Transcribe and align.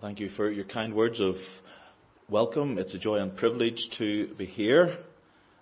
thank 0.00 0.20
you 0.20 0.28
for 0.28 0.50
your 0.50 0.64
kind 0.64 0.94
words 0.94 1.20
of 1.20 1.36
welcome. 2.28 2.78
It's 2.78 2.92
a 2.94 2.98
joy 2.98 3.16
and 3.16 3.34
privilege 3.36 3.88
to 3.98 4.28
be 4.36 4.44
here. 4.44 4.98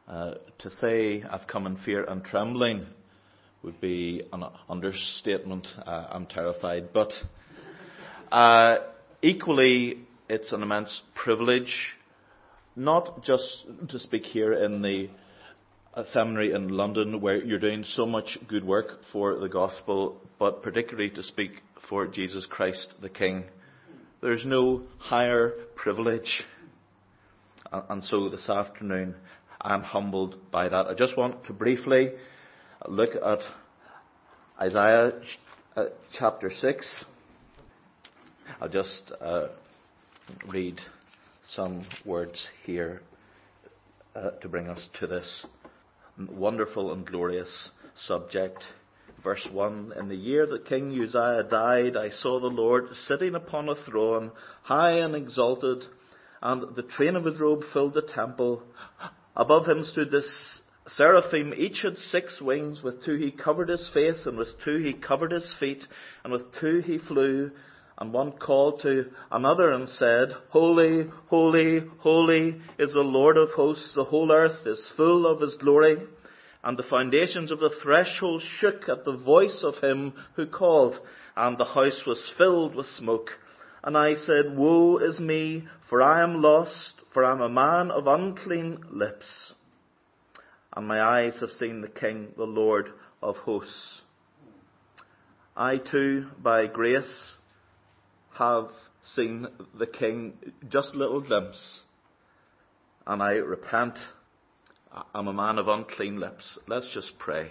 Uh, 0.08 0.34
to 0.58 0.70
say 0.70 1.22
I've 1.22 1.46
come 1.46 1.66
in 1.66 1.76
fear 1.76 2.04
and 2.04 2.24
trembling 2.24 2.86
would 3.62 3.80
be 3.80 4.22
an 4.32 4.44
understatement. 4.68 5.68
Uh, 5.86 6.08
I'm 6.10 6.26
terrified. 6.26 6.92
But 6.92 7.12
uh, 8.32 8.78
equally, 9.22 10.00
it's 10.28 10.52
an 10.52 10.62
immense 10.62 11.00
privilege 11.14 11.74
not 12.76 13.22
just 13.22 13.66
to 13.88 13.98
speak 13.98 14.24
here 14.24 14.52
in 14.52 14.82
the 14.82 15.08
seminary 16.12 16.52
in 16.52 16.68
London 16.68 17.20
where 17.20 17.36
you're 17.36 17.60
doing 17.60 17.84
so 17.84 18.04
much 18.04 18.36
good 18.48 18.64
work 18.64 18.98
for 19.12 19.38
the 19.38 19.48
gospel, 19.48 20.20
but 20.40 20.62
particularly 20.62 21.10
to 21.10 21.22
speak 21.22 21.52
for 21.88 22.08
Jesus 22.08 22.46
Christ 22.46 22.92
the 23.00 23.08
King. 23.08 23.44
There's 24.24 24.46
no 24.46 24.80
higher 24.96 25.50
privilege. 25.76 26.44
And 27.70 28.02
so 28.02 28.30
this 28.30 28.48
afternoon, 28.48 29.16
I'm 29.60 29.82
humbled 29.82 30.50
by 30.50 30.70
that. 30.70 30.86
I 30.86 30.94
just 30.94 31.14
want 31.14 31.44
to 31.44 31.52
briefly 31.52 32.10
look 32.88 33.10
at 33.22 33.40
Isaiah 34.58 35.12
uh, 35.76 35.84
chapter 36.14 36.50
6. 36.50 37.04
I'll 38.62 38.70
just 38.70 39.12
uh, 39.20 39.48
read 40.48 40.80
some 41.50 41.84
words 42.06 42.48
here 42.64 43.02
uh, 44.16 44.30
to 44.40 44.48
bring 44.48 44.68
us 44.68 44.88
to 45.00 45.06
this 45.06 45.44
wonderful 46.30 46.94
and 46.94 47.04
glorious 47.04 47.68
subject. 47.94 48.64
Verse 49.24 49.48
1 49.50 49.94
In 49.98 50.08
the 50.08 50.16
year 50.16 50.46
that 50.46 50.66
King 50.66 50.92
Uzziah 50.92 51.44
died, 51.50 51.96
I 51.96 52.10
saw 52.10 52.38
the 52.38 52.46
Lord 52.46 52.88
sitting 53.08 53.34
upon 53.34 53.70
a 53.70 53.74
throne, 53.74 54.30
high 54.62 54.98
and 54.98 55.16
exalted, 55.16 55.82
and 56.42 56.76
the 56.76 56.82
train 56.82 57.16
of 57.16 57.24
his 57.24 57.40
robe 57.40 57.62
filled 57.72 57.94
the 57.94 58.02
temple. 58.02 58.62
Above 59.34 59.66
him 59.66 59.82
stood 59.82 60.10
this 60.10 60.60
seraphim. 60.86 61.54
Each 61.56 61.80
had 61.80 61.96
six 61.96 62.38
wings. 62.38 62.82
With 62.82 63.02
two 63.02 63.16
he 63.16 63.30
covered 63.30 63.70
his 63.70 63.90
face, 63.94 64.26
and 64.26 64.36
with 64.36 64.62
two 64.62 64.76
he 64.76 64.92
covered 64.92 65.32
his 65.32 65.50
feet, 65.58 65.86
and 66.22 66.30
with 66.30 66.52
two 66.60 66.80
he 66.80 66.98
flew. 66.98 67.50
And 67.96 68.12
one 68.12 68.32
called 68.32 68.82
to 68.82 69.06
another 69.30 69.72
and 69.72 69.88
said, 69.88 70.32
Holy, 70.50 71.08
holy, 71.28 71.84
holy 72.00 72.60
is 72.78 72.92
the 72.92 73.00
Lord 73.00 73.38
of 73.38 73.52
hosts. 73.52 73.94
The 73.94 74.04
whole 74.04 74.30
earth 74.30 74.66
is 74.66 74.90
full 74.96 75.26
of 75.26 75.40
his 75.40 75.56
glory. 75.56 75.96
And 76.64 76.78
the 76.78 76.82
foundations 76.82 77.50
of 77.50 77.60
the 77.60 77.74
threshold 77.82 78.42
shook 78.42 78.88
at 78.88 79.04
the 79.04 79.16
voice 79.16 79.62
of 79.62 79.76
him 79.76 80.14
who 80.34 80.46
called, 80.46 80.98
and 81.36 81.58
the 81.58 81.66
house 81.66 82.04
was 82.06 82.32
filled 82.38 82.74
with 82.74 82.86
smoke. 82.86 83.32
And 83.82 83.98
I 83.98 84.14
said, 84.14 84.56
Woe 84.56 84.96
is 84.96 85.20
me, 85.20 85.68
for 85.90 86.00
I 86.00 86.22
am 86.22 86.40
lost, 86.40 86.94
for 87.12 87.22
I 87.22 87.32
am 87.32 87.42
a 87.42 87.50
man 87.50 87.90
of 87.90 88.06
unclean 88.06 88.82
lips. 88.90 89.52
And 90.74 90.88
my 90.88 91.02
eyes 91.02 91.36
have 91.40 91.50
seen 91.50 91.82
the 91.82 91.88
King, 91.88 92.28
the 92.34 92.46
Lord 92.46 92.88
of 93.22 93.36
hosts. 93.36 94.00
I 95.54 95.76
too, 95.76 96.28
by 96.42 96.66
grace, 96.66 97.34
have 98.38 98.70
seen 99.02 99.48
the 99.78 99.86
King, 99.86 100.38
just 100.70 100.94
little 100.94 101.20
glimpse, 101.20 101.82
and 103.06 103.22
I 103.22 103.34
repent. 103.34 103.98
I'm 105.12 105.26
a 105.26 105.32
man 105.32 105.58
of 105.58 105.66
unclean 105.66 106.20
lips. 106.20 106.56
Let's 106.68 106.88
just 106.92 107.18
pray. 107.18 107.50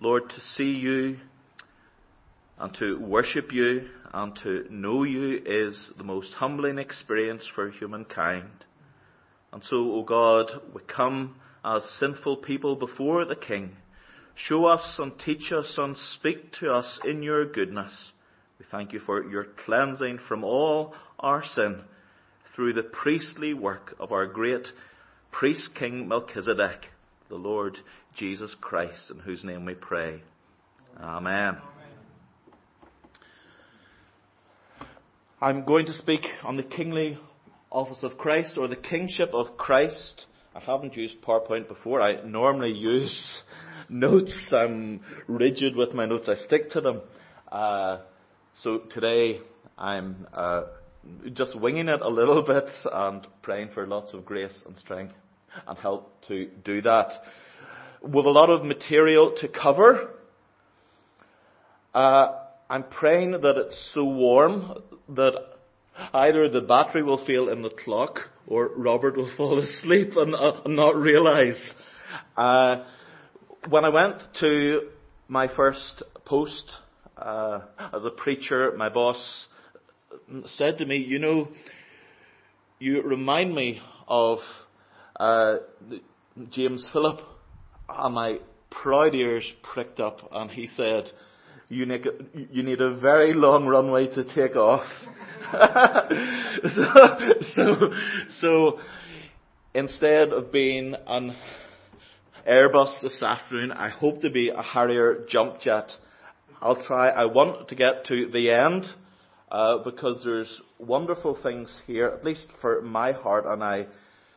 Lord, 0.00 0.30
to 0.30 0.40
see 0.40 0.76
you 0.76 1.16
and 2.56 2.72
to 2.74 3.00
worship 3.00 3.52
you 3.52 3.88
and 4.12 4.36
to 4.44 4.66
know 4.70 5.02
you 5.02 5.42
is 5.44 5.90
the 5.98 6.04
most 6.04 6.34
humbling 6.34 6.78
experience 6.78 7.50
for 7.52 7.68
humankind. 7.70 8.64
And 9.52 9.64
so, 9.64 9.76
O 9.76 9.92
oh 9.96 10.02
God, 10.04 10.52
we 10.72 10.82
come 10.82 11.34
as 11.64 11.84
sinful 11.98 12.36
people 12.38 12.76
before 12.76 13.24
the 13.24 13.34
King. 13.34 13.76
Show 14.36 14.66
us 14.66 15.00
and 15.00 15.18
teach 15.18 15.50
us 15.52 15.76
and 15.78 15.98
speak 15.98 16.52
to 16.60 16.72
us 16.72 17.00
in 17.04 17.24
your 17.24 17.44
goodness. 17.44 18.12
We 18.60 18.66
thank 18.70 18.92
you 18.92 19.00
for 19.00 19.28
your 19.28 19.46
cleansing 19.64 20.18
from 20.28 20.44
all 20.44 20.94
our 21.18 21.44
sin 21.44 21.80
through 22.54 22.74
the 22.74 22.84
priestly 22.84 23.52
work 23.52 23.96
of 23.98 24.12
our 24.12 24.26
great 24.26 24.68
priest 25.34 25.74
king 25.74 26.06
Melchizedek, 26.06 26.86
the 27.28 27.34
Lord 27.34 27.76
Jesus 28.16 28.54
Christ, 28.60 29.10
in 29.10 29.18
whose 29.18 29.42
name 29.42 29.64
we 29.64 29.74
pray. 29.74 30.22
Amen. 31.00 31.58
I'm 35.42 35.64
going 35.64 35.86
to 35.86 35.92
speak 35.92 36.22
on 36.44 36.56
the 36.56 36.62
kingly 36.62 37.18
office 37.70 38.04
of 38.04 38.16
Christ 38.16 38.56
or 38.56 38.68
the 38.68 38.76
kingship 38.76 39.34
of 39.34 39.56
Christ. 39.56 40.26
I 40.54 40.60
haven't 40.60 40.96
used 40.96 41.20
PowerPoint 41.20 41.66
before. 41.66 42.00
I 42.00 42.22
normally 42.22 42.72
use 42.72 43.42
notes. 43.88 44.52
I'm 44.56 45.00
rigid 45.26 45.74
with 45.74 45.94
my 45.94 46.06
notes. 46.06 46.28
I 46.28 46.36
stick 46.36 46.70
to 46.70 46.80
them. 46.80 47.00
Uh, 47.50 47.98
so 48.62 48.78
today 48.78 49.40
I'm 49.76 50.28
uh, 50.32 50.62
just 51.32 51.58
winging 51.58 51.88
it 51.88 52.00
a 52.00 52.08
little 52.08 52.42
bit 52.46 52.70
and 52.92 53.26
praying 53.42 53.70
for 53.74 53.84
lots 53.84 54.14
of 54.14 54.24
grace 54.24 54.62
and 54.64 54.78
strength 54.78 55.14
and 55.66 55.78
help 55.78 56.12
to 56.28 56.50
do 56.64 56.82
that. 56.82 57.12
With 58.02 58.26
a 58.26 58.30
lot 58.30 58.50
of 58.50 58.64
material 58.64 59.34
to 59.40 59.48
cover, 59.48 60.10
uh, 61.94 62.40
I'm 62.68 62.84
praying 62.84 63.32
that 63.32 63.56
it's 63.56 63.92
so 63.94 64.04
warm 64.04 64.74
that 65.10 65.34
either 66.12 66.48
the 66.48 66.60
battery 66.60 67.02
will 67.02 67.24
fail 67.24 67.48
in 67.48 67.62
the 67.62 67.70
clock 67.70 68.20
or 68.46 68.68
Robert 68.76 69.16
will 69.16 69.30
fall 69.36 69.58
asleep 69.58 70.16
and, 70.16 70.34
uh, 70.34 70.62
not 70.66 70.96
realize. 70.96 71.72
Uh, 72.36 72.84
when 73.68 73.84
I 73.84 73.88
went 73.88 74.22
to 74.40 74.88
my 75.28 75.48
first 75.54 76.02
post 76.24 76.70
uh, 77.16 77.60
as 77.92 78.04
a 78.04 78.10
preacher, 78.10 78.74
my 78.76 78.88
boss 78.88 79.46
said 80.46 80.78
to 80.78 80.86
me, 80.86 80.96
you 80.96 81.18
know, 81.18 81.48
you 82.78 83.02
remind 83.02 83.54
me 83.54 83.80
of 84.08 84.38
uh, 85.18 85.56
James 86.50 86.86
Philip. 86.92 87.20
And 87.88 88.14
my 88.14 88.38
proud 88.70 89.14
ears 89.14 89.52
pricked 89.62 90.00
up 90.00 90.28
and 90.32 90.50
he 90.50 90.66
said, 90.66 91.10
you 91.68 91.86
need, 91.86 92.06
you 92.50 92.62
need 92.62 92.80
a 92.80 92.94
very 92.94 93.32
long 93.32 93.66
runway 93.66 94.08
to 94.08 94.24
take 94.24 94.56
off. 94.56 94.86
so, 96.74 96.84
so, 97.54 97.92
so, 98.40 98.78
instead 99.74 100.28
of 100.32 100.52
being 100.52 100.94
an 101.06 101.36
Airbus 102.48 103.00
this 103.02 103.22
afternoon, 103.22 103.72
I 103.72 103.88
hope 103.88 104.20
to 104.22 104.30
be 104.30 104.50
a 104.50 104.62
Harrier 104.62 105.24
jump 105.28 105.60
jet 105.60 105.96
I'll 106.64 106.82
try. 106.82 107.10
I 107.10 107.26
want 107.26 107.68
to 107.68 107.74
get 107.74 108.06
to 108.06 108.30
the 108.30 108.50
end 108.50 108.86
uh, 109.50 109.84
because 109.84 110.24
there's 110.24 110.62
wonderful 110.78 111.34
things 111.34 111.82
here, 111.86 112.06
at 112.06 112.24
least 112.24 112.48
for 112.62 112.80
my 112.80 113.12
heart, 113.12 113.44
and 113.44 113.62
I 113.62 113.86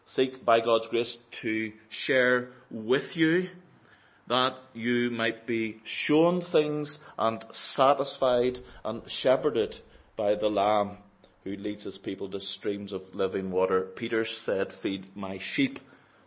seek 0.08 0.44
by 0.46 0.62
God's 0.62 0.88
grace 0.88 1.18
to 1.42 1.72
share 1.90 2.50
with 2.72 3.16
you 3.16 3.50
that 4.28 4.56
you 4.74 5.10
might 5.10 5.48
be 5.48 5.82
shown 5.86 6.42
things 6.42 7.00
and 7.18 7.44
satisfied 7.76 8.58
and 8.84 9.02
shepherded 9.08 9.76
by 10.18 10.36
the 10.36 10.48
Lamb 10.48 10.98
who 11.44 11.56
leads 11.56 11.84
his 11.84 11.98
people 11.98 12.30
to 12.30 12.40
streams 12.42 12.92
of 12.92 13.02
living 13.14 13.52
water. 13.52 13.88
Peter 13.96 14.26
said, 14.46 14.68
Feed 14.84 15.06
my 15.16 15.40
sheep. 15.56 15.80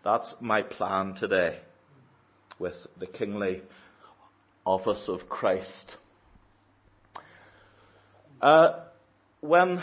That's 0.02 0.34
my 0.40 0.62
plan 0.62 1.14
today 1.14 1.58
with 2.58 2.74
the 2.98 3.06
kingly 3.06 3.62
office 4.64 5.04
of 5.08 5.28
Christ. 5.28 5.96
Uh, 8.40 8.84
when 9.40 9.82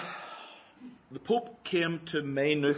the 1.11 1.19
Pope 1.19 1.63
came 1.63 2.01
to 2.11 2.23
Maynooth 2.23 2.77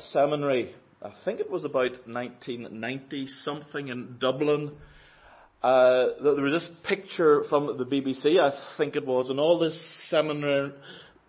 Seminary, 0.00 0.74
I 1.02 1.12
think 1.24 1.40
it 1.40 1.50
was 1.50 1.64
about 1.64 1.92
1990 2.06 3.26
something 3.44 3.88
in 3.88 4.16
Dublin. 4.18 4.72
Uh, 5.62 6.08
there 6.22 6.42
was 6.42 6.62
this 6.62 6.70
picture 6.84 7.44
from 7.48 7.78
the 7.78 7.84
BBC, 7.84 8.38
I 8.38 8.52
think 8.76 8.96
it 8.96 9.06
was, 9.06 9.30
and 9.30 9.38
all 9.38 9.58
the 9.58 9.72
seminary, 10.08 10.72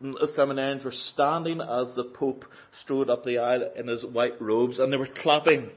seminarians 0.01 0.83
were 0.83 0.92
standing 0.92 1.62
as 1.62 1.95
the 1.95 2.03
Pope 2.03 2.45
strode 2.81 3.09
up 3.09 3.24
the 3.24 3.38
aisle 3.39 3.71
in 3.75 3.88
his 3.88 4.03
white 4.03 4.42
robes, 4.42 4.80
and 4.80 4.92
they 4.92 4.97
were 4.97 5.07
clapping. 5.07 5.69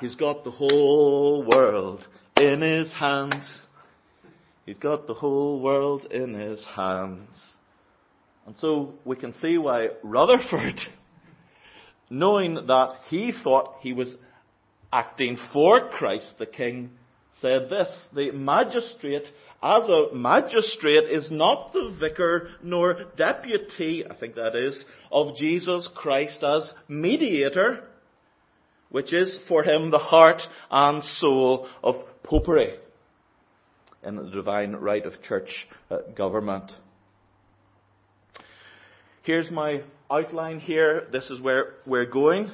He's 0.00 0.14
got 0.14 0.44
the 0.44 0.50
whole 0.50 1.44
world 1.44 2.06
in 2.36 2.60
his 2.60 2.92
hands. 2.92 3.50
He's 4.66 4.78
got 4.78 5.06
the 5.06 5.14
whole 5.14 5.60
world 5.60 6.06
in 6.10 6.34
his 6.34 6.64
hands. 6.64 7.56
And 8.46 8.56
so 8.56 8.94
we 9.04 9.16
can 9.16 9.34
see 9.34 9.58
why 9.58 9.88
Rutherford, 10.02 10.80
knowing 12.12 12.66
that 12.66 12.92
he 13.08 13.32
thought 13.32 13.76
he 13.80 13.94
was 13.94 14.14
acting 14.92 15.38
for 15.52 15.88
Christ 15.88 16.34
the 16.38 16.44
King, 16.46 16.90
said 17.40 17.70
this, 17.70 17.88
the 18.14 18.30
magistrate, 18.32 19.26
as 19.62 19.88
a 19.88 20.14
magistrate, 20.14 21.04
is 21.10 21.30
not 21.30 21.72
the 21.72 21.96
vicar 21.98 22.48
nor 22.62 23.04
deputy, 23.16 24.04
I 24.08 24.14
think 24.14 24.34
that 24.34 24.54
is, 24.54 24.84
of 25.10 25.36
Jesus 25.36 25.88
Christ 25.94 26.44
as 26.44 26.74
mediator, 26.86 27.84
which 28.90 29.14
is 29.14 29.38
for 29.48 29.62
him 29.62 29.90
the 29.90 29.98
heart 29.98 30.42
and 30.70 31.02
soul 31.02 31.66
of 31.82 31.96
popery 32.22 32.74
in 34.04 34.16
the 34.16 34.30
divine 34.30 34.72
right 34.72 35.06
of 35.06 35.22
church 35.22 35.66
uh, 35.90 35.98
government. 36.14 36.72
Here's 39.22 39.50
my 39.50 39.82
outline 40.12 40.60
here. 40.60 41.06
This 41.10 41.30
is 41.30 41.40
where 41.40 41.74
we're 41.86 42.04
going. 42.04 42.50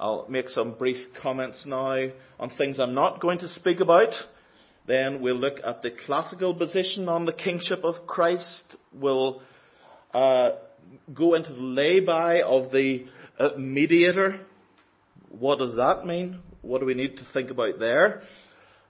I'll 0.00 0.26
make 0.30 0.48
some 0.48 0.72
brief 0.72 0.96
comments 1.20 1.64
now 1.66 2.08
on 2.40 2.50
things 2.56 2.80
I'm 2.80 2.94
not 2.94 3.20
going 3.20 3.38
to 3.40 3.48
speak 3.48 3.80
about. 3.80 4.14
Then 4.86 5.20
we'll 5.20 5.36
look 5.36 5.58
at 5.62 5.82
the 5.82 5.90
classical 5.90 6.54
position 6.54 7.08
on 7.08 7.26
the 7.26 7.32
kingship 7.34 7.84
of 7.84 8.06
Christ. 8.06 8.64
We'll 8.94 9.42
uh, 10.14 10.52
go 11.12 11.34
into 11.34 11.52
the 11.52 11.60
lay-by 11.60 12.40
of 12.40 12.72
the 12.72 13.06
uh, 13.38 13.50
mediator. 13.58 14.40
What 15.28 15.58
does 15.58 15.76
that 15.76 16.06
mean? 16.06 16.40
What 16.62 16.80
do 16.80 16.86
we 16.86 16.94
need 16.94 17.18
to 17.18 17.26
think 17.34 17.50
about 17.50 17.78
there? 17.78 18.22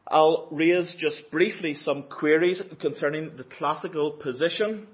I'll 0.06 0.46
raise 0.52 0.94
just 0.98 1.28
briefly 1.32 1.74
some 1.74 2.04
queries 2.04 2.62
concerning 2.80 3.36
the 3.36 3.44
classical 3.44 4.12
position. 4.12 4.86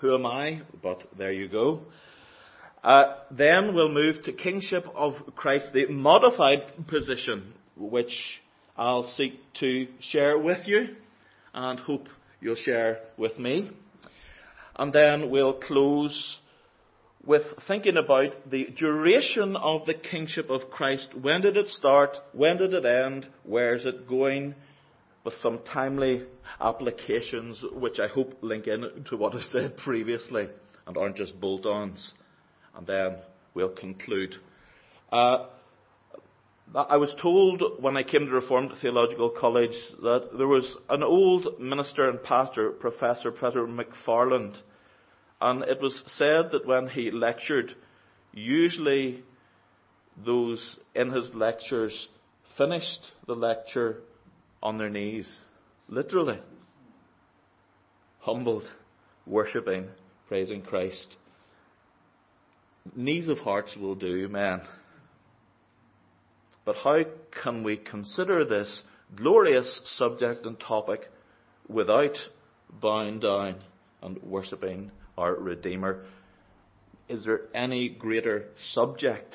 Who 0.00 0.14
am 0.14 0.26
I? 0.26 0.62
But 0.82 1.02
there 1.16 1.32
you 1.32 1.48
go. 1.48 1.82
Uh, 2.88 3.16
then 3.30 3.74
we'll 3.74 3.92
move 3.92 4.22
to 4.22 4.32
kingship 4.32 4.86
of 4.94 5.12
Christ, 5.36 5.74
the 5.74 5.84
modified 5.88 6.86
position, 6.86 7.52
which 7.76 8.40
I'll 8.78 9.08
seek 9.08 9.34
to 9.60 9.88
share 10.00 10.38
with 10.38 10.66
you 10.66 10.96
and 11.52 11.78
hope 11.78 12.08
you'll 12.40 12.54
share 12.54 13.00
with 13.18 13.38
me. 13.38 13.70
And 14.74 14.90
then 14.90 15.28
we'll 15.28 15.60
close 15.60 16.38
with 17.26 17.42
thinking 17.66 17.98
about 17.98 18.48
the 18.48 18.68
duration 18.74 19.54
of 19.54 19.84
the 19.84 19.92
kingship 19.92 20.48
of 20.48 20.70
Christ. 20.70 21.10
When 21.14 21.42
did 21.42 21.58
it 21.58 21.68
start? 21.68 22.16
When 22.32 22.56
did 22.56 22.72
it 22.72 22.86
end? 22.86 23.28
Where 23.44 23.74
is 23.74 23.84
it 23.84 24.08
going? 24.08 24.54
With 25.24 25.34
some 25.34 25.58
timely 25.70 26.24
applications, 26.58 27.62
which 27.70 28.00
I 28.00 28.08
hope 28.08 28.38
link 28.40 28.66
in 28.66 29.04
to 29.10 29.16
what 29.18 29.34
I 29.34 29.42
said 29.42 29.76
previously 29.76 30.48
and 30.86 30.96
aren't 30.96 31.16
just 31.16 31.38
bolt-ons 31.38 32.14
and 32.78 32.86
then 32.86 33.16
we'll 33.54 33.68
conclude. 33.68 34.36
Uh, 35.12 35.46
I 36.74 36.98
was 36.98 37.14
told 37.20 37.62
when 37.80 37.96
I 37.96 38.02
came 38.02 38.26
to 38.26 38.32
Reformed 38.32 38.72
Theological 38.80 39.30
College 39.30 39.76
that 40.02 40.30
there 40.36 40.46
was 40.46 40.66
an 40.88 41.02
old 41.02 41.58
minister 41.60 42.08
and 42.08 42.22
pastor, 42.22 42.70
Professor 42.70 43.32
Peter 43.32 43.66
McFarland, 43.66 44.56
and 45.40 45.62
it 45.64 45.80
was 45.80 46.02
said 46.06 46.52
that 46.52 46.66
when 46.66 46.88
he 46.88 47.10
lectured, 47.10 47.74
usually 48.32 49.24
those 50.24 50.78
in 50.94 51.10
his 51.10 51.34
lectures 51.34 52.08
finished 52.56 53.12
the 53.26 53.34
lecture 53.34 54.02
on 54.62 54.78
their 54.78 54.90
knees, 54.90 55.28
literally, 55.88 56.38
humbled, 58.20 58.70
worshipping, 59.26 59.88
praising 60.28 60.62
Christ. 60.62 61.16
Knees 62.96 63.28
of 63.28 63.38
hearts 63.38 63.76
will 63.76 63.94
do, 63.94 64.28
man. 64.28 64.62
But 66.64 66.76
how 66.76 67.00
can 67.42 67.62
we 67.62 67.76
consider 67.76 68.44
this 68.44 68.82
glorious 69.16 69.80
subject 69.96 70.44
and 70.44 70.58
topic 70.60 71.08
without 71.66 72.16
bowing 72.80 73.20
down 73.20 73.56
and 74.02 74.22
worshipping 74.22 74.90
our 75.16 75.34
Redeemer? 75.34 76.04
Is 77.08 77.24
there 77.24 77.42
any 77.54 77.88
greater 77.88 78.48
subject 78.72 79.34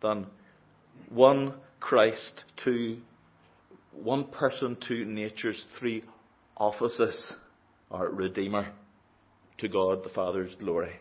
than 0.00 0.26
one 1.10 1.54
Christ 1.80 2.44
to 2.64 2.98
one 3.92 4.24
person 4.24 4.76
to 4.88 5.04
nature's 5.04 5.62
three 5.78 6.02
offices, 6.56 7.34
our 7.90 8.08
Redeemer, 8.08 8.72
to 9.58 9.68
God 9.68 10.02
the 10.02 10.10
Father's 10.10 10.54
glory? 10.54 10.98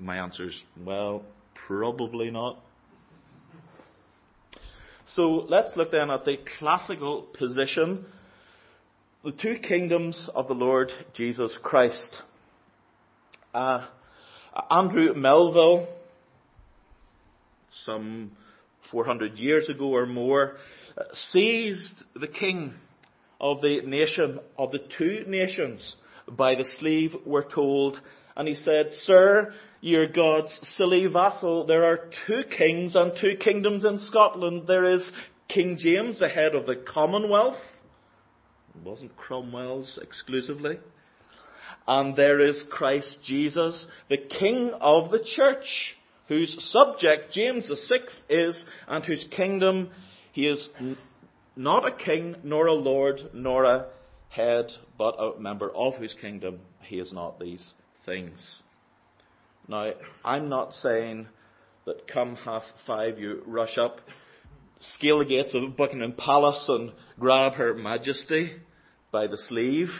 My 0.00 0.16
answer 0.16 0.48
is, 0.48 0.58
well, 0.82 1.22
probably 1.66 2.30
not. 2.30 2.58
So 5.08 5.44
let's 5.48 5.76
look 5.76 5.90
then 5.90 6.10
at 6.10 6.24
the 6.24 6.38
classical 6.58 7.22
position, 7.36 8.06
the 9.24 9.32
two 9.32 9.56
kingdoms 9.58 10.28
of 10.34 10.48
the 10.48 10.54
Lord 10.54 10.90
Jesus 11.14 11.56
Christ. 11.62 12.22
Uh, 13.52 13.86
Andrew 14.70 15.12
Melville, 15.14 15.86
some 17.84 18.32
400 18.90 19.36
years 19.36 19.68
ago 19.68 19.90
or 19.94 20.06
more, 20.06 20.56
uh, 20.96 21.02
seized 21.30 22.02
the 22.14 22.28
king 22.28 22.72
of 23.38 23.60
the 23.60 23.82
nation, 23.82 24.40
of 24.56 24.70
the 24.70 24.80
two 24.96 25.24
nations, 25.26 25.94
by 26.26 26.54
the 26.54 26.64
sleeve, 26.78 27.14
we're 27.26 27.48
told, 27.48 28.00
and 28.36 28.48
he 28.48 28.54
said, 28.54 28.92
Sir, 28.92 29.52
you're 29.80 30.08
God's 30.08 30.58
silly 30.62 31.06
vassal. 31.06 31.66
There 31.66 31.84
are 31.84 32.10
two 32.26 32.42
kings 32.56 32.94
and 32.94 33.12
two 33.18 33.36
kingdoms 33.36 33.84
in 33.84 33.98
Scotland. 33.98 34.66
There 34.66 34.84
is 34.84 35.10
King 35.48 35.78
James, 35.78 36.18
the 36.18 36.28
head 36.28 36.54
of 36.54 36.66
the 36.66 36.76
Commonwealth. 36.76 37.58
It 38.74 38.86
wasn't 38.86 39.16
Cromwell's 39.16 39.98
exclusively. 40.00 40.78
And 41.88 42.14
there 42.14 42.40
is 42.40 42.64
Christ 42.70 43.20
Jesus, 43.24 43.86
the 44.08 44.18
King 44.18 44.72
of 44.80 45.10
the 45.10 45.24
Church, 45.24 45.96
whose 46.28 46.56
subject 46.70 47.32
James 47.32 47.68
the 47.68 47.76
Sixth 47.76 48.14
is, 48.28 48.62
and 48.86 49.04
whose 49.04 49.24
kingdom 49.30 49.90
he 50.32 50.46
is 50.46 50.68
not 51.56 51.86
a 51.86 51.96
king, 51.96 52.36
nor 52.44 52.66
a 52.66 52.74
lord, 52.74 53.30
nor 53.32 53.64
a 53.64 53.86
head, 54.28 54.70
but 54.96 55.16
a 55.18 55.40
member 55.40 55.70
of 55.74 55.94
whose 55.94 56.14
kingdom 56.14 56.60
he 56.82 57.00
is 57.00 57.12
not 57.12 57.40
these 57.40 57.72
things. 58.06 58.62
Now, 59.70 59.92
I'm 60.24 60.48
not 60.48 60.74
saying 60.74 61.28
that 61.86 62.08
come 62.08 62.34
half 62.34 62.64
five 62.88 63.20
you 63.20 63.44
rush 63.46 63.78
up, 63.78 64.00
scale 64.80 65.20
the 65.20 65.24
gates 65.24 65.54
of 65.54 65.76
Buckingham 65.76 66.14
Palace 66.14 66.64
and 66.68 66.90
grab 67.20 67.52
Her 67.52 67.72
Majesty 67.72 68.50
by 69.12 69.28
the 69.28 69.38
sleeve. 69.38 69.90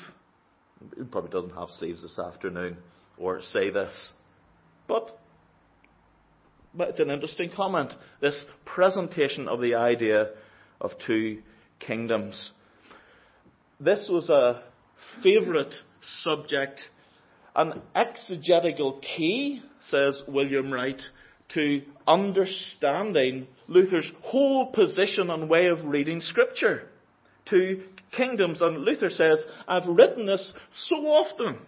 It 0.98 1.12
probably 1.12 1.30
doesn't 1.30 1.56
have 1.56 1.70
sleeves 1.70 2.02
this 2.02 2.18
afternoon, 2.18 2.78
or 3.16 3.42
say 3.42 3.70
this. 3.70 4.10
But, 4.88 5.16
but 6.74 6.88
it's 6.88 7.00
an 7.00 7.12
interesting 7.12 7.52
comment. 7.54 7.92
This 8.20 8.44
presentation 8.64 9.46
of 9.46 9.60
the 9.60 9.76
idea 9.76 10.30
of 10.80 10.98
two 11.06 11.42
kingdoms. 11.78 12.50
This 13.78 14.08
was 14.08 14.30
a 14.30 14.64
favourite 15.22 15.74
subject 16.24 16.80
an 17.54 17.82
exegetical 17.94 19.00
key, 19.00 19.62
says 19.88 20.22
William 20.28 20.72
Wright, 20.72 21.00
to 21.50 21.82
understanding 22.06 23.46
Luther's 23.66 24.10
whole 24.22 24.66
position 24.66 25.30
and 25.30 25.48
way 25.48 25.66
of 25.66 25.84
reading 25.84 26.20
Scripture. 26.20 26.88
Two 27.44 27.82
kingdoms. 28.12 28.60
And 28.60 28.78
Luther 28.78 29.10
says, 29.10 29.44
I've 29.66 29.86
written 29.86 30.26
this 30.26 30.52
so 30.72 30.96
often. 31.06 31.58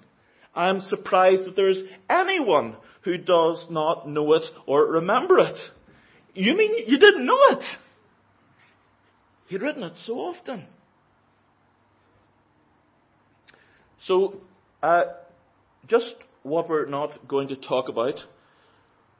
I'm 0.54 0.80
surprised 0.82 1.44
that 1.44 1.56
there 1.56 1.68
is 1.68 1.82
anyone 2.08 2.76
who 3.02 3.16
does 3.16 3.66
not 3.70 4.08
know 4.08 4.34
it 4.34 4.44
or 4.66 4.86
remember 4.86 5.38
it. 5.38 5.58
You 6.34 6.56
mean 6.56 6.84
you 6.86 6.98
didn't 6.98 7.26
know 7.26 7.40
it? 7.50 7.64
He'd 9.48 9.62
written 9.62 9.82
it 9.82 9.96
so 9.96 10.14
often. 10.14 10.64
So, 14.04 14.40
uh, 14.82 15.04
just 15.88 16.14
what 16.42 16.68
we're 16.68 16.86
not 16.86 17.26
going 17.28 17.48
to 17.48 17.56
talk 17.56 17.88
about. 17.88 18.24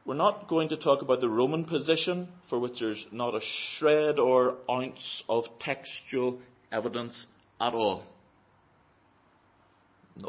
We're 0.05 0.15
not 0.15 0.49
going 0.49 0.69
to 0.71 0.77
talk 0.77 1.03
about 1.03 1.21
the 1.21 1.29
Roman 1.29 1.65
position, 1.65 2.29
for 2.49 2.59
which 2.59 2.81
there's 2.81 3.05
not 3.13 3.35
a 3.35 3.41
shred 3.79 4.19
or 4.19 4.57
ounce 4.69 5.23
of 5.29 5.45
textual 5.61 6.41
evidence 6.73 7.27
at 7.61 7.75
all. 7.75 8.05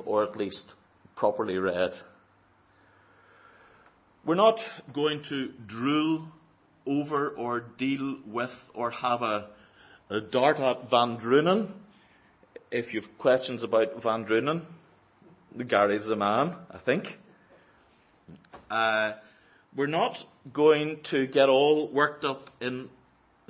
Or 0.06 0.24
at 0.24 0.38
least 0.38 0.66
properly 1.16 1.58
read. 1.58 1.94
We're 4.26 4.36
not 4.36 4.60
going 4.94 5.24
to 5.30 5.52
drool 5.66 6.28
over 6.86 7.30
or 7.30 7.62
deal 7.78 8.18
with 8.26 8.52
or 8.74 8.92
have 8.92 9.22
a, 9.22 9.50
a 10.10 10.22
dart 10.22 10.60
at 10.60 10.90
VanDrunen. 10.90 11.72
If 12.72 12.94
you've 12.94 13.18
questions 13.18 13.64
about 13.64 14.02
VanDrunen, 14.02 14.62
Gary's 15.58 16.06
the 16.06 16.16
man, 16.16 16.56
I 16.72 16.80
think. 16.80 17.06
Uh, 18.70 19.14
we're 19.76 19.88
not 19.88 20.18
going 20.52 21.00
to 21.12 21.28
get 21.28 21.50
all 21.50 21.92
worked 21.92 22.26
up 22.26 22.50
in 22.60 22.90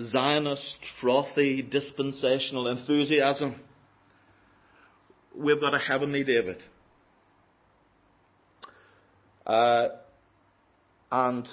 Zionist, 0.01 0.77
frothy, 0.99 1.61
dispensational 1.61 2.67
enthusiasm. 2.67 3.61
We've 5.35 5.59
got 5.59 5.73
a 5.73 5.79
heavenly 5.79 6.23
David. 6.23 6.61
Uh, 9.45 9.89
and 11.11 11.47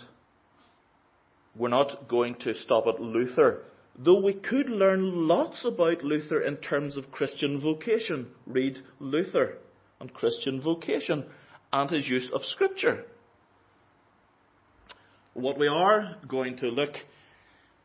we're 1.56 1.68
not 1.68 2.08
going 2.08 2.34
to 2.36 2.54
stop 2.54 2.86
at 2.86 3.00
Luther, 3.00 3.62
though 3.96 4.20
we 4.20 4.32
could 4.32 4.68
learn 4.68 5.28
lots 5.28 5.64
about 5.64 6.02
Luther 6.02 6.40
in 6.40 6.56
terms 6.56 6.96
of 6.96 7.12
Christian 7.12 7.60
vocation. 7.60 8.28
Read 8.46 8.78
Luther 8.98 9.58
and 10.00 10.12
Christian 10.12 10.60
vocation 10.60 11.24
and 11.72 11.90
his 11.90 12.08
use 12.08 12.30
of 12.32 12.42
Scripture. 12.44 13.04
What 15.34 15.58
we 15.58 15.68
are 15.68 16.16
going 16.26 16.56
to 16.58 16.66
look 16.66 16.94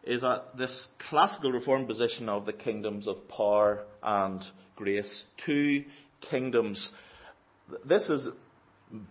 is 0.04 0.24
at 0.24 0.58
this 0.58 0.88
classical 1.10 1.52
reform 1.52 1.86
position 1.86 2.30
of 2.30 2.46
the 2.46 2.54
kingdoms 2.54 3.08
of 3.08 3.28
power 3.28 3.84
and 4.02 4.44
grace. 4.76 5.24
Two 5.46 5.84
kingdoms. 6.30 6.90
This 7.86 8.08
is 8.10 8.28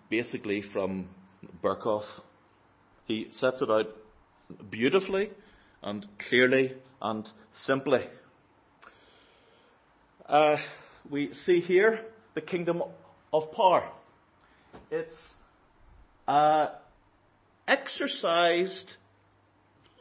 basically 0.08 0.62
from 0.72 1.08
Berkhof. 1.62 2.04
He 3.06 3.28
sets 3.32 3.60
it 3.60 3.70
out 3.70 3.86
beautifully 4.70 5.30
and 5.82 6.06
clearly 6.28 6.74
and 7.02 7.28
simply. 7.64 8.06
Uh, 10.26 10.56
we 11.10 11.34
see 11.34 11.60
here 11.60 12.00
the 12.34 12.40
kingdom 12.40 12.82
of 13.32 13.52
power. 13.52 13.88
It's 14.90 15.16
uh, 16.26 16.68
exercised 17.66 18.96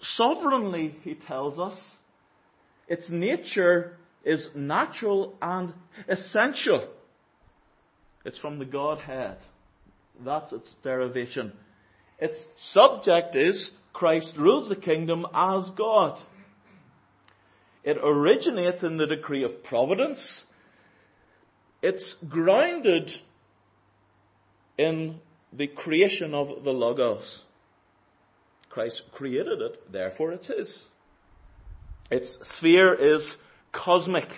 sovereignly, 0.02 0.96
he 1.04 1.16
tells 1.16 1.60
us. 1.60 1.80
Its 2.88 3.10
nature 3.10 3.98
is 4.24 4.50
natural 4.56 5.36
and 5.42 5.74
essential. 6.08 6.90
It's 8.25 8.38
from 8.38 8.60
the 8.60 8.66
Godhead. 8.66 9.38
That's 10.24 10.52
its 10.54 10.70
derivation. 10.84 11.54
Its 12.20 12.40
subject 12.58 13.36
is 13.36 13.70
Christ 13.92 14.34
rules 14.38 14.70
the 14.70 14.75
kingdom 14.75 15.25
as 15.34 15.70
God. 15.78 16.22
It 17.84 17.98
originates 18.02 18.84
in 18.84 18.98
the 18.98 19.08
decree 19.08 19.44
of 19.44 19.63
providence. 19.63 20.46
It's 21.84 22.16
grounded 22.30 23.12
in 24.78 25.20
the 25.52 25.68
creation 25.68 26.34
of 26.34 26.63
the 26.63 26.72
Logos. 26.72 27.44
Christ 28.70 29.02
created 29.12 29.62
it, 29.62 29.92
therefore 29.92 30.32
it's 30.32 30.50
Its 32.10 32.40
sphere 32.56 32.94
is 32.94 33.36
cosmic. 33.74 34.30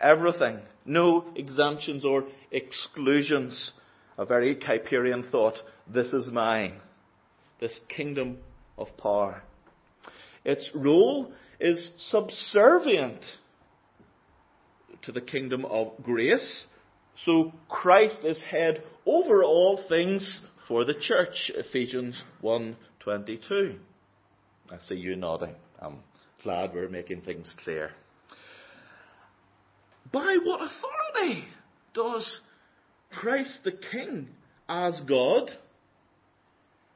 Everything. 0.00 0.60
No 0.84 1.24
exemptions 1.34 2.04
or 2.04 2.24
exclusions. 2.52 3.72
A 4.16 4.24
very 4.24 4.54
Kuyperian 4.54 5.28
thought. 5.28 5.56
This 5.92 6.12
is 6.12 6.30
mine. 6.30 6.80
This 7.60 7.80
kingdom 7.88 8.38
of 8.78 8.96
power. 8.96 9.42
Its 10.44 10.70
role 10.76 11.32
is 11.58 11.90
subservient 11.98 13.24
to 15.02 15.12
the 15.12 15.20
kingdom 15.20 15.64
of 15.64 15.92
grace. 16.02 16.64
So 17.24 17.52
Christ 17.68 18.24
is 18.24 18.40
head 18.40 18.82
over 19.04 19.42
all 19.42 19.82
things 19.88 20.40
for 20.66 20.84
the 20.84 20.94
church. 20.94 21.50
Ephesians 21.54 22.22
1.22. 22.42 23.78
I 24.70 24.78
see 24.78 24.96
you 24.96 25.16
nodding. 25.16 25.54
I'm 25.80 25.98
glad 26.42 26.74
we're 26.74 26.88
making 26.88 27.22
things 27.22 27.54
clear. 27.64 27.90
By 30.12 30.38
what 30.42 30.60
authority 30.60 31.44
does 31.94 32.40
Christ 33.10 33.60
the 33.64 33.72
King, 33.72 34.28
as 34.68 35.00
God, 35.00 35.50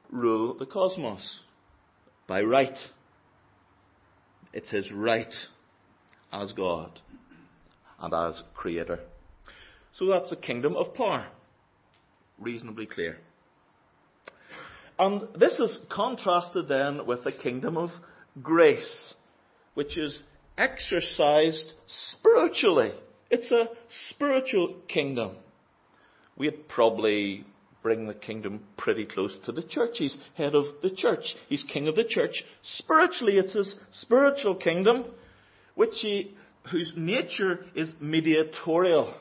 rule 0.09 0.55
the 0.57 0.65
cosmos? 0.65 1.39
By 2.27 2.41
right. 2.41 2.77
It's 4.53 4.69
his 4.69 4.91
right 4.91 5.33
as 6.31 6.51
God 6.53 6.99
and 8.03 8.13
as 8.13 8.43
Creator. 8.53 8.99
So 9.93 10.07
that's 10.07 10.31
a 10.31 10.35
kingdom 10.35 10.75
of 10.75 10.93
power. 10.93 11.25
Reasonably 12.37 12.85
clear. 12.85 13.17
And 14.99 15.27
this 15.39 15.59
is 15.59 15.79
contrasted 15.89 16.67
then 16.67 17.05
with 17.07 17.23
the 17.23 17.31
kingdom 17.31 17.77
of 17.77 17.89
grace, 18.41 19.13
which 19.73 19.97
is 19.97 20.21
exercised 20.57 21.73
spiritually. 21.87 22.91
It's 23.31 23.51
a 23.51 23.69
spiritual 24.09 24.75
kingdom. 24.87 25.37
We'd 26.37 26.67
probably 26.67 27.45
bring 27.81 28.07
the 28.07 28.13
kingdom 28.13 28.61
pretty 28.77 29.05
close 29.05 29.35
to 29.45 29.51
the 29.51 29.63
church. 29.63 29.97
He's 29.97 30.17
head 30.35 30.55
of 30.55 30.65
the 30.81 30.89
church. 30.89 31.35
He's 31.49 31.63
king 31.63 31.87
of 31.87 31.95
the 31.95 32.03
church. 32.03 32.43
Spiritually, 32.63 33.37
it's 33.37 33.53
his 33.53 33.77
spiritual 33.91 34.55
kingdom, 34.55 35.05
which 35.75 35.99
he, 35.99 36.35
whose 36.71 36.93
nature 36.95 37.65
is 37.75 37.91
mediatorial. 37.99 39.13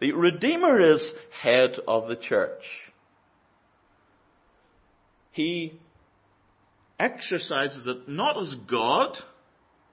The 0.00 0.12
Redeemer 0.12 0.94
is 0.94 1.12
head 1.42 1.78
of 1.86 2.08
the 2.08 2.16
church. 2.16 2.62
He 5.30 5.80
exercises 6.98 7.86
it 7.86 8.08
not 8.08 8.40
as 8.40 8.54
God, 8.70 9.16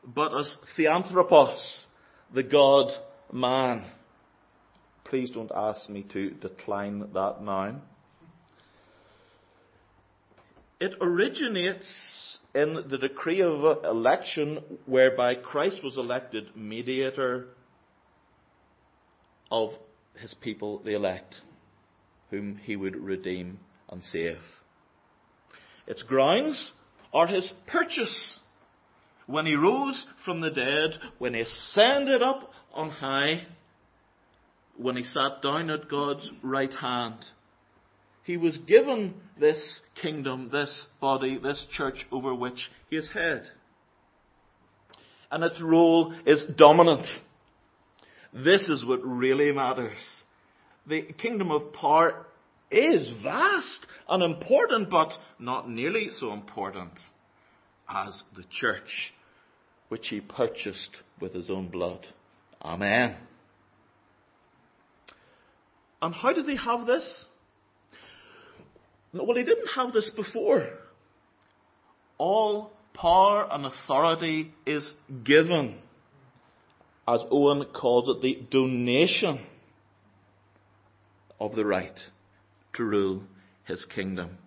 but 0.06 0.38
as 0.38 0.56
Theanthropos, 0.76 1.86
the 2.34 2.44
God 2.44 2.92
man. 3.32 3.86
Please 5.06 5.30
don't 5.32 5.52
ask 5.56 5.90
me 5.90 6.04
to 6.14 6.32
decline 6.32 7.00
that 7.14 7.42
noun. 7.42 7.82
It 10.80 10.94
originates 11.02 12.29
in 12.54 12.86
the 12.90 12.98
decree 12.98 13.42
of 13.42 13.84
election 13.84 14.60
whereby 14.86 15.36
Christ 15.36 15.84
was 15.84 15.98
elected 15.98 16.56
mediator 16.56 17.48
of 19.52 19.72
his 20.16 20.34
people, 20.34 20.80
the 20.80 20.96
elect, 20.96 21.42
whom 22.32 22.60
he 22.64 22.76
would 22.76 22.96
redeem 22.96 23.60
and 23.90 24.04
save. 24.04 24.40
Its 25.88 26.04
grounds 26.04 26.72
are 27.14 27.28
his 27.28 27.52
purchase. 27.68 28.40
When 29.26 29.46
he 29.46 29.56
rose 29.56 30.06
from 30.26 30.42
the 30.42 30.52
dead, 30.52 31.00
when 31.20 31.36
he 31.36 31.42
ascended 31.42 32.22
up 32.22 32.52
on 32.74 32.90
high, 32.90 33.48
when 34.78 34.96
he 34.96 35.04
sat 35.04 35.42
down 35.42 35.70
at 35.70 35.90
God's 35.90 36.32
right 36.42 36.74
hand, 36.74 37.26
he 38.30 38.38
was 38.38 38.60
given 38.60 39.16
this 39.40 39.80
kingdom, 40.00 40.50
this 40.52 40.86
body, 41.02 41.40
this 41.42 41.66
church 41.72 42.06
over 42.12 42.36
which 42.36 42.70
he 42.88 42.96
is 42.96 43.10
head. 43.12 43.42
And 45.32 45.44
its 45.44 45.60
role 45.60 46.14
is 46.28 46.44
dominant. 46.56 47.08
This 48.32 48.70
is 48.70 48.86
what 48.86 49.04
really 49.04 49.52
matters. 49.52 49.98
The 50.86 51.08
kingdom 51.18 51.50
of 51.50 51.74
power 51.74 52.28
is 52.70 53.10
vast 53.24 53.88
and 54.08 54.22
important, 54.22 54.92
but 54.92 55.12
not 55.40 55.68
nearly 55.68 56.12
so 56.12 56.32
important 56.32 57.00
as 57.90 58.22
the 58.36 58.44
church, 58.52 59.12
which 59.88 60.10
he 60.10 60.22
purchased 60.22 60.98
with 61.20 61.34
his 61.34 61.50
own 61.50 61.70
blood. 61.70 62.06
Amen. 62.62 63.18
And 66.00 66.14
how 66.14 66.32
does 66.32 66.46
he 66.46 66.58
have 66.58 66.86
this? 66.86 67.26
Well, 69.14 69.36
he 69.36 69.44
didn't 69.44 69.70
have 69.76 69.92
this 69.92 70.10
before. 70.10 70.68
All 72.18 72.72
power 72.94 73.48
and 73.52 73.66
authority 73.66 74.54
is 74.66 74.94
given, 75.24 75.76
as 77.08 77.22
Owen 77.32 77.66
calls 77.74 78.08
it, 78.08 78.22
the 78.22 78.46
donation 78.52 79.40
of 81.40 81.56
the 81.56 81.66
right 81.66 82.00
to 82.74 82.84
rule 82.84 83.24
his 83.66 83.86
kingdom 83.86 84.38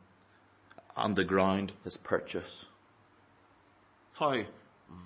on 0.95 1.15
the 1.15 1.25
ground 1.25 1.73
his 1.85 1.97
purchase. 2.05 2.67
How 4.15 4.43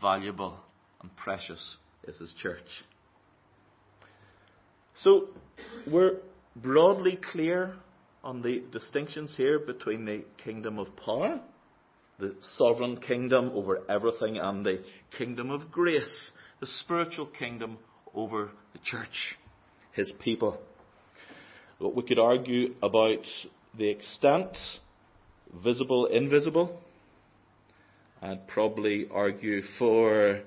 valuable 0.00 0.58
and 1.00 1.14
precious 1.16 1.76
is 2.06 2.18
his 2.18 2.34
church. 2.34 2.84
So, 5.02 5.28
we're 5.86 6.16
broadly 6.56 7.18
clear 7.32 7.76
on 8.26 8.42
the 8.42 8.60
distinctions 8.72 9.36
here 9.36 9.60
between 9.60 10.04
the 10.04 10.24
kingdom 10.42 10.80
of 10.80 10.88
power, 10.96 11.38
the 12.18 12.34
sovereign 12.58 12.96
kingdom 12.96 13.52
over 13.54 13.82
everything, 13.88 14.36
and 14.36 14.66
the 14.66 14.82
kingdom 15.16 15.52
of 15.52 15.70
grace, 15.70 16.32
the 16.58 16.66
spiritual 16.66 17.26
kingdom 17.26 17.78
over 18.16 18.50
the 18.72 18.80
church, 18.80 19.36
his 19.92 20.12
people. 20.18 20.60
We 21.78 22.02
could 22.02 22.18
argue 22.18 22.74
about 22.82 23.24
the 23.78 23.88
extent, 23.88 24.58
visible, 25.62 26.06
invisible, 26.06 26.80
I'd 28.20 28.48
probably 28.48 29.06
argue 29.08 29.62
for 29.78 30.40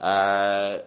uh, 0.00 0.78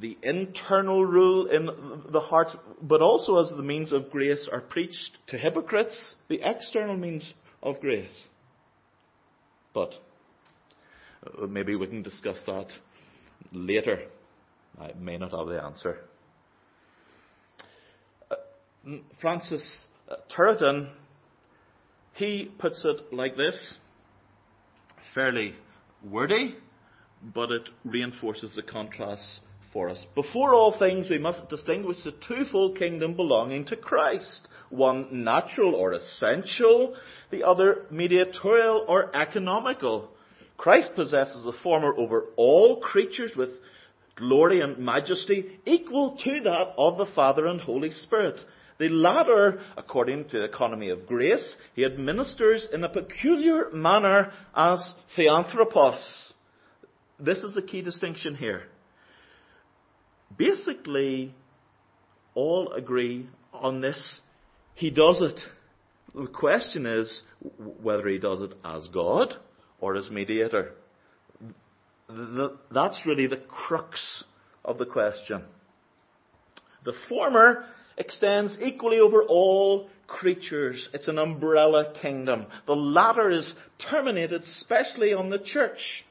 the 0.00 0.16
internal 0.22 1.04
rule 1.04 1.46
in 1.46 1.68
the 2.10 2.20
heart, 2.20 2.48
but 2.80 3.02
also 3.02 3.36
as 3.36 3.50
the 3.50 3.62
means 3.62 3.92
of 3.92 4.10
grace 4.10 4.48
are 4.50 4.60
preached 4.60 5.18
to 5.28 5.36
hypocrites, 5.36 6.14
the 6.28 6.40
external 6.42 6.96
means 6.96 7.34
of 7.62 7.80
grace. 7.80 8.26
But 9.74 9.92
uh, 11.26 11.46
maybe 11.46 11.76
we 11.76 11.86
can 11.86 12.02
discuss 12.02 12.38
that 12.46 12.68
later. 13.52 14.02
I 14.80 14.92
may 14.98 15.18
not 15.18 15.32
have 15.32 15.48
the 15.48 15.62
answer. 15.62 15.98
Uh, 18.30 18.36
Francis 19.20 19.62
uh, 20.10 20.16
Turretin, 20.34 20.88
he 22.14 22.50
puts 22.58 22.84
it 22.84 23.12
like 23.12 23.36
this, 23.36 23.76
fairly 25.14 25.54
wordy, 26.02 26.56
but 27.22 27.50
it 27.50 27.68
reinforces 27.84 28.54
the 28.56 28.62
contrast 28.62 29.40
for 29.72 29.88
us. 29.88 30.04
Before 30.14 30.54
all 30.54 30.76
things, 30.78 31.08
we 31.08 31.18
must 31.18 31.48
distinguish 31.48 32.02
the 32.02 32.12
twofold 32.12 32.78
kingdom 32.78 33.14
belonging 33.14 33.64
to 33.66 33.76
Christ. 33.76 34.46
One 34.70 35.24
natural 35.24 35.74
or 35.74 35.92
essential, 35.92 36.94
the 37.30 37.44
other 37.44 37.86
mediatorial 37.90 38.84
or 38.86 39.14
economical. 39.16 40.10
Christ 40.56 40.92
possesses 40.94 41.42
the 41.42 41.54
former 41.62 41.94
over 41.96 42.26
all 42.36 42.80
creatures 42.80 43.32
with 43.36 43.50
glory 44.14 44.60
and 44.60 44.78
majesty 44.78 45.58
equal 45.64 46.16
to 46.18 46.40
that 46.40 46.74
of 46.76 46.98
the 46.98 47.06
Father 47.14 47.46
and 47.46 47.60
Holy 47.60 47.90
Spirit. 47.90 48.40
The 48.78 48.88
latter, 48.88 49.60
according 49.76 50.28
to 50.30 50.38
the 50.38 50.44
economy 50.44 50.90
of 50.90 51.06
grace, 51.06 51.56
he 51.74 51.84
administers 51.84 52.66
in 52.72 52.84
a 52.84 52.88
peculiar 52.88 53.70
manner 53.70 54.32
as 54.54 54.92
theanthropos. 55.16 56.32
This 57.18 57.38
is 57.38 57.54
the 57.54 57.62
key 57.62 57.82
distinction 57.82 58.34
here. 58.34 58.64
Basically, 60.36 61.34
all 62.34 62.72
agree 62.72 63.28
on 63.52 63.80
this. 63.80 64.20
He 64.74 64.90
does 64.90 65.20
it. 65.20 65.40
The 66.14 66.26
question 66.26 66.86
is 66.86 67.22
whether 67.82 68.08
he 68.08 68.18
does 68.18 68.40
it 68.40 68.52
as 68.64 68.88
God 68.88 69.34
or 69.80 69.96
as 69.96 70.10
mediator. 70.10 70.72
That's 72.70 73.06
really 73.06 73.26
the 73.26 73.42
crux 73.48 74.24
of 74.64 74.78
the 74.78 74.86
question. 74.86 75.42
The 76.84 76.92
former 77.08 77.64
extends 77.96 78.56
equally 78.60 78.98
over 78.98 79.22
all 79.22 79.88
creatures. 80.06 80.88
It's 80.92 81.08
an 81.08 81.18
umbrella 81.18 81.92
kingdom. 82.00 82.46
The 82.66 82.74
latter 82.74 83.30
is 83.30 83.54
terminated 83.90 84.44
specially 84.44 85.14
on 85.14 85.30
the 85.30 85.38
church. 85.38 86.04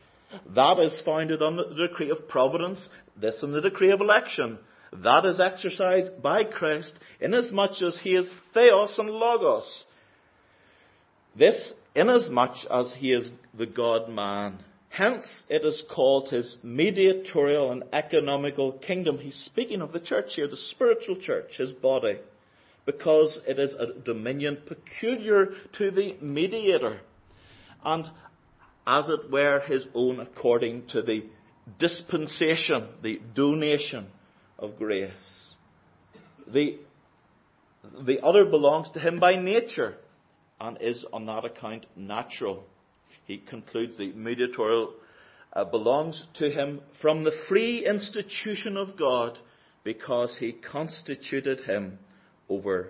That 0.55 0.79
is 0.79 1.01
founded 1.05 1.41
on 1.41 1.55
the 1.55 1.65
decree 1.88 2.09
of 2.09 2.27
providence, 2.27 2.88
this 3.15 3.43
on 3.43 3.51
the 3.51 3.61
decree 3.61 3.91
of 3.91 4.01
election. 4.01 4.57
That 4.93 5.25
is 5.25 5.39
exercised 5.39 6.21
by 6.21 6.43
Christ 6.43 6.93
inasmuch 7.19 7.81
as 7.81 7.97
he 8.03 8.15
is 8.15 8.27
theos 8.53 8.97
and 9.00 9.09
logos. 9.09 9.85
This 11.35 11.73
inasmuch 11.95 12.55
as 12.69 12.93
he 12.97 13.13
is 13.13 13.29
the 13.57 13.65
God 13.65 14.09
man. 14.09 14.59
Hence 14.89 15.43
it 15.47 15.63
is 15.63 15.81
called 15.89 16.29
his 16.29 16.57
mediatorial 16.61 17.71
and 17.71 17.83
economical 17.93 18.73
kingdom. 18.73 19.17
He's 19.19 19.38
speaking 19.45 19.81
of 19.81 19.93
the 19.93 20.01
church 20.01 20.33
here, 20.35 20.50
the 20.50 20.57
spiritual 20.57 21.15
church, 21.15 21.55
his 21.57 21.71
body, 21.71 22.19
because 22.85 23.39
it 23.47 23.57
is 23.57 23.73
a 23.73 23.93
dominion 24.03 24.57
peculiar 24.67 25.53
to 25.77 25.91
the 25.91 26.17
mediator. 26.21 27.00
And 27.85 28.09
as 28.85 29.09
it 29.09 29.31
were, 29.31 29.59
his 29.59 29.85
own 29.93 30.19
according 30.19 30.88
to 30.88 31.01
the 31.01 31.25
dispensation, 31.79 32.88
the 33.03 33.21
donation 33.35 34.07
of 34.57 34.77
grace. 34.77 35.11
The, 36.47 36.79
the 38.05 38.22
other 38.22 38.46
belongs 38.46 38.89
to 38.91 39.00
him 39.00 39.20
by 39.20 39.35
nature 39.35 39.96
and 40.59 40.77
is 40.81 41.05
on 41.13 41.25
that 41.27 41.46
account 41.46 41.85
natural. 41.96 42.63
He 43.25 43.37
concludes 43.37 43.98
the 43.98 44.11
mediatorial 44.13 44.94
uh, 45.53 45.65
belongs 45.65 46.24
to 46.35 46.50
him 46.50 46.81
from 47.01 47.24
the 47.24 47.33
free 47.48 47.85
institution 47.85 48.77
of 48.77 48.98
God 48.98 49.37
because 49.83 50.37
he 50.37 50.53
constituted 50.53 51.61
him 51.61 52.00
over 52.48 52.89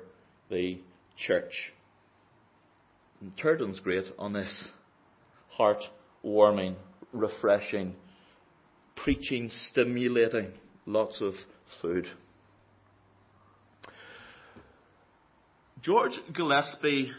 the 0.50 0.80
church. 1.18 1.74
And 3.22 3.36
Turretin's 3.38 3.80
great 3.80 4.06
on 4.18 4.34
this 4.34 4.68
heart 5.62 5.84
warming, 6.24 6.76
refreshing, 7.14 7.94
preaching, 8.96 9.48
stimulating, 9.68 10.52
lots 10.88 11.22
of 11.22 11.36
food. 11.80 12.08
George 15.84 16.20
Gillespie 16.34 17.12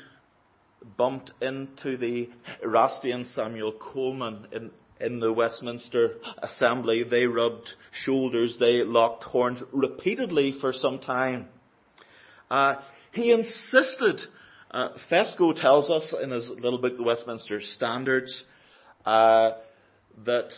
bumped 0.96 1.30
into 1.40 1.96
the 1.96 2.30
Erastian 2.64 3.26
Samuel 3.26 3.74
Coleman 3.80 4.48
in, 4.50 4.72
in 5.00 5.20
the 5.20 5.32
Westminster 5.32 6.16
Assembly. 6.42 7.04
They 7.04 7.26
rubbed 7.26 7.68
shoulders, 7.92 8.56
they 8.58 8.82
locked 8.82 9.22
horns 9.22 9.62
repeatedly 9.70 10.56
for 10.60 10.72
some 10.72 10.98
time. 10.98 11.46
Uh, 12.50 12.74
he 13.12 13.30
insisted 13.30 14.20
uh, 14.72 14.88
Fesko 15.10 15.54
tells 15.54 15.90
us 15.90 16.14
in 16.22 16.30
his 16.30 16.48
little 16.48 16.78
book, 16.78 16.96
The 16.96 17.02
Westminster 17.02 17.60
Standards, 17.60 18.44
uh, 19.04 19.52
that 20.24 20.50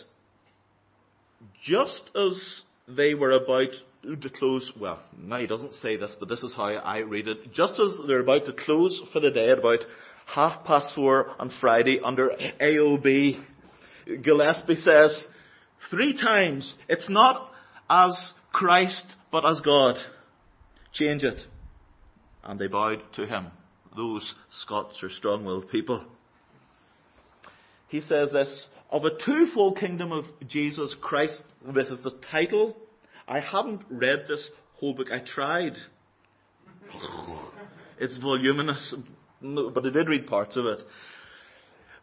just 1.62 2.10
as 2.14 2.62
they 2.86 3.14
were 3.14 3.32
about 3.32 3.72
to 4.02 4.30
close, 4.30 4.70
well, 4.78 5.02
no, 5.18 5.36
he 5.36 5.46
doesn't 5.46 5.74
say 5.74 5.96
this, 5.96 6.14
but 6.18 6.28
this 6.28 6.42
is 6.42 6.54
how 6.54 6.66
I 6.66 6.98
read 6.98 7.26
it. 7.26 7.52
Just 7.52 7.80
as 7.80 7.98
they're 8.06 8.20
about 8.20 8.46
to 8.46 8.52
close 8.52 9.02
for 9.12 9.20
the 9.20 9.30
day 9.30 9.50
at 9.50 9.58
about 9.58 9.80
half 10.26 10.64
past 10.64 10.94
four 10.94 11.30
on 11.38 11.50
Friday 11.60 12.00
under 12.02 12.30
AOB, 12.60 13.42
Gillespie 14.22 14.76
says 14.76 15.26
three 15.90 16.16
times, 16.16 16.72
it's 16.88 17.08
not 17.08 17.50
as 17.90 18.32
Christ, 18.52 19.06
but 19.32 19.48
as 19.48 19.60
God. 19.60 19.96
Change 20.92 21.24
it. 21.24 21.40
And 22.44 22.60
they 22.60 22.68
bowed 22.68 23.02
to 23.14 23.26
him 23.26 23.46
those 23.96 24.34
Scots 24.50 25.02
are 25.02 25.10
strong-willed 25.10 25.70
people. 25.70 26.04
He 27.88 28.00
says 28.00 28.32
this, 28.32 28.66
of 28.90 29.04
a 29.04 29.16
twofold 29.16 29.78
kingdom 29.78 30.12
of 30.12 30.24
Jesus 30.46 30.94
Christ, 31.00 31.40
this 31.74 31.88
is 31.88 32.02
the 32.02 32.12
title. 32.30 32.76
I 33.26 33.40
haven't 33.40 33.82
read 33.88 34.26
this 34.28 34.50
whole 34.74 34.94
book. 34.94 35.08
I 35.10 35.20
tried. 35.20 35.74
It's 37.96 38.16
voluminous, 38.16 38.92
but 39.40 39.86
I 39.86 39.90
did 39.90 40.08
read 40.08 40.26
parts 40.26 40.56
of 40.56 40.66
it. 40.66 40.80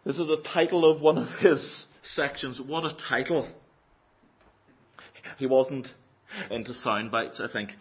This 0.06 0.18
is 0.18 0.28
the 0.28 0.42
title 0.42 0.90
of 0.90 1.02
one 1.02 1.18
of 1.18 1.28
his 1.40 1.84
sections. 2.02 2.62
What 2.62 2.86
a 2.86 2.96
title. 3.10 3.50
He 5.38 5.48
wasn't 5.48 5.90
into 6.50 6.74
sound 6.74 7.12
bites, 7.12 7.42
I 7.42 7.52
think 7.52 7.72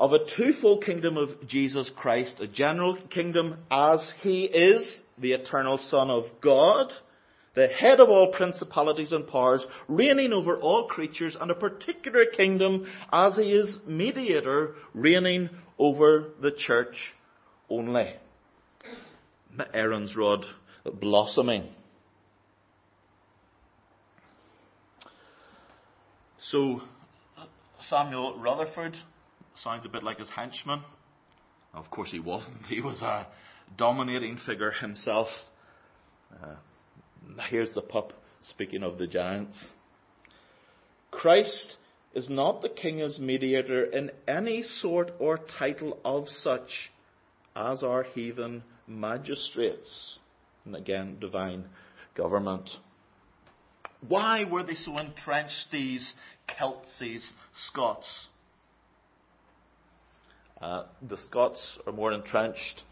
of 0.00 0.14
a 0.14 0.34
twofold 0.34 0.82
kingdom 0.82 1.18
of 1.18 1.46
Jesus 1.46 1.90
Christ, 1.94 2.40
a 2.40 2.46
general 2.46 2.96
kingdom 3.10 3.58
as 3.70 4.14
he 4.22 4.44
is 4.44 4.98
the 5.18 5.32
eternal 5.32 5.76
Son 5.76 6.10
of 6.10 6.24
God, 6.40 6.90
the 7.54 7.68
head 7.68 8.00
of 8.00 8.08
all 8.08 8.32
principalities 8.32 9.12
and 9.12 9.28
powers, 9.28 9.62
reigning 9.88 10.32
over 10.32 10.56
all 10.56 10.88
creatures, 10.88 11.36
and 11.38 11.50
a 11.50 11.54
particular 11.54 12.24
kingdom 12.24 12.86
as 13.12 13.36
he 13.36 13.52
is 13.52 13.76
mediator, 13.86 14.74
reigning 14.94 15.50
over 15.78 16.30
the 16.40 16.52
church 16.52 17.12
only. 17.68 18.14
Aaron's 19.74 20.16
rod 20.16 20.46
blossoming. 20.94 21.68
So, 26.38 26.80
Samuel 27.86 28.38
Rutherford 28.38 28.96
sounds 29.62 29.84
a 29.86 29.88
bit 29.88 30.02
like 30.02 30.18
his 30.18 30.28
henchman. 30.28 30.82
Of 31.74 31.90
course, 31.90 32.10
he 32.10 32.20
wasn't. 32.20 32.66
He 32.66 32.80
was 32.80 33.02
a 33.02 33.26
dominating 33.76 34.38
figure 34.38 34.72
himself. 34.72 35.28
Uh, 36.32 36.54
here's 37.48 37.74
the 37.74 37.82
pup 37.82 38.12
speaking 38.42 38.82
of 38.82 38.98
the 38.98 39.06
giants. 39.06 39.68
Christ 41.10 41.76
is 42.14 42.28
not 42.28 42.62
the 42.62 42.68
king 42.68 43.00
as 43.00 43.18
mediator 43.18 43.84
in 43.84 44.10
any 44.26 44.62
sort 44.62 45.12
or 45.18 45.38
title 45.38 45.98
of 46.04 46.28
such 46.28 46.90
as 47.54 47.82
are 47.82 48.02
heathen 48.02 48.62
magistrates. 48.86 50.18
And 50.64 50.74
again, 50.74 51.18
divine 51.20 51.66
government. 52.16 52.70
Why 54.06 54.44
were 54.44 54.62
they 54.62 54.74
so 54.74 54.98
entrenched, 54.98 55.66
these 55.70 56.14
Celts, 56.48 56.98
these 56.98 57.30
Scots? 57.66 58.26
Uh, 60.60 60.84
the 61.08 61.16
Scots 61.16 61.78
are 61.86 61.92
more 61.92 62.12
entrenched 62.12 62.82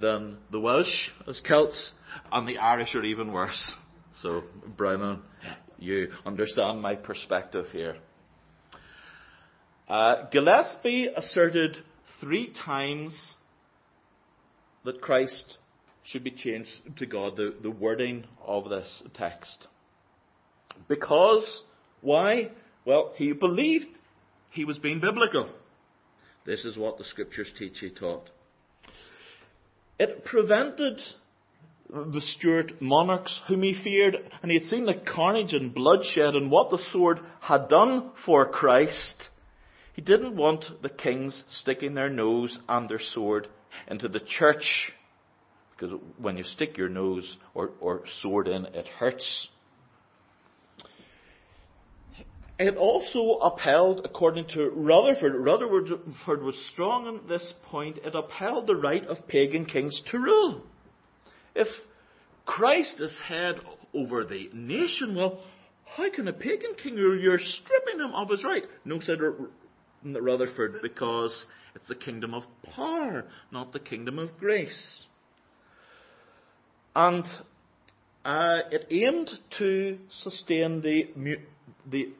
than 0.00 0.38
the 0.50 0.60
Welsh 0.60 1.10
as 1.28 1.40
Celts, 1.40 1.92
and 2.32 2.48
the 2.48 2.58
Irish 2.58 2.94
are 2.94 3.04
even 3.04 3.32
worse. 3.32 3.74
So, 4.22 4.42
Brennan, 4.76 5.20
you 5.78 6.12
understand 6.24 6.80
my 6.80 6.94
perspective 6.94 7.66
here. 7.72 7.96
Uh, 9.88 10.28
Gillespie 10.30 11.08
asserted 11.08 11.76
three 12.20 12.54
times 12.64 13.34
that 14.84 15.00
Christ 15.00 15.58
should 16.04 16.24
be 16.24 16.30
changed 16.30 16.70
to 16.96 17.06
God, 17.06 17.36
the, 17.36 17.54
the 17.62 17.70
wording 17.70 18.24
of 18.44 18.68
this 18.68 19.02
text. 19.14 19.66
Because, 20.88 21.62
why? 22.00 22.50
Well, 22.84 23.12
he 23.16 23.32
believed 23.32 23.88
he 24.50 24.64
was 24.64 24.78
being 24.78 25.00
biblical. 25.00 25.50
This 26.44 26.64
is 26.64 26.76
what 26.76 26.98
the 26.98 27.04
scriptures 27.04 27.52
teach, 27.56 27.80
he 27.80 27.90
taught. 27.90 28.30
It 29.98 30.24
prevented 30.24 31.00
the 31.88 32.20
Stuart 32.20 32.80
monarchs 32.80 33.42
whom 33.48 33.62
he 33.62 33.74
feared, 33.74 34.16
and 34.42 34.50
he 34.50 34.58
had 34.58 34.68
seen 34.68 34.86
the 34.86 34.94
carnage 34.94 35.52
and 35.52 35.74
bloodshed 35.74 36.34
and 36.34 36.50
what 36.50 36.70
the 36.70 36.82
sword 36.90 37.20
had 37.40 37.68
done 37.68 38.12
for 38.24 38.46
Christ. 38.46 39.28
He 39.94 40.02
didn't 40.02 40.36
want 40.36 40.64
the 40.82 40.88
kings 40.88 41.44
sticking 41.50 41.94
their 41.94 42.08
nose 42.08 42.58
and 42.68 42.88
their 42.88 43.00
sword 43.00 43.48
into 43.88 44.08
the 44.08 44.20
church. 44.20 44.92
Because 45.72 45.98
when 46.18 46.36
you 46.36 46.44
stick 46.44 46.78
your 46.78 46.88
nose 46.88 47.36
or, 47.54 47.70
or 47.80 48.02
sword 48.20 48.48
in, 48.48 48.66
it 48.66 48.86
hurts. 48.86 49.48
It 52.60 52.76
also 52.76 53.38
upheld, 53.38 54.02
according 54.04 54.48
to 54.48 54.68
Rutherford, 54.68 55.34
Rutherford 55.34 56.42
was 56.42 56.62
strong 56.70 57.06
on 57.06 57.26
this 57.26 57.54
point, 57.64 57.96
it 58.04 58.14
upheld 58.14 58.66
the 58.66 58.76
right 58.76 59.02
of 59.06 59.26
pagan 59.26 59.64
kings 59.64 60.02
to 60.10 60.18
rule. 60.18 60.60
If 61.54 61.68
Christ 62.44 63.00
is 63.00 63.16
head 63.16 63.60
over 63.94 64.26
the 64.26 64.50
nation, 64.52 65.14
well, 65.14 65.42
how 65.86 66.10
can 66.10 66.28
a 66.28 66.34
pagan 66.34 66.74
king 66.74 66.96
rule? 66.96 67.18
You're 67.18 67.38
stripping 67.38 67.98
him 67.98 68.12
of 68.14 68.28
his 68.28 68.44
right. 68.44 68.64
No, 68.84 69.00
said 69.00 69.20
Rutherford, 70.04 70.82
because 70.82 71.46
it's 71.74 71.88
the 71.88 71.94
kingdom 71.94 72.34
of 72.34 72.44
power, 72.74 73.24
not 73.50 73.72
the 73.72 73.80
kingdom 73.80 74.18
of 74.18 74.38
grace. 74.38 75.06
And 76.94 77.24
uh, 78.22 78.58
it 78.70 78.86
aimed 78.90 79.30
to 79.56 79.98
sustain 80.10 80.82
the, 80.82 81.08
the 81.86 82.10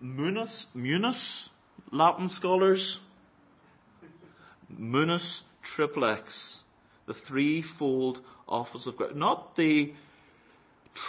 Munus, 0.00 0.66
Munus, 0.74 1.48
Latin 1.90 2.28
scholars, 2.28 2.98
Munus 4.68 5.42
triplex, 5.74 6.58
the 7.06 7.14
threefold 7.28 8.20
office 8.48 8.86
of 8.86 8.96
God. 8.96 9.16
Not 9.16 9.56
the 9.56 9.92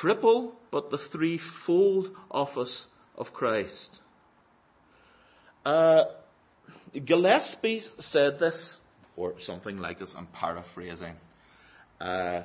triple, 0.02 0.56
but 0.72 0.90
the 0.90 1.00
threefold 1.12 2.12
office 2.32 2.86
of 3.16 3.34
Christ. 3.34 3.90
Uh, 5.66 6.06
Gillespie 7.06 7.84
said 8.00 8.40
this, 8.40 8.78
or 9.16 9.34
something 9.40 9.78
like 9.78 10.00
this, 10.00 10.14
I'm 10.16 10.28
paraphrasing. 10.28 11.16
Uh, 12.02 12.42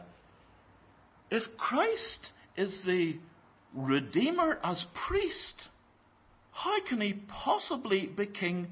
if 1.30 1.42
Christ 1.56 2.28
is 2.56 2.82
the 2.84 3.16
Redeemer 3.74 4.58
as 4.62 4.84
priest, 5.08 5.68
how 6.62 6.80
can 6.88 7.00
he 7.00 7.12
possibly 7.12 8.06
be 8.06 8.26
king 8.26 8.66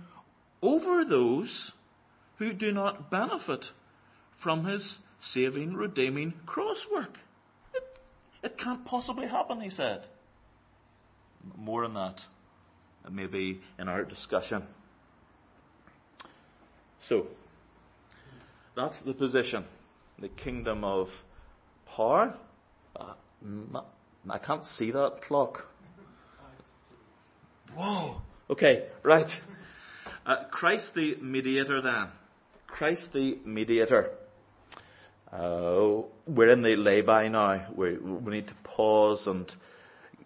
over 0.61 1.05
those 1.05 1.71
who 2.39 2.53
do 2.53 2.73
not 2.73 3.13
benefit 3.13 3.65
from 4.43 4.65
his 4.65 4.99
saving, 5.21 5.73
redeeming 5.75 6.35
cross 6.47 6.85
work? 6.93 7.17
It, 7.75 7.85
it 8.43 8.59
can't 8.59 8.85
possibly 8.85 9.29
happen, 9.29 9.61
he 9.61 9.71
said. 9.71 10.05
More 11.57 11.85
on 11.85 11.95
that, 11.95 12.21
maybe 13.09 13.61
in 13.79 13.89
our 13.89 14.05
discussion. 14.05 14.65
So, 17.09 17.29
that's 18.75 19.01
the 19.05 19.15
position. 19.15 19.65
The 20.19 20.29
kingdom 20.29 20.83
of 20.83 21.07
power. 21.95 22.35
Uh, 22.97 23.13
I 24.29 24.39
can't 24.39 24.65
see 24.65 24.91
that 24.91 25.21
clock. 25.23 25.67
Whoa. 27.75 28.21
Okay, 28.51 28.87
right. 29.03 29.31
Uh, 30.25 30.45
Christ 30.51 30.93
the 30.95 31.17
mediator 31.21 31.83
then. 31.83 32.09
Christ 32.67 33.09
the 33.13 33.39
mediator. 33.45 34.11
Uh, 35.33 36.03
we're 36.27 36.51
in 36.51 36.63
the 36.63 36.77
lay-by 36.77 37.29
now. 37.29 37.67
We, 37.75 37.97
we 37.99 38.33
need 38.33 38.49
to 38.49 38.55
pause 38.65 39.27
and 39.27 39.51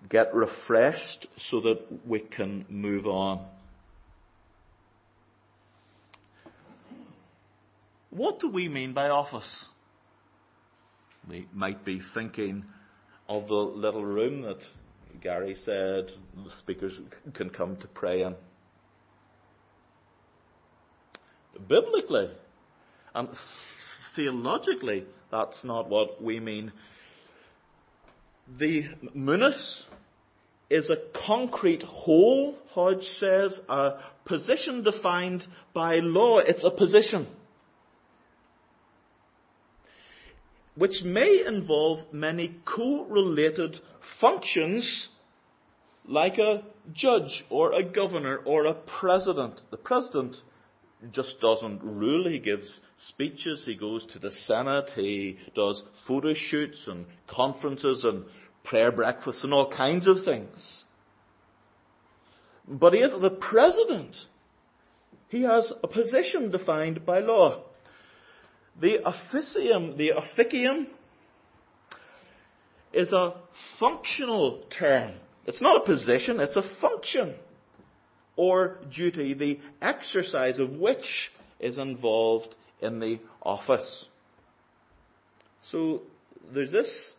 get 0.09 0.35
refreshed 0.35 1.27
so 1.51 1.61
that 1.61 1.81
we 2.07 2.21
can 2.21 2.67
move 2.69 3.07
on. 3.07 3.47
What 8.11 8.41
do 8.41 8.49
we 8.51 8.69
mean 8.69 8.93
by 8.93 9.09
office? 9.09 9.65
We 11.29 11.47
might 11.53 11.85
be 11.85 12.01
thinking 12.13 12.65
of 13.29 13.47
the 13.47 13.55
little 13.55 14.05
room 14.05 14.43
that 14.43 14.59
Gary 15.21 15.55
said 15.55 16.11
the 16.35 16.51
speakers 16.59 16.93
can 17.35 17.51
come 17.51 17.77
to 17.77 17.87
pray 17.89 18.23
in. 18.23 18.35
Biblically 21.69 22.31
and 23.15 23.29
theologically, 24.17 25.05
that's 25.31 25.63
not 25.65 25.89
what 25.89 26.23
we 26.23 26.41
mean. 26.41 26.73
The 28.59 28.85
munus 29.15 29.85
is 30.69 30.89
a 30.91 30.97
concrete 31.27 31.83
whole, 31.83 32.57
Hodge 32.69 33.05
says, 33.05 33.61
a 33.69 34.01
position 34.25 34.83
defined 34.83 35.47
by 35.75 35.97
law. 35.97 36.39
It's 36.39 36.65
a 36.65 36.71
position. 36.71 37.27
Which 40.75 41.03
may 41.03 41.45
involve 41.47 42.13
many 42.13 42.57
co-related 42.65 43.79
functions 44.21 45.09
like 46.07 46.39
a 46.39 46.63
judge 46.93 47.45
or 47.51 47.73
a 47.73 47.83
governor 47.83 48.39
or 48.45 48.67
a 48.67 48.75
president. 48.75 49.61
The 49.71 49.77
president 49.77 50.37
just 51.13 51.41
doesn't 51.41 51.83
rule. 51.83 52.29
He 52.29 52.39
gives 52.39 52.81
speeches. 52.97 53.65
He 53.65 53.75
goes 53.75 54.05
to 54.07 54.19
the 54.19 54.31
Senate. 54.31 54.91
He 54.95 55.39
does 55.55 55.83
photo 56.07 56.35
shoots 56.35 56.85
and 56.87 57.07
conferences 57.27 58.05
and 58.05 58.25
prayer 58.65 58.93
breakfasts 58.93 59.45
and 59.45 59.55
all 59.55 59.71
kinds 59.71 60.07
of 60.07 60.25
things. 60.25 60.57
But 62.69 62.93
he 62.93 63.01
is 63.01 63.21
the 63.21 63.31
president. 63.31 64.17
He 65.29 65.43
has 65.43 65.73
a 65.83 65.89
position 65.89 66.51
defined 66.51 67.07
by 67.07 67.21
law. 67.21 67.63
The 68.81 68.99
officium, 69.07 69.97
the 69.97 70.11
officium, 70.11 70.89
is 72.93 73.13
a 73.13 73.35
functional 73.79 74.65
term. 74.71 75.15
It's 75.47 75.61
not 75.61 75.83
a 75.83 75.85
position, 75.85 76.41
it's 76.41 76.57
a 76.57 76.63
function 76.81 77.35
or 78.37 78.79
duty, 78.95 79.35
the 79.35 79.61
exercise 79.83 80.59
of 80.59 80.71
which 80.71 81.31
is 81.59 81.79
involved 81.79 82.55
in 82.81 82.99
the 82.99 83.19
office. 83.43 84.07
So 85.71 86.03
there's 86.53 86.73
this 86.73 87.13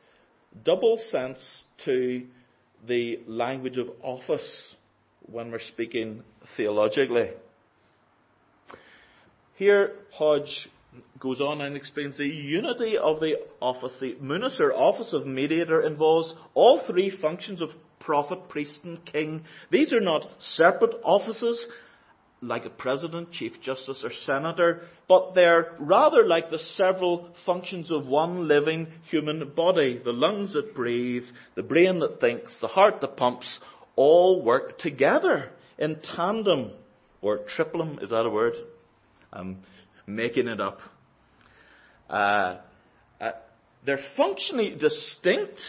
double 0.65 0.99
sense 1.09 1.63
to 1.85 2.25
the 2.87 3.19
language 3.27 3.77
of 3.77 3.89
office 4.01 4.75
when 5.31 5.51
we're 5.51 5.59
speaking 5.59 6.23
theologically. 6.57 7.31
Here, 9.55 9.91
Hodge 10.11 10.69
goes 11.19 11.39
on 11.39 11.62
and 11.62 11.75
explains 11.75 12.17
the 12.17 12.25
unity 12.25 12.97
of 12.97 13.19
the 13.19 13.36
office. 13.62 13.95
The 13.99 14.17
munus, 14.19 14.60
or 14.60 14.73
office 14.73 15.13
of 15.13 15.25
mediator, 15.25 15.82
involves 15.82 16.34
all 16.54 16.82
three 16.86 17.10
functions 17.10 17.62
of 17.62 17.69
prophet, 17.99 18.49
priest, 18.49 18.82
and 18.84 19.04
king. 19.06 19.43
These 19.69 19.93
are 19.93 20.01
not 20.01 20.27
separate 20.39 20.95
offices 21.04 21.65
like 22.41 22.65
a 22.65 22.71
president, 22.71 23.32
chief 23.32 23.62
justice, 23.62 24.04
or 24.04 24.12
senator, 24.12 24.82
but 25.08 25.36
they're 25.36 25.75
rather 25.80 26.25
like 26.25 26.49
the 26.49 26.58
several 26.58 27.30
functions 27.45 27.91
of 27.91 28.08
one 28.08 28.47
living 28.47 28.88
human 29.12 29.54
body. 29.56 30.01
The 30.04 30.12
lungs 30.12 30.54
that 30.54 30.73
breathe, 30.73 31.25
the 31.56 31.62
brain 31.62 31.99
that 31.99 32.19
thinks, 32.19 32.60
the 32.60 32.67
heart 32.67 33.01
that 33.01 33.15
pumps, 33.15 33.60
all 33.95 34.43
work 34.43 34.80
together 34.80 35.51
in 35.77 35.99
tandem, 36.01 36.71
or 37.21 37.38
triplum, 37.38 37.99
is 38.01 38.10
that 38.10 38.25
a 38.25 38.30
word? 38.30 38.54
I'm 39.32 39.60
making 40.07 40.47
it 40.47 40.59
up. 40.59 40.79
Uh, 42.09 42.57
uh, 43.19 43.31
they're 43.85 43.99
functionally 44.17 44.75
distinct. 44.75 45.59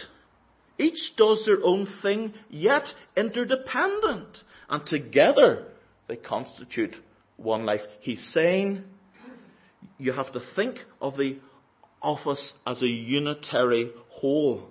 Each 0.78 1.14
does 1.16 1.44
their 1.46 1.62
own 1.62 1.86
thing, 2.02 2.34
yet 2.50 2.86
interdependent. 3.16 4.42
And 4.68 4.84
together 4.86 5.68
they 6.08 6.16
constitute 6.16 6.96
one 7.36 7.64
life. 7.64 7.82
He's 8.00 8.24
saying 8.32 8.84
you 9.98 10.12
have 10.12 10.32
to 10.32 10.40
think 10.56 10.78
of 11.00 11.16
the 11.16 11.38
office 12.00 12.52
as 12.66 12.82
a 12.82 12.88
unitary 12.88 13.90
whole. 14.08 14.68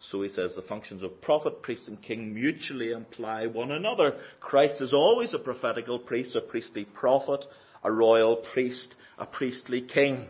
So 0.00 0.22
he 0.22 0.28
says 0.28 0.54
the 0.54 0.62
functions 0.62 1.02
of 1.02 1.20
prophet, 1.20 1.62
priest, 1.62 1.88
and 1.88 2.00
king 2.00 2.32
mutually 2.32 2.92
imply 2.92 3.46
one 3.46 3.72
another. 3.72 4.16
Christ 4.40 4.80
is 4.80 4.92
always 4.92 5.34
a 5.34 5.38
prophetical 5.38 5.98
priest, 5.98 6.36
a 6.36 6.40
priestly 6.40 6.84
prophet, 6.84 7.44
a 7.82 7.90
royal 7.90 8.36
priest, 8.36 8.94
a 9.18 9.26
priestly 9.26 9.82
king. 9.82 10.26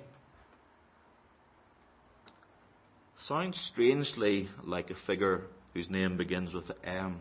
Sounds 3.16 3.58
strangely 3.72 4.48
like 4.64 4.90
a 4.90 4.94
figure 5.06 5.42
whose 5.74 5.90
name 5.90 6.16
begins 6.16 6.54
with 6.54 6.70
M. 6.84 7.20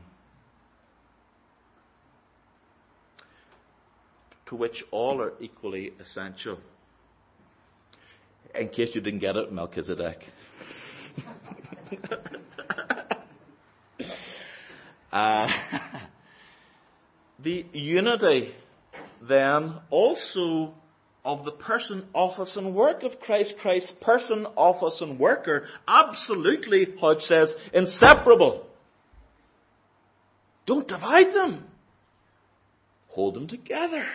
To 4.47 4.55
which 4.55 4.83
all 4.91 5.21
are 5.21 5.33
equally 5.41 5.91
essential. 5.99 6.57
In 8.55 8.69
case 8.69 8.95
you 8.95 9.01
didn't 9.01 9.19
get 9.19 9.35
it, 9.35 9.51
Melchizedek. 9.51 10.23
uh, 15.11 15.49
the 17.43 17.65
unity 17.73 18.55
then 19.21 19.75
also 19.89 20.73
of 21.25 21.43
the 21.43 21.51
person, 21.51 22.06
office, 22.13 22.56
and 22.56 22.73
work 22.73 23.03
of 23.03 23.19
Christ, 23.19 23.56
Christ's 23.60 23.91
person, 24.01 24.45
office, 24.56 25.01
and 25.01 25.19
worker, 25.19 25.65
absolutely, 25.88 26.88
Hodge 26.99 27.21
says, 27.23 27.53
inseparable. 27.73 28.65
Don't 30.65 30.88
divide 30.88 31.34
them. 31.34 31.65
Hold 33.10 33.36
them 33.36 33.47
together. 33.47 34.06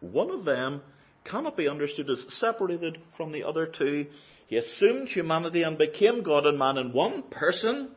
One 0.00 0.30
of 0.30 0.44
them 0.44 0.82
cannot 1.24 1.56
be 1.56 1.68
understood 1.68 2.08
as 2.10 2.24
separated 2.40 2.98
from 3.16 3.32
the 3.32 3.44
other 3.44 3.66
two. 3.66 4.06
He 4.46 4.56
assumed 4.56 5.08
humanity 5.08 5.62
and 5.62 5.78
became 5.78 6.22
God 6.22 6.46
and 6.46 6.58
man 6.58 6.78
in 6.78 6.92
one 6.92 7.22
person 7.30 7.90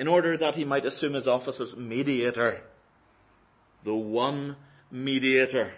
in 0.00 0.08
order 0.08 0.34
that 0.38 0.54
he 0.54 0.64
might 0.64 0.86
assume 0.86 1.12
his 1.12 1.28
office 1.28 1.60
as 1.60 1.76
mediator. 1.76 2.62
The 3.84 3.94
one 3.94 4.56
mediator. 4.90 5.72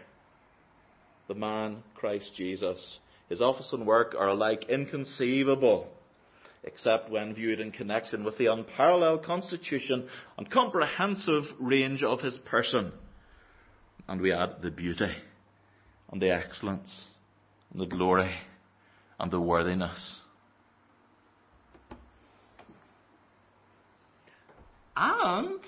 The 1.27 1.35
man, 1.35 1.83
Christ 1.97 2.31
Jesus. 2.37 2.99
His 3.29 3.41
office 3.41 3.71
and 3.73 3.85
work 3.85 4.15
are 4.17 4.29
alike 4.29 4.67
inconceivable, 4.69 5.89
except 6.63 7.11
when 7.11 7.35
viewed 7.35 7.59
in 7.59 7.73
connection 7.73 8.23
with 8.23 8.39
the 8.39 8.47
unparalleled 8.47 9.25
constitution 9.25 10.09
and 10.39 10.49
comprehensive 10.49 11.43
range 11.59 12.05
of 12.05 12.21
his 12.21 12.39
person. 12.39 12.93
And 14.07 14.21
we 14.21 14.33
add 14.33 14.63
the 14.63 14.71
beauty 14.71 15.11
and 16.13 16.23
the 16.23 16.31
excellence 16.31 16.93
and 17.73 17.83
the 17.83 17.87
glory 17.87 18.31
and 19.19 19.33
the 19.33 19.41
worthiness. 19.41 20.22
And 24.97 25.61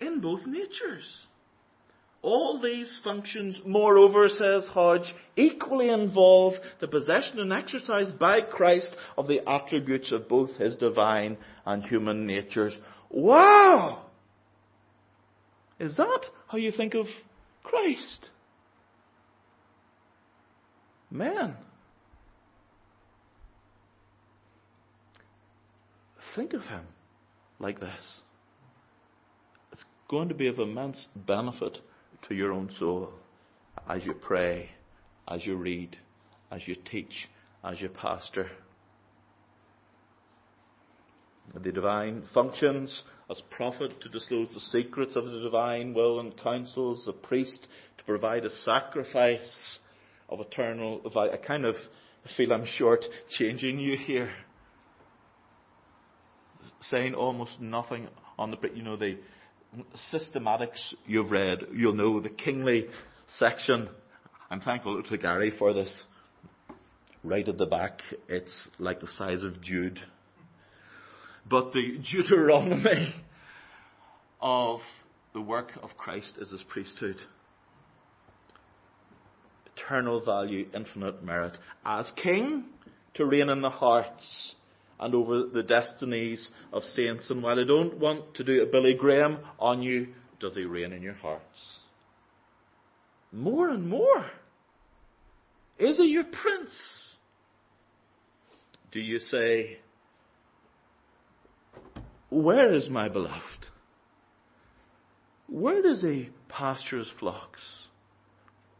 in 0.00 0.20
both 0.20 0.46
natures. 0.46 1.04
All 2.22 2.58
these 2.58 2.98
functions, 3.04 3.60
moreover, 3.66 4.30
says 4.30 4.66
Hodge, 4.68 5.14
equally 5.36 5.90
involve 5.90 6.54
the 6.80 6.88
possession 6.88 7.38
and 7.38 7.52
exercise 7.52 8.10
by 8.12 8.40
Christ 8.40 8.96
of 9.18 9.28
the 9.28 9.46
attributes 9.46 10.10
of 10.10 10.26
both 10.26 10.56
his 10.56 10.74
divine 10.76 11.36
and 11.66 11.84
human 11.84 12.26
natures. 12.26 12.80
Wow! 13.10 14.06
Is 15.78 15.96
that 15.96 16.20
how 16.46 16.56
you 16.56 16.72
think 16.72 16.94
of 16.94 17.06
Christ? 17.62 18.30
Man. 21.10 21.56
Think 26.34 26.54
of 26.54 26.62
him 26.62 26.86
like 27.58 27.80
this. 27.80 28.20
It's 29.72 29.84
going 30.08 30.28
to 30.28 30.34
be 30.34 30.48
of 30.48 30.58
immense 30.58 31.06
benefit 31.14 31.78
to 32.28 32.34
your 32.34 32.52
own 32.52 32.70
soul 32.78 33.10
as 33.88 34.04
you 34.04 34.14
pray, 34.14 34.70
as 35.28 35.46
you 35.46 35.56
read, 35.56 35.96
as 36.50 36.66
you 36.66 36.74
teach, 36.74 37.28
as 37.62 37.80
you 37.80 37.88
pastor. 37.88 38.50
The 41.54 41.72
divine 41.72 42.24
functions 42.32 43.02
as 43.30 43.40
prophet 43.50 44.00
to 44.00 44.08
disclose 44.08 44.52
the 44.52 44.60
secrets 44.60 45.16
of 45.16 45.26
the 45.26 45.40
divine 45.40 45.94
will 45.94 46.20
and 46.20 46.36
counsels, 46.36 47.04
the 47.06 47.12
priest 47.12 47.66
to 47.98 48.04
provide 48.04 48.44
a 48.44 48.50
sacrifice 48.50 49.78
of 50.28 50.40
eternal. 50.40 51.00
I 51.16 51.36
kind 51.36 51.64
of 51.64 51.76
feel 52.36 52.52
I'm 52.52 52.66
short 52.66 53.04
changing 53.28 53.78
you 53.78 53.96
here, 53.96 54.30
saying 56.90 57.14
almost 57.14 57.60
nothing 57.60 58.08
on 58.38 58.50
the 58.50 58.56
you 58.74 58.82
know 58.82 58.96
the 58.96 59.18
systematics 60.12 60.94
you've 61.06 61.30
read, 61.30 61.58
you'll 61.72 61.94
know 61.94 62.20
the 62.20 62.28
kingly 62.28 62.86
section. 63.38 63.88
I'm 64.50 64.60
thankful 64.60 65.02
to 65.02 65.18
Gary 65.18 65.50
for 65.50 65.72
this. 65.72 66.04
Right 67.22 67.48
at 67.48 67.58
the 67.58 67.66
back, 67.66 68.00
it's 68.28 68.68
like 68.78 69.00
the 69.00 69.08
size 69.08 69.42
of 69.42 69.62
Jude. 69.62 69.98
But 71.48 71.72
the 71.72 71.98
Deuteronomy 71.98 73.14
of 74.40 74.80
the 75.32 75.40
work 75.40 75.72
of 75.82 75.96
Christ 75.96 76.36
is 76.38 76.50
his 76.50 76.62
priesthood. 76.62 77.16
Eternal 79.76 80.20
value, 80.24 80.68
infinite 80.74 81.24
merit. 81.24 81.58
As 81.84 82.10
king, 82.12 82.64
to 83.14 83.24
reign 83.24 83.48
in 83.48 83.62
the 83.62 83.70
hearts 83.70 84.54
and 85.04 85.14
over 85.14 85.44
the 85.44 85.62
destinies 85.62 86.50
of 86.72 86.82
saints. 86.82 87.28
And 87.28 87.42
while 87.42 87.60
I 87.60 87.64
don't 87.64 87.98
want 87.98 88.34
to 88.36 88.44
do 88.44 88.62
a 88.62 88.66
Billy 88.66 88.94
Graham 88.94 89.38
on 89.58 89.82
you, 89.82 90.08
does 90.40 90.54
he 90.54 90.64
reign 90.64 90.92
in 90.94 91.02
your 91.02 91.14
hearts? 91.14 91.42
More 93.30 93.68
and 93.68 93.86
more. 93.86 94.24
Is 95.78 95.98
he 95.98 96.04
your 96.04 96.24
prince? 96.24 96.72
Do 98.92 99.00
you 99.00 99.18
say, 99.18 99.78
Where 102.30 102.72
is 102.72 102.88
my 102.88 103.10
beloved? 103.10 103.66
Where 105.48 105.82
does 105.82 106.00
he 106.00 106.30
pasture 106.48 107.00
his 107.00 107.10
flocks? 107.20 107.60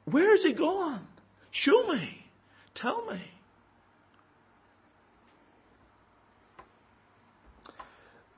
Where 0.07 0.35
is 0.35 0.43
he 0.43 0.55
gone? 0.55 1.07
Show 1.51 1.87
me. 1.93 2.25
Tell 2.75 3.05
me. 3.05 3.21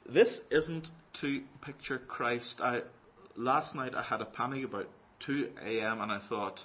This 0.09 0.38
isn't 0.51 0.88
to 1.21 1.42
picture 1.62 1.99
Christ. 1.99 2.57
I, 2.61 2.83
last 3.37 3.75
night 3.75 3.95
I 3.95 4.03
had 4.03 4.21
a 4.21 4.25
panic 4.25 4.64
about 4.64 4.88
2 5.27 5.51
a.m. 5.64 6.01
and 6.01 6.12
I 6.12 6.21
thought, 6.29 6.61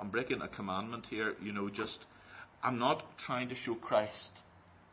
I'm 0.00 0.10
breaking 0.10 0.42
a 0.42 0.48
commandment 0.48 1.06
here, 1.08 1.34
you 1.40 1.52
know, 1.52 1.68
just, 1.68 1.98
I'm 2.62 2.78
not 2.78 3.04
trying 3.18 3.50
to 3.50 3.54
show 3.54 3.74
Christ. 3.74 4.30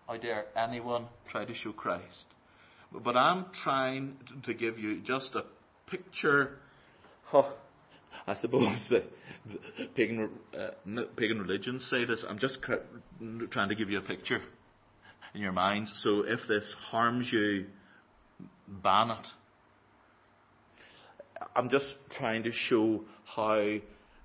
I 0.08 0.18
dare 0.18 0.46
anyone 0.56 1.08
try 1.32 1.46
to 1.46 1.56
show 1.56 1.72
Christ? 1.72 2.26
But 2.92 3.18
I'm 3.18 3.46
trying 3.64 4.18
to 4.46 4.54
give 4.54 4.78
you 4.78 5.02
just 5.02 5.34
a 5.34 5.44
picture. 5.90 6.60
Oh, 7.32 7.54
I 8.28 8.36
suppose 8.36 8.94
uh, 8.96 9.00
pagan, 9.96 10.30
uh, 10.56 11.02
pagan 11.16 11.40
religions 11.40 11.88
say 11.90 12.06
this. 12.06 12.24
I'm 12.28 12.38
just 12.38 12.60
trying 13.50 13.70
to 13.70 13.76
give 13.76 13.90
you 13.90 13.98
a 13.98 14.04
picture 14.04 14.42
in 15.34 15.42
your 15.42 15.52
mind. 15.52 15.90
So 16.02 16.22
if 16.22 16.40
this 16.48 16.76
harms 16.90 17.32
you, 17.32 17.66
ban 18.68 19.12
it. 19.12 19.28
I'm 21.56 21.70
just 21.70 21.96
trying 22.12 22.44
to 22.44 22.52
show 22.52 23.04
how 23.26 23.78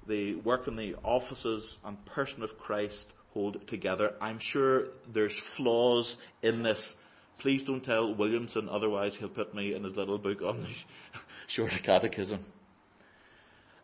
the 0.07 0.37
work 0.37 0.69
in 0.69 0.77
the 0.77 0.95
offices 1.05 1.77
and 1.85 2.05
person 2.07 2.43
of 2.43 2.51
Christ 2.59 3.07
hold 3.33 3.67
together. 3.69 4.13
I'm 4.21 4.39
sure 4.41 4.87
there's 5.13 5.37
flaws 5.57 6.17
in 6.43 6.63
this. 6.63 6.97
Please 7.41 7.63
don't 7.65 7.85
tell 7.85 8.15
Williamson, 8.15 8.69
otherwise 8.69 9.17
he'll 9.19 9.29
put 9.29 9.55
me 9.55 9.75
in 9.75 9.85
his 9.85 9.97
little 9.97 10.19
book 10.19 10.43
on 10.43 10.61
the 10.61 10.69
short 11.49 11.73
catechism. 11.85 12.45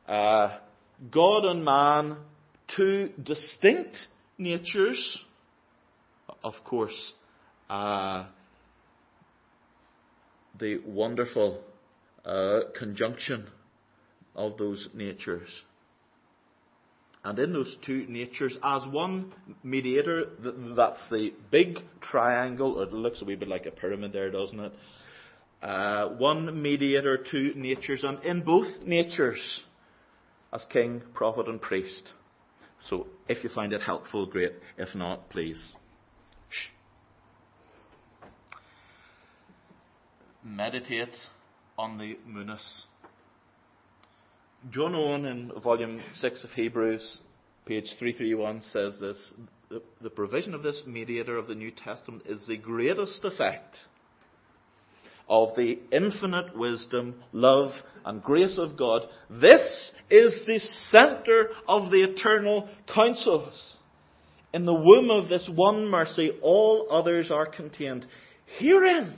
Uh, 0.08 0.58
God 1.10 1.44
and 1.44 1.64
man, 1.64 2.16
two 2.76 3.10
distinct 3.22 3.96
natures 4.38 5.20
of 6.42 6.54
course, 6.64 7.12
uh, 7.68 8.26
the 10.58 10.78
wonderful 10.87 11.60
uh, 12.24 12.60
conjunction 12.78 13.48
of 14.34 14.56
those 14.56 14.88
natures. 14.94 15.48
And 17.24 17.38
in 17.38 17.54
those 17.54 17.74
two 17.84 18.04
natures, 18.06 18.54
as 18.62 18.82
one 18.87 19.32
mediator, 19.62 20.26
that's 20.76 21.00
the 21.10 21.32
big 21.50 21.78
triangle, 22.02 22.82
it 22.82 22.92
looks 22.92 23.22
a 23.22 23.24
wee 23.24 23.34
bit 23.34 23.48
like 23.48 23.64
a 23.64 23.70
pyramid 23.70 24.12
there, 24.12 24.30
doesn't 24.30 24.60
it? 24.60 24.72
Uh, 25.62 26.08
one 26.08 26.60
mediator, 26.60 27.16
two 27.16 27.52
natures, 27.56 28.04
and 28.04 28.22
in 28.24 28.42
both 28.42 28.84
natures, 28.84 29.60
as 30.52 30.64
king, 30.66 31.00
prophet, 31.14 31.48
and 31.48 31.60
priest, 31.60 32.12
So 32.90 33.06
if 33.28 33.42
you 33.42 33.48
find 33.48 33.72
it 33.72 33.80
helpful, 33.80 34.26
great. 34.26 34.52
If 34.76 34.94
not, 34.94 35.30
please. 35.30 35.58
Meditate 40.44 41.16
on 41.78 41.96
the 41.96 42.18
munus. 42.26 42.85
John 44.70 44.94
Owen 44.94 45.24
in 45.24 45.50
volume 45.62 46.02
6 46.16 46.44
of 46.44 46.50
Hebrews, 46.50 47.20
page 47.64 47.94
331, 47.98 48.61
says 48.70 48.98
this 49.00 49.33
the, 49.70 49.83
the 50.02 50.11
provision 50.11 50.52
of 50.52 50.62
this 50.62 50.83
mediator 50.87 51.38
of 51.38 51.48
the 51.48 51.54
New 51.54 51.70
Testament 51.70 52.24
is 52.26 52.46
the 52.46 52.59
greatest 52.59 53.24
effect 53.24 53.76
of 55.30 55.57
the 55.57 55.78
infinite 55.90 56.54
wisdom, 56.54 57.14
love, 57.33 57.72
and 58.04 58.22
grace 58.22 58.59
of 58.59 58.76
God. 58.76 59.02
This 59.30 59.92
is 60.11 60.44
the 60.46 60.59
center 60.59 61.48
of 61.66 61.90
the 61.90 62.02
eternal 62.02 62.68
counsels. 62.87 63.76
In 64.52 64.66
the 64.66 64.74
womb 64.74 65.11
of 65.11 65.30
this 65.30 65.48
one 65.48 65.88
mercy, 65.88 66.33
all 66.42 66.87
others 66.90 67.30
are 67.30 67.46
contained. 67.46 68.07
Herein 68.59 69.16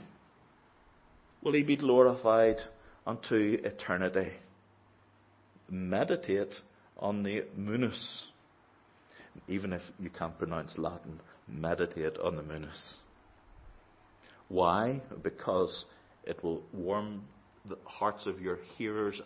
will 1.41 1.53
he 1.53 1.63
be 1.63 1.75
glorified 1.75 2.57
unto 3.05 3.57
eternity. 3.63 4.31
Meditate 5.69 6.55
on 6.97 7.23
the 7.23 7.45
munus. 7.55 8.25
Even 9.47 9.73
if 9.73 9.81
you 9.99 10.09
can't 10.09 10.37
pronounce 10.37 10.77
Latin, 10.77 11.19
meditate 11.47 12.17
on 12.17 12.35
the 12.35 12.43
munus. 12.43 12.95
Why? 14.49 15.01
Because 15.21 15.85
it 16.25 16.43
will 16.43 16.63
warm 16.73 17.23
the 17.67 17.77
hearts 17.85 18.25
of 18.25 18.41
your 18.41 18.59
hearers 18.77 19.21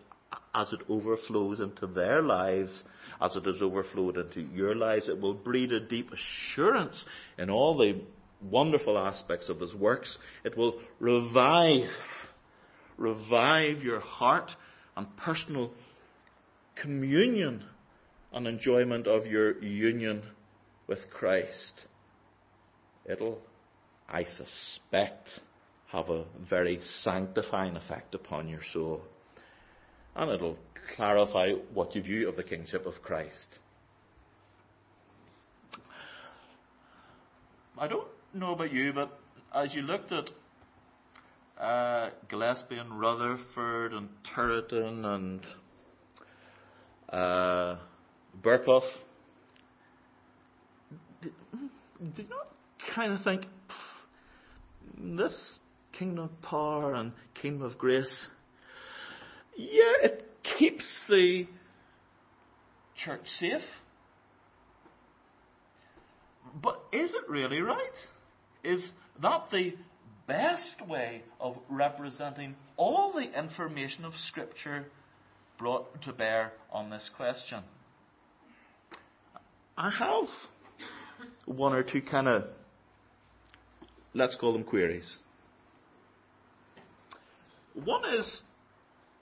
as 0.54 0.72
it 0.74 0.80
overflows 0.90 1.60
into 1.60 1.88
their 1.88 2.22
lives, 2.22 2.84
as 3.22 3.36
it 3.36 3.46
has 3.46 3.62
overflowed 3.62 4.18
into 4.18 4.42
your 4.42 4.76
lives. 4.76 5.10
It 5.10 5.20
will 5.20 5.34
breed 5.34 5.72
a 5.72 5.80
deep 5.80 6.12
assurance 6.12 7.06
in 7.38 7.50
all 7.50 7.78
the 7.78 8.02
wonderful 8.42 8.98
aspects 8.98 9.50
of 9.50 9.60
His 9.60 9.74
works. 9.74 10.18
It 10.44 10.58
will 10.58 10.80
revive, 11.00 11.90
revive 12.98 13.84
your 13.84 14.00
heart 14.00 14.52
and 14.96 15.08
personal 15.18 15.72
communion 16.76 17.64
and 18.34 18.48
enjoyment 18.48 19.08
of 19.08 19.26
your 19.26 19.62
union 19.62 20.24
with 20.88 21.10
Christ. 21.10 21.86
It'll, 23.06 23.40
I 24.08 24.26
suspect, 24.26 25.28
have 25.88 26.10
a 26.10 26.26
very 26.50 26.80
sanctifying 27.04 27.76
effect 27.76 28.16
upon 28.16 28.48
your 28.48 28.62
soul. 28.72 29.02
And 30.16 30.32
it'll 30.32 30.58
clarify 30.96 31.52
what 31.74 31.96
you 31.96 32.02
view 32.02 32.30
of 32.30 32.36
the 32.36 32.44
kingship 32.44 32.86
of 32.86 33.02
Christ. 33.02 33.60
I 37.78 37.88
don't 37.88 38.08
know 38.34 38.54
about 38.54 38.72
you, 38.72 38.94
but 38.94 39.20
as 39.54 39.74
you 39.74 39.82
looked 39.82 40.12
at 40.12 40.30
uh, 41.60 42.10
Gillespie 42.30 42.78
and 42.78 43.00
Rutherford 43.00 43.94
and 43.94 44.10
Turretin 44.36 45.06
and 45.06 45.46
uh, 47.10 47.76
did, 51.22 51.34
did 52.16 52.30
not 52.30 52.48
kind 52.96 53.14
of 53.14 53.24
think, 53.24 53.46
this 54.98 55.60
kingdom 55.92 56.26
of 56.26 56.42
power 56.42 56.94
and 56.94 57.12
kingdom 57.40 57.64
of 57.64 57.78
grace, 57.78 58.28
yeah, 59.58 59.94
it 60.04 60.26
keeps 60.58 60.86
the 61.10 61.48
church 62.96 63.28
safe. 63.40 63.62
But 66.62 66.82
is 66.92 67.12
it 67.12 67.30
really 67.30 67.62
right? 67.62 67.78
Is 68.64 68.92
that 69.22 69.50
the 69.52 69.76
best 70.28 70.88
way 70.88 71.24
of 71.40 71.58
representing 71.70 72.56
all 72.78 73.14
the 73.14 73.38
information 73.38 74.06
of 74.06 74.14
Scripture 74.16 74.86
brought 75.58 76.02
to 76.04 76.14
bear 76.14 76.54
on 76.72 76.90
this 76.90 77.10
question? 77.16 77.64
I 79.78 79.90
have 79.90 80.30
one 81.46 81.74
or 81.74 81.84
two 81.84 82.02
kind 82.02 82.28
of, 82.28 82.46
let's 84.14 84.36
call 84.36 84.54
them 84.54 84.64
queries. 84.64 85.18
One 87.74 88.06
is 88.14 88.42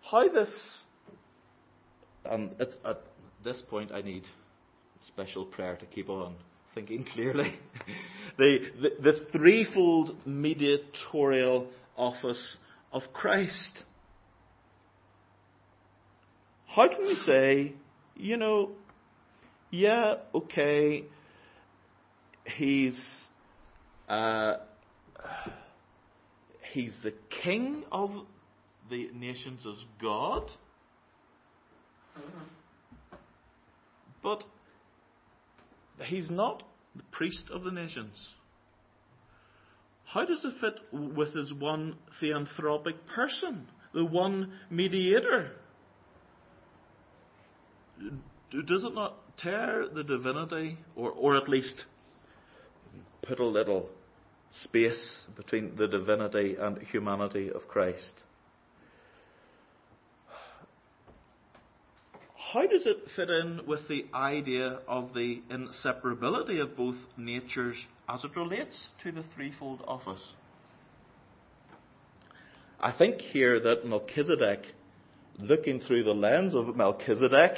how 0.01 0.27
this, 0.27 0.51
and 2.25 2.51
at, 2.59 2.69
at 2.83 3.01
this 3.43 3.61
point 3.61 3.91
I 3.91 4.01
need 4.01 4.23
special 5.01 5.45
prayer 5.45 5.77
to 5.77 5.85
keep 5.85 6.09
on 6.09 6.35
thinking 6.73 7.05
clearly. 7.13 7.55
the, 8.37 8.57
the, 8.81 8.89
the 9.11 9.25
threefold 9.31 10.15
mediatorial 10.25 11.67
office 11.97 12.57
of 12.91 13.03
Christ. 13.13 13.83
How 16.67 16.87
can 16.87 17.01
we 17.01 17.15
say, 17.15 17.73
you 18.15 18.37
know, 18.37 18.71
yeah, 19.71 20.15
okay, 20.33 21.03
he's 22.57 22.99
uh, 24.07 24.57
he's 26.73 26.95
the 27.03 27.13
king 27.43 27.83
of 27.91 28.11
the 28.89 29.09
nations 29.13 29.65
as 29.67 29.83
God. 30.01 30.49
But 34.21 34.43
he's 36.05 36.29
not 36.29 36.63
the 36.95 37.03
priest 37.11 37.49
of 37.51 37.63
the 37.63 37.71
nations. 37.71 38.29
How 40.05 40.25
does 40.25 40.43
it 40.43 40.53
fit 40.59 40.79
with 40.91 41.33
his 41.33 41.53
one 41.53 41.95
theanthropic 42.21 43.05
person, 43.05 43.67
the 43.93 44.03
one 44.03 44.53
mediator? 44.69 45.51
Does 48.65 48.83
it 48.83 48.95
not 48.95 49.37
tear 49.37 49.85
the 49.93 50.03
divinity, 50.03 50.79
or, 50.95 51.11
or 51.11 51.37
at 51.37 51.47
least 51.47 51.85
put 53.21 53.39
a 53.39 53.45
little 53.45 53.89
space 54.49 55.25
between 55.37 55.75
the 55.75 55.87
divinity 55.87 56.55
and 56.59 56.79
humanity 56.79 57.51
of 57.51 57.67
Christ? 57.67 58.23
How 62.53 62.65
does 62.65 62.85
it 62.87 62.97
fit 63.15 63.29
in 63.29 63.61
with 63.67 63.87
the 63.87 64.05
idea 64.13 64.79
of 64.87 65.13
the 65.13 65.41
inseparability 65.51 66.59
of 66.59 66.75
both 66.75 66.95
natures 67.15 67.75
as 68.07 68.23
it 68.23 68.35
relates 68.35 68.87
to 69.03 69.11
the 69.11 69.23
threefold 69.35 69.83
office? 69.87 70.33
I 72.79 72.91
think 72.91 73.21
here 73.21 73.59
that 73.59 73.85
Melchizedek, 73.85 74.65
looking 75.37 75.79
through 75.79 76.05
the 76.05 76.13
lens 76.13 76.55
of 76.55 76.75
Melchizedek, 76.75 77.57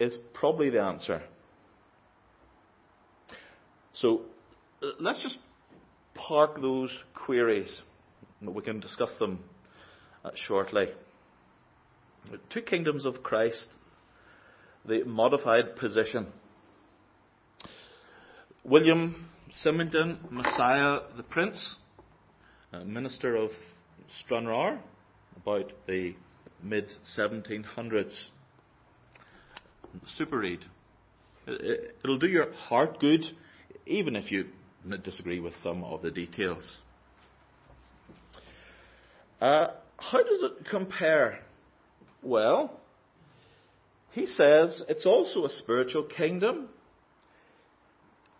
is 0.00 0.16
probably 0.32 0.70
the 0.70 0.80
answer. 0.80 1.22
So 3.92 4.22
let's 5.00 5.22
just 5.22 5.38
park 6.14 6.60
those 6.62 6.90
queries. 7.14 7.82
We 8.40 8.62
can 8.62 8.80
discuss 8.80 9.10
them 9.18 9.40
uh, 10.24 10.30
shortly. 12.24 12.40
Two 12.50 12.62
kingdoms 12.62 13.04
of 13.04 13.22
Christ, 13.22 13.66
the 14.84 15.04
modified 15.04 15.76
position. 15.76 16.26
William 18.64 19.28
Symington, 19.50 20.18
Messiah 20.30 21.00
the 21.16 21.22
Prince, 21.22 21.76
minister 22.84 23.36
of 23.36 23.50
Stranraer, 24.20 24.80
about 25.36 25.72
the 25.86 26.14
mid 26.62 26.90
1700s. 27.16 28.24
Super 30.16 30.38
read. 30.38 30.64
It'll 31.46 32.18
do 32.18 32.26
your 32.26 32.52
heart 32.52 32.98
good, 33.00 33.24
even 33.86 34.16
if 34.16 34.32
you 34.32 34.46
disagree 35.02 35.40
with 35.40 35.54
some 35.56 35.84
of 35.84 36.02
the 36.02 36.10
details. 36.10 36.78
Uh, 39.40 39.68
how 39.98 40.22
does 40.22 40.42
it 40.42 40.66
compare 40.70 41.43
well, 42.24 42.80
he 44.12 44.26
says 44.26 44.82
it's 44.88 45.06
also 45.06 45.44
a 45.44 45.50
spiritual 45.50 46.04
kingdom. 46.04 46.68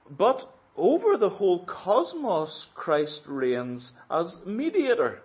But 0.09 0.49
over 0.77 1.17
the 1.17 1.31
whole 1.31 1.65
cosmos, 1.65 2.69
Christ 2.75 3.23
reigns 3.27 3.93
as 4.11 4.39
mediator. 4.47 5.21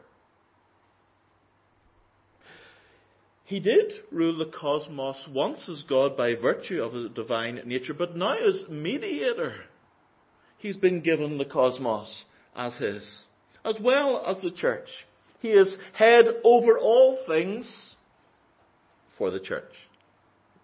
He 3.45 3.59
did 3.59 3.93
rule 4.11 4.37
the 4.37 4.45
cosmos 4.45 5.27
once 5.27 5.67
as 5.67 5.83
God 5.83 6.15
by 6.15 6.35
virtue 6.35 6.83
of 6.83 6.93
his 6.93 7.09
divine 7.11 7.61
nature, 7.65 7.95
but 7.95 8.15
now 8.15 8.37
as 8.37 8.65
mediator, 8.69 9.55
he's 10.59 10.77
been 10.77 11.01
given 11.01 11.39
the 11.39 11.45
cosmos 11.45 12.25
as 12.55 12.77
his, 12.77 13.23
as 13.65 13.79
well 13.79 14.23
as 14.25 14.41
the 14.41 14.51
church. 14.51 14.89
He 15.39 15.49
is 15.49 15.77
head 15.93 16.25
over 16.43 16.77
all 16.77 17.17
things 17.25 17.95
for 19.19 19.29
the 19.29 19.39
church. 19.39 19.71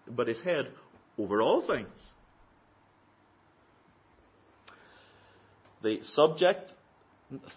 But 0.08 0.26
his 0.26 0.40
head 0.40 0.66
over 1.16 1.40
all 1.40 1.64
things. 1.64 1.88
The 5.84 6.00
subject, 6.02 6.72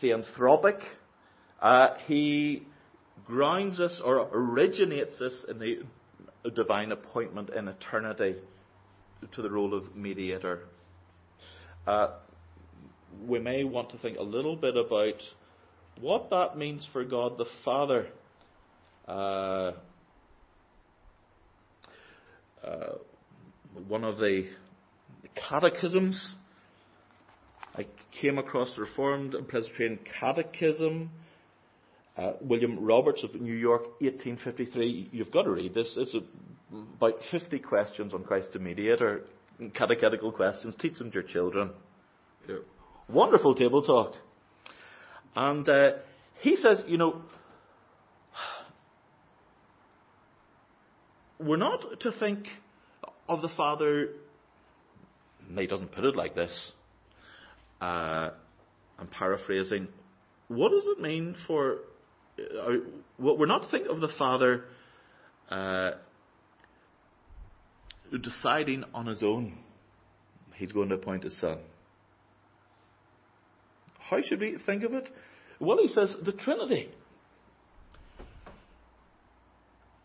theanthropic, 0.03 0.79
uh, 1.59 1.95
he 2.05 2.67
grounds 3.25 3.79
us 3.79 3.99
or 4.03 4.29
originates 4.31 5.19
us 5.21 5.45
in 5.49 5.57
the 5.59 6.51
divine 6.51 6.91
appointment 6.91 7.49
in 7.49 7.67
eternity 7.67 8.35
to 9.33 9.41
the 9.41 9.49
role 9.49 9.73
of 9.73 9.95
mediator. 9.95 10.59
Uh, 11.87 12.11
we 13.25 13.39
may 13.39 13.63
want 13.63 13.89
to 13.91 13.97
think 13.97 14.17
a 14.17 14.23
little 14.23 14.55
bit 14.55 14.77
about 14.77 15.21
what 15.99 16.29
that 16.29 16.57
means 16.57 16.87
for 16.91 17.03
God 17.03 17.37
the 17.37 17.47
Father. 17.65 18.07
Uh, 19.07 19.71
uh, 22.69 22.95
one 23.87 24.03
of 24.03 24.17
the 24.17 24.47
catechisms, 25.35 26.33
I 27.75 27.85
came 28.21 28.37
across 28.37 28.75
the 28.75 28.81
Reformed 28.81 29.33
and 29.33 29.47
Presbyterian 29.47 29.99
Catechism. 30.19 31.09
Uh, 32.17 32.33
William 32.41 32.83
Roberts 32.83 33.23
of 33.23 33.33
New 33.39 33.53
York, 33.53 33.83
1853. 34.01 35.09
You've 35.13 35.31
got 35.31 35.43
to 35.43 35.51
read 35.51 35.73
this. 35.73 35.95
It's 35.97 36.13
a, 36.13 36.19
about 36.97 37.19
50 37.31 37.59
questions 37.59 38.13
on 38.13 38.23
Christ 38.23 38.51
the 38.51 38.59
Mediator, 38.59 39.21
catechetical 39.73 40.33
questions. 40.33 40.75
Teach 40.77 40.97
them 40.97 41.11
to 41.11 41.13
your 41.13 41.23
children. 41.23 41.71
Wonderful 43.07 43.55
table 43.55 43.83
talk. 43.83 44.15
And 45.33 45.67
uh, 45.69 45.91
he 46.41 46.57
says, 46.57 46.83
you 46.87 46.97
know, 46.97 47.21
we're 51.39 51.57
not 51.57 52.01
to 52.01 52.11
think 52.11 52.47
of 53.27 53.41
the 53.41 53.49
Father, 53.49 54.09
he 55.57 55.67
doesn't 55.67 55.91
put 55.91 56.03
it 56.03 56.15
like 56.15 56.35
this. 56.35 56.71
Uh, 57.81 58.31
I'm 58.97 59.07
paraphrasing. 59.07 59.87
What 60.49 60.71
does 60.71 60.85
it 60.85 60.99
mean 61.01 61.35
for, 61.47 61.77
uh, 62.39 62.71
we're 63.17 63.45
not 63.45 63.63
to 63.63 63.71
think 63.71 63.87
of 63.87 64.01
the 64.01 64.09
Father 64.17 64.65
uh, 65.49 65.91
deciding 68.21 68.83
on 68.93 69.05
his 69.05 69.23
own. 69.23 69.57
He's 70.55 70.71
going 70.71 70.89
to 70.89 70.95
appoint 70.95 71.23
his 71.23 71.39
Son. 71.39 71.59
How 73.99 74.21
should 74.21 74.41
we 74.41 74.57
think 74.65 74.83
of 74.83 74.93
it? 74.93 75.07
Well, 75.59 75.77
he 75.77 75.87
says 75.87 76.13
the 76.21 76.31
Trinity. 76.31 76.89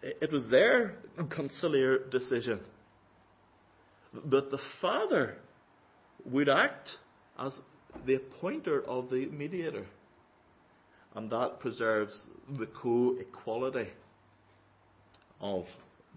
It 0.05 0.31
was 0.31 0.47
their 0.49 0.97
conciliar 1.19 2.11
decision 2.11 2.61
that 4.27 4.51
the 4.51 4.59
Father 4.83 5.37
would 6.27 6.49
act 6.51 6.91
as 7.39 7.59
the 8.05 8.17
appointer 8.17 8.83
of 8.85 9.09
the 9.09 9.27
mediator. 9.27 9.87
And 11.15 11.31
that 11.31 11.59
preserves 11.59 12.21
the 12.59 12.67
co 12.67 13.17
equality 13.19 13.89
of 15.41 15.65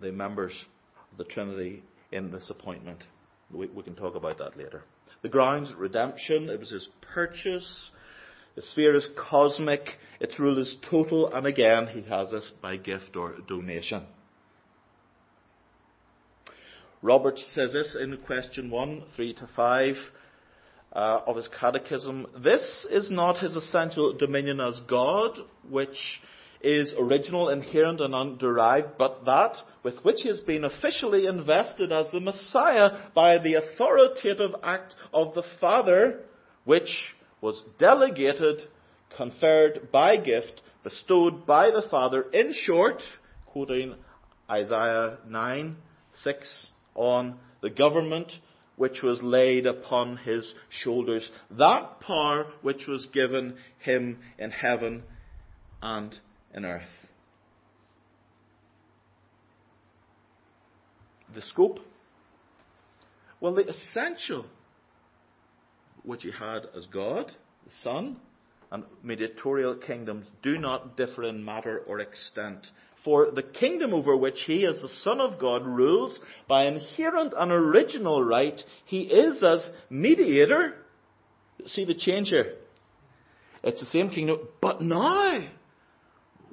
the 0.01 0.11
members 0.11 0.65
of 1.11 1.17
the 1.17 1.23
Trinity 1.23 1.81
in 2.11 2.29
this 2.29 2.49
appointment. 2.49 3.05
We, 3.51 3.67
we, 3.67 3.83
can 3.83 3.95
talk 3.95 4.15
about 4.15 4.37
that 4.39 4.57
later. 4.57 4.83
The 5.21 5.29
grounds, 5.29 5.73
redemption, 5.73 6.49
it 6.49 6.59
was 6.59 6.71
his 6.71 6.89
purchase. 7.13 7.89
The 8.57 8.63
sphere 8.63 8.95
is 8.95 9.07
cosmic, 9.15 9.99
its 10.19 10.39
rule 10.39 10.57
is 10.57 10.77
total, 10.89 11.31
and 11.31 11.45
again, 11.45 11.89
he 11.93 12.01
has 12.09 12.33
us 12.33 12.51
by 12.59 12.77
gift 12.77 13.15
or 13.15 13.35
donation. 13.47 14.01
Roberts 17.03 17.45
says 17.53 17.73
this 17.73 17.95
in 17.95 18.17
question 18.25 18.71
1, 18.71 19.03
3 19.15 19.33
to 19.35 19.47
5 19.55 19.95
uh, 20.91 21.19
of 21.27 21.35
his 21.35 21.47
catechism. 21.49 22.25
This 22.43 22.87
is 22.89 23.11
not 23.11 23.37
his 23.37 23.55
essential 23.55 24.13
dominion 24.13 24.59
as 24.59 24.79
God, 24.89 25.37
which 25.69 26.19
is 26.59 26.95
original, 26.97 27.49
inherent, 27.49 28.01
and 28.01 28.15
underived, 28.15 28.97
but 28.97 29.23
that 29.25 29.57
with 29.83 30.03
which 30.03 30.23
he 30.23 30.29
has 30.29 30.39
been 30.39 30.63
officially 30.63 31.27
invested 31.27 31.91
as 31.91 32.09
the 32.09 32.19
Messiah 32.19 33.01
by 33.13 33.37
the 33.37 33.53
authoritative 33.53 34.55
act 34.63 34.95
of 35.13 35.35
the 35.35 35.43
Father, 35.61 36.21
which 36.65 37.13
was 37.41 37.63
delegated, 37.77 38.61
conferred 39.15 39.91
by 39.91 40.17
gift, 40.17 40.61
bestowed 40.83 41.45
by 41.45 41.71
the 41.71 41.87
Father, 41.89 42.21
in 42.21 42.53
short, 42.53 43.01
quoting 43.45 43.95
Isaiah 44.49 45.17
9, 45.27 45.75
6, 46.23 46.67
on 46.95 47.37
the 47.61 47.69
government 47.69 48.31
which 48.75 49.01
was 49.01 49.21
laid 49.23 49.65
upon 49.65 50.17
his 50.17 50.53
shoulders, 50.69 51.27
that 51.51 51.99
power 51.99 52.45
which 52.61 52.85
was 52.87 53.07
given 53.07 53.57
him 53.79 54.19
in 54.37 54.51
heaven 54.51 55.03
and 55.81 56.17
in 56.53 56.63
earth. 56.63 56.83
The 61.33 61.41
scope? 61.41 61.79
Well, 63.39 63.55
the 63.55 63.67
essential 63.67 64.45
which 66.07 66.23
he 66.23 66.31
had 66.31 66.63
as 66.75 66.87
God, 66.87 67.27
the 67.65 67.71
Son, 67.83 68.15
and 68.71 68.85
mediatorial 69.03 69.75
kingdoms 69.75 70.25
do 70.41 70.57
not 70.57 70.95
differ 70.95 71.23
in 71.23 71.43
matter 71.43 71.83
or 71.85 71.99
extent. 71.99 72.65
For 73.03 73.29
the 73.29 73.43
kingdom 73.43 73.93
over 73.93 74.15
which 74.15 74.41
he, 74.43 74.65
as 74.65 74.81
the 74.81 74.89
Son 74.89 75.19
of 75.19 75.37
God, 75.37 75.65
rules 75.65 76.19
by 76.47 76.65
inherent 76.65 77.33
and 77.37 77.51
original 77.51 78.23
right, 78.23 78.61
he 78.85 79.01
is 79.01 79.43
as 79.43 79.69
mediator. 79.89 80.75
See 81.65 81.83
the 81.85 81.93
change 81.93 82.29
here? 82.29 82.55
It's 83.63 83.81
the 83.81 83.85
same 83.85 84.09
kingdom, 84.09 84.39
but 84.61 84.81
now, 84.81 85.45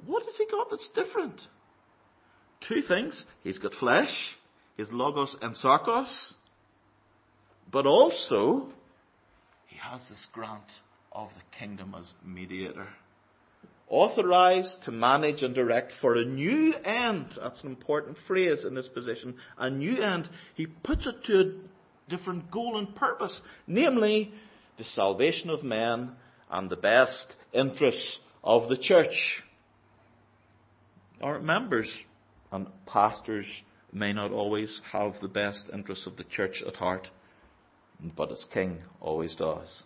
what 0.05 0.23
has 0.23 0.35
he 0.37 0.45
got 0.51 0.69
that's 0.69 0.89
different? 0.89 1.41
Two 2.67 2.81
things. 2.81 3.23
He's 3.43 3.59
got 3.59 3.73
flesh, 3.73 4.13
his 4.75 4.91
logos 4.91 5.35
and 5.41 5.55
sarkos, 5.55 6.33
but 7.71 7.85
also 7.85 8.69
he 9.75 9.81
has 9.81 10.07
this 10.07 10.25
grant 10.31 10.71
of 11.11 11.27
the 11.35 11.57
kingdom 11.59 11.95
as 11.99 12.13
mediator. 12.23 12.87
Authorized 13.89 14.83
to 14.85 14.91
manage 14.91 15.43
and 15.43 15.53
direct 15.53 15.91
for 15.99 16.15
a 16.15 16.23
new 16.23 16.73
end. 16.73 17.33
That's 17.41 17.61
an 17.61 17.67
important 17.67 18.17
phrase 18.25 18.63
in 18.63 18.73
this 18.73 18.87
position. 18.87 19.35
A 19.57 19.69
new 19.69 20.01
end. 20.01 20.29
He 20.55 20.65
puts 20.65 21.05
it 21.05 21.25
to 21.25 21.39
a 21.39 22.09
different 22.09 22.49
goal 22.49 22.77
and 22.77 22.95
purpose, 22.95 23.41
namely 23.67 24.31
the 24.77 24.85
salvation 24.85 25.49
of 25.49 25.61
men 25.61 26.13
and 26.49 26.69
the 26.69 26.77
best 26.77 27.35
interests 27.51 28.17
of 28.45 28.69
the 28.69 28.77
church. 28.77 29.43
Our 31.21 31.39
members 31.39 31.91
and 32.49 32.67
pastors 32.85 33.45
may 33.91 34.13
not 34.13 34.31
always 34.31 34.79
have 34.93 35.15
the 35.21 35.27
best 35.27 35.65
interests 35.73 36.07
of 36.07 36.15
the 36.15 36.23
church 36.23 36.63
at 36.65 36.77
heart 36.77 37.09
but 38.15 38.31
its 38.31 38.45
king 38.45 38.79
always 38.99 39.35
does. 39.35 39.81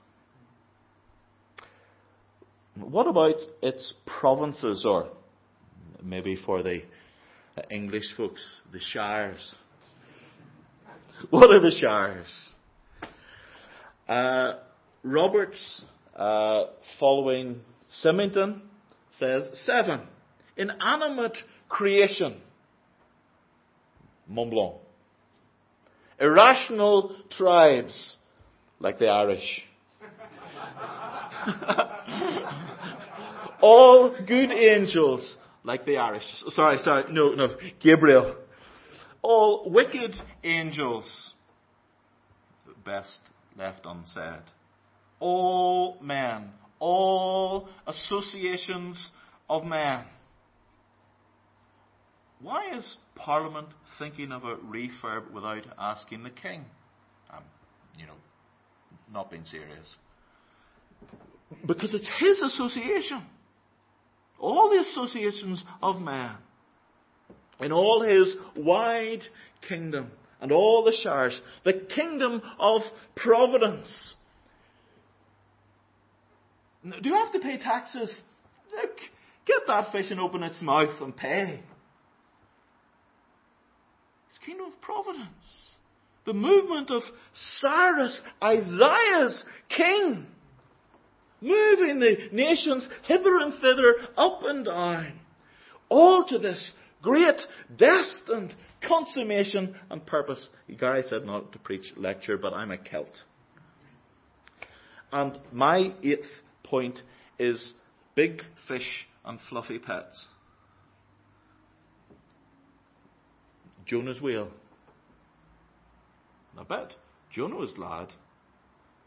What 2.76 3.08
about 3.08 3.36
its 3.62 3.94
provinces, 4.06 4.86
or 4.86 5.10
maybe 6.02 6.36
for 6.36 6.64
the 6.64 6.82
English 7.70 8.16
folks, 8.16 8.42
the 8.72 8.80
shires? 8.80 9.56
What 11.30 11.50
are 11.54 11.60
the 11.60 11.72
shires? 11.72 12.28
Uh, 14.08 14.54
Roberts, 15.04 15.84
uh, 16.16 16.68
following 16.98 17.60
Symington, 17.90 18.62
says 19.12 19.50
seven. 19.66 20.02
Inanimate 20.56 21.38
creation. 21.68 22.40
Mont 24.30 24.50
Blanc 24.52 24.76
irrational 26.20 27.16
tribes 27.30 28.16
like 28.80 29.00
the 29.00 29.08
Irish. 29.08 29.64
All 33.62 34.16
good 34.26 34.52
angels 34.52 35.36
like 35.64 35.86
the 35.86 35.98
Irish. 35.98 36.24
Sorry, 36.50 36.78
sorry, 36.80 37.12
no, 37.12 37.34
no, 37.34 37.56
Gabriel. 37.80 38.36
All 39.22 39.70
wicked 39.70 40.16
angels, 40.44 41.34
best 42.86 43.20
left 43.58 43.86
unsaid. 43.86 44.44
All 45.20 45.98
men, 46.02 46.52
all 46.80 47.68
associations 47.86 49.12
of 49.50 49.66
men. 49.66 50.06
Why 52.42 52.78
is 52.78 52.96
Parliament 53.16 53.68
thinking 54.00 54.32
of 54.32 54.46
a 54.46 54.56
refurb 54.56 55.32
without 55.32 55.66
asking 55.78 56.24
the 56.24 56.30
king. 56.30 56.66
I'm, 57.30 57.44
you 57.98 58.08
know, 58.08 58.14
not 59.14 59.30
being 59.30 59.46
serious. 59.46 59.96
Because 61.66 61.94
it's 61.94 62.10
his 62.20 62.42
association. 62.42 63.24
All 64.40 64.70
the 64.70 64.80
associations 64.80 65.64
of 65.84 66.00
man. 66.02 66.38
In 67.60 67.74
all 67.74 68.02
his 68.02 68.34
wide 68.56 69.24
kingdom. 69.68 70.12
and 70.42 70.52
all 70.52 70.86
the 70.86 70.96
shires, 70.96 71.40
the 71.66 71.74
kingdom 71.74 72.42
of 72.60 72.82
providence. 73.16 74.14
Do 76.84 77.10
you 77.10 77.16
have 77.16 77.34
to 77.34 77.40
pay 77.40 77.58
taxes? 77.58 78.22
Look, 78.72 78.96
get 79.46 79.68
that 79.68 79.92
fish 79.92 80.12
and 80.12 80.20
open 80.22 80.44
its 80.44 80.62
mouth 80.62 81.02
and 81.02 81.14
pay. 81.16 81.60
It's 84.30 84.40
kingdom 84.40 84.68
of 84.68 84.82
providence. 84.82 85.30
The 86.26 86.34
movement 86.34 86.92
of 86.92 87.04
Cyrus, 87.34 88.22
Isaiah's 88.44 89.44
king, 89.70 90.28
moving 91.42 92.00
the 92.00 92.30
nations 92.32 92.88
hither 93.08 93.38
and 93.40 93.54
thither, 93.54 93.96
up 94.18 94.42
and 94.44 94.66
down, 94.66 95.20
all 95.90 96.26
to 96.26 96.38
this 96.38 96.72
great, 97.02 97.42
destined 97.76 98.54
consummation 98.82 99.76
and 99.90 100.06
purpose. 100.06 100.48
Gary 100.78 101.04
said 101.04 101.26
not 101.26 101.52
to 101.54 101.60
preach 101.60 101.94
lecture, 101.98 102.38
but 102.38 102.54
I'm 102.54 102.72
a 102.72 102.78
Celt. 102.78 103.24
And 105.12 105.40
my 105.52 105.94
eighth 106.04 106.28
point 106.64 107.02
is 107.40 107.74
big 108.16 108.44
fish 108.68 109.08
and 109.26 109.40
fluffy 109.50 109.80
pets. 109.80 110.26
Jonah's 113.90 114.22
whale. 114.22 114.50
I 116.56 116.64
bet 116.64 116.94
Jonah 117.32 117.56
was 117.56 117.72
glad. 117.74 118.10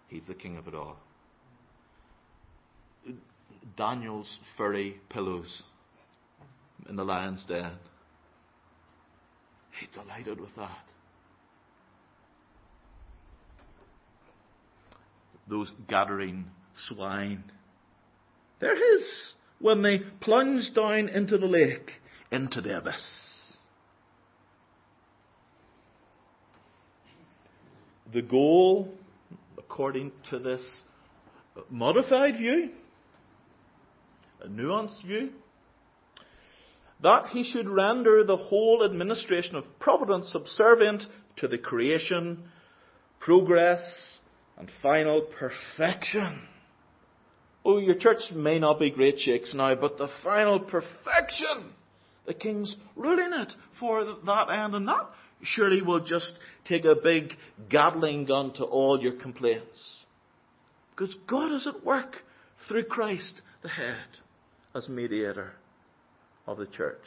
He's 0.08 0.26
the 0.26 0.34
king 0.34 0.56
of 0.56 0.66
it 0.66 0.74
all. 0.74 0.96
Daniel's 3.76 4.40
furry 4.56 5.00
pillows 5.08 5.62
in 6.88 6.96
the 6.96 7.04
lion's 7.04 7.44
den. 7.44 7.70
He's 9.78 9.88
delighted 9.90 10.40
with 10.40 10.54
that. 10.56 10.84
Those 15.46 15.70
gathering 15.86 16.46
swine. 16.88 17.44
They're 18.58 18.76
his 18.76 19.34
when 19.60 19.82
they 19.82 19.98
plunge 19.98 20.74
down 20.74 21.08
into 21.08 21.38
the 21.38 21.46
lake, 21.46 21.92
into 22.32 22.60
the 22.60 22.78
abyss. 22.78 23.31
The 28.12 28.22
goal, 28.22 28.92
according 29.56 30.12
to 30.28 30.38
this 30.38 30.82
modified 31.70 32.36
view, 32.36 32.70
a 34.42 34.48
nuanced 34.48 35.02
view, 35.02 35.30
that 37.02 37.26
he 37.26 37.42
should 37.42 37.68
render 37.68 38.22
the 38.22 38.36
whole 38.36 38.84
administration 38.84 39.56
of 39.56 39.64
providence 39.78 40.30
subservient 40.30 41.04
to 41.36 41.48
the 41.48 41.56
creation, 41.56 42.44
progress, 43.18 44.18
and 44.58 44.70
final 44.82 45.22
perfection. 45.22 46.42
Oh, 47.64 47.78
your 47.78 47.94
church 47.94 48.30
may 48.30 48.58
not 48.58 48.78
be 48.78 48.90
great 48.90 49.20
shakes 49.20 49.54
now, 49.54 49.74
but 49.74 49.96
the 49.96 50.08
final 50.22 50.60
perfection, 50.60 51.72
the 52.26 52.34
king's 52.34 52.76
ruling 52.94 53.32
it 53.32 53.54
for 53.80 54.04
that 54.04 54.50
end, 54.50 54.74
and 54.74 54.86
that 54.86 55.08
surely 55.42 55.82
will 55.82 56.00
just 56.00 56.32
take 56.64 56.84
a 56.84 56.94
big 56.94 57.34
Gatling 57.68 58.26
gun 58.26 58.52
to 58.54 58.64
all 58.64 59.00
your 59.00 59.12
complaints. 59.12 60.00
Because 60.94 61.14
God 61.26 61.52
is 61.52 61.66
at 61.66 61.84
work 61.84 62.16
through 62.68 62.84
Christ, 62.84 63.40
the 63.62 63.68
head, 63.68 63.96
as 64.74 64.88
mediator 64.88 65.52
of 66.46 66.58
the 66.58 66.66
church. 66.66 67.02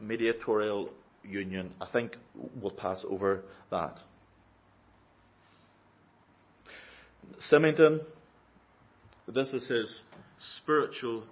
Mediatorial 0.00 0.90
union, 1.24 1.72
I 1.80 1.86
think 1.90 2.16
we'll 2.60 2.70
pass 2.70 3.04
over 3.08 3.42
that. 3.70 3.98
Symington, 7.38 8.00
this 9.26 9.52
is 9.52 9.66
his 9.66 10.02
spiritual 10.38 11.24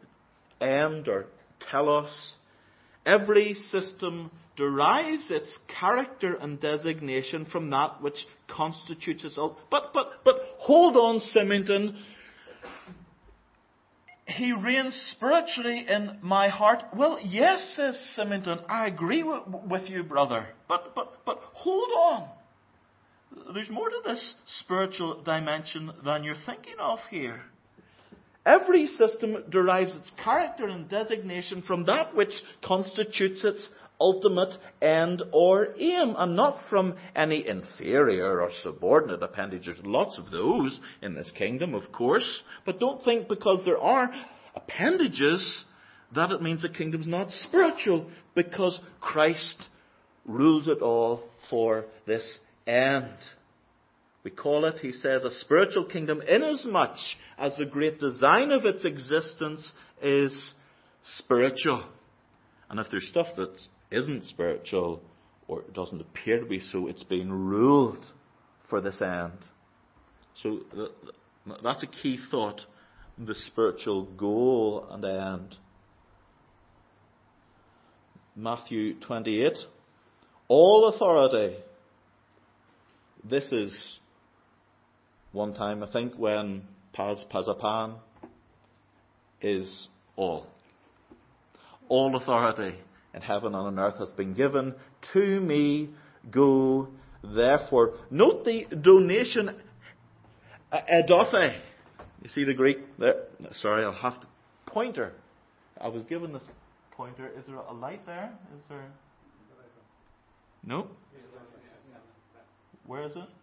end 0.60 1.08
or 1.08 1.26
telos. 1.70 2.34
Every 3.04 3.54
system 3.54 4.30
derives 4.56 5.30
its 5.30 5.56
character 5.68 6.34
and 6.34 6.60
designation 6.60 7.46
from 7.46 7.70
that 7.70 8.02
which 8.02 8.26
constitutes 8.46 9.24
its 9.24 9.38
own. 9.38 9.56
But, 9.70 9.92
but, 9.94 10.24
but 10.24 10.36
hold 10.58 10.96
on, 10.96 11.20
Symington 11.20 11.96
he 14.30 14.52
reigns 14.52 14.94
spiritually 15.16 15.86
in 15.88 16.18
my 16.22 16.48
heart. 16.48 16.84
Well, 16.96 17.18
yes, 17.22 17.72
says 17.76 17.98
Symington, 18.14 18.60
I 18.68 18.86
agree 18.86 19.22
with, 19.22 19.42
with 19.68 19.88
you, 19.90 20.02
brother. 20.02 20.46
But, 20.68 20.94
but, 20.94 21.24
but 21.24 21.40
hold 21.52 21.90
on. 21.90 22.28
There's 23.54 23.70
more 23.70 23.88
to 23.88 24.00
this 24.04 24.34
spiritual 24.60 25.22
dimension 25.22 25.92
than 26.04 26.24
you're 26.24 26.36
thinking 26.46 26.76
of 26.78 26.98
here. 27.10 27.42
Every 28.46 28.86
system 28.86 29.44
derives 29.50 29.94
its 29.94 30.10
character 30.22 30.66
and 30.66 30.88
designation 30.88 31.62
from 31.62 31.84
that 31.86 32.14
which 32.14 32.34
constitutes 32.64 33.44
its 33.44 33.68
ultimate 34.00 34.54
end 34.80 35.22
or 35.30 35.68
aim, 35.78 36.14
and 36.16 36.34
not 36.34 36.58
from 36.70 36.94
any 37.14 37.46
inferior 37.46 38.40
or 38.40 38.50
subordinate 38.62 39.22
appendage. 39.22 39.66
There's 39.66 39.84
lots 39.84 40.16
of 40.16 40.30
those 40.30 40.80
in 41.02 41.14
this 41.14 41.30
kingdom, 41.32 41.74
of 41.74 41.92
course, 41.92 42.42
but 42.64 42.80
don't 42.80 43.04
think 43.04 43.28
because 43.28 43.62
there 43.66 43.78
are 43.78 44.10
appendages 44.54 45.64
that 46.14 46.30
it 46.30 46.42
means 46.42 46.62
the 46.62 46.68
kingdom's 46.70 47.06
not 47.06 47.30
spiritual, 47.30 48.10
because 48.34 48.80
Christ 49.00 49.68
rules 50.24 50.66
it 50.66 50.80
all 50.80 51.22
for 51.50 51.84
this 52.06 52.38
end. 52.66 53.14
We 54.22 54.30
call 54.30 54.66
it, 54.66 54.80
he 54.80 54.92
says, 54.92 55.24
a 55.24 55.30
spiritual 55.30 55.84
kingdom 55.84 56.20
inasmuch 56.20 56.98
as 57.38 57.56
the 57.56 57.64
great 57.64 57.98
design 57.98 58.52
of 58.52 58.66
its 58.66 58.84
existence 58.84 59.72
is 60.02 60.52
spiritual. 61.02 61.84
And 62.68 62.78
if 62.78 62.90
there's 62.90 63.08
stuff 63.08 63.28
that 63.36 63.58
isn't 63.90 64.24
spiritual 64.26 65.00
or 65.48 65.62
doesn't 65.74 66.00
appear 66.00 66.38
to 66.38 66.46
be 66.46 66.60
so, 66.60 66.86
it's 66.86 67.02
being 67.02 67.30
ruled 67.30 68.04
for 68.68 68.80
this 68.80 69.00
end. 69.00 69.38
So 70.36 70.60
that's 71.62 71.82
a 71.82 71.86
key 71.86 72.18
thought, 72.30 72.60
the 73.18 73.34
spiritual 73.34 74.04
goal 74.04 74.86
and 74.90 75.04
end. 75.04 75.56
Matthew 78.36 79.00
28. 79.00 79.58
All 80.48 80.92
authority. 80.94 81.56
This 83.24 83.50
is 83.52 83.99
one 85.32 85.54
time, 85.54 85.82
I 85.82 85.90
think, 85.90 86.14
when 86.16 86.62
Paz 86.92 87.24
Pazapan 87.32 87.96
is 89.40 89.88
all. 90.16 90.46
All 91.88 92.16
authority 92.16 92.76
in 93.14 93.22
heaven 93.22 93.54
and 93.54 93.66
on 93.66 93.78
earth 93.78 93.98
has 93.98 94.10
been 94.10 94.34
given 94.34 94.74
to 95.12 95.40
me. 95.40 95.90
Go 96.30 96.88
therefore. 97.22 97.94
Note 98.10 98.44
the 98.44 98.66
donation 98.80 99.50
uh, 100.70 100.80
edothe. 100.92 101.58
You 102.22 102.28
see 102.28 102.44
the 102.44 102.54
Greek 102.54 102.78
there? 102.98 103.24
Sorry, 103.52 103.82
I'll 103.82 103.92
have 103.92 104.20
to 104.20 104.26
pointer. 104.66 105.12
I 105.80 105.88
was 105.88 106.02
given 106.02 106.32
this 106.32 106.42
pointer. 106.92 107.28
Is 107.28 107.46
there 107.46 107.56
a 107.56 107.72
light 107.72 108.04
there? 108.04 108.30
Is 108.54 108.62
there? 108.68 108.84
No. 110.64 110.88
Where 112.86 113.04
is 113.04 113.12
it? 113.16 113.39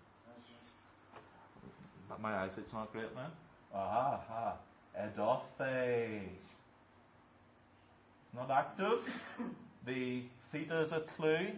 My 2.22 2.44
eyesight's 2.44 2.74
not 2.74 2.92
great 2.92 3.14
man. 3.16 3.30
Aha, 3.74 4.22
aha. 4.30 4.58
Edothe. 5.00 6.22
It's 8.24 8.34
not 8.36 8.50
active. 8.50 9.00
The 9.86 10.24
theta 10.52 10.82
is 10.82 10.92
a 10.92 11.02
clue. 11.16 11.50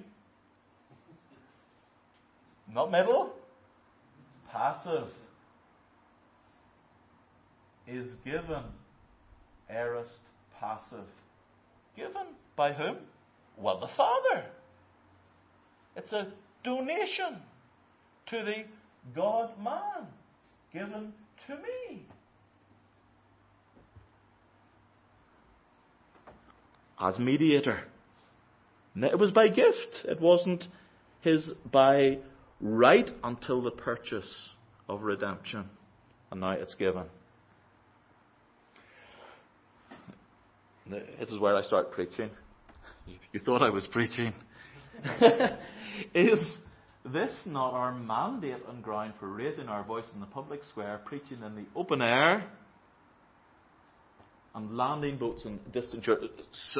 Not 2.73 2.91
middle. 2.91 3.31
It's 4.19 4.51
passive. 4.51 5.07
Is 7.87 8.13
given. 8.25 8.63
Aorist 9.69 10.19
passive. 10.59 11.07
Given 11.95 12.27
by 12.55 12.73
whom? 12.73 12.97
Well, 13.57 13.79
the 13.79 13.87
Father. 13.87 14.45
It's 15.95 16.11
a 16.11 16.27
donation 16.63 17.37
to 18.27 18.43
the 18.43 18.65
God 19.15 19.51
man 19.63 20.07
given 20.73 21.13
to 21.47 21.55
me. 21.55 22.05
As 26.99 27.17
mediator. 27.17 27.81
It 28.95 29.17
was 29.17 29.31
by 29.31 29.47
gift. 29.47 30.05
It 30.05 30.19
wasn't 30.19 30.65
his 31.21 31.51
by 31.71 32.19
right 32.59 33.09
until 33.23 33.61
the 33.61 33.71
purchase 33.71 34.49
of 34.87 35.03
redemption. 35.03 35.65
And 36.31 36.41
now 36.41 36.51
it's 36.51 36.75
given. 36.75 37.05
This 40.89 41.29
is 41.29 41.37
where 41.39 41.55
I 41.55 41.61
start 41.63 41.91
preaching. 41.91 42.29
You 43.31 43.39
thought 43.39 43.63
I 43.63 43.69
was 43.69 43.87
preaching. 43.87 44.33
is 46.13 46.39
this 47.05 47.31
not 47.45 47.73
our 47.73 47.93
mandate 47.93 48.61
and 48.67 48.83
ground 48.83 49.13
for 49.19 49.27
raising 49.27 49.67
our 49.67 49.83
voice 49.83 50.05
in 50.13 50.19
the 50.19 50.25
public 50.25 50.63
square, 50.65 50.99
preaching 51.05 51.41
in 51.45 51.55
the 51.55 51.65
open 51.75 52.01
air, 52.01 52.45
and 54.55 54.75
landing 54.75 55.17
boats 55.17 55.45
in 55.45 55.59
distant 55.71 56.03
churches? 56.03 56.29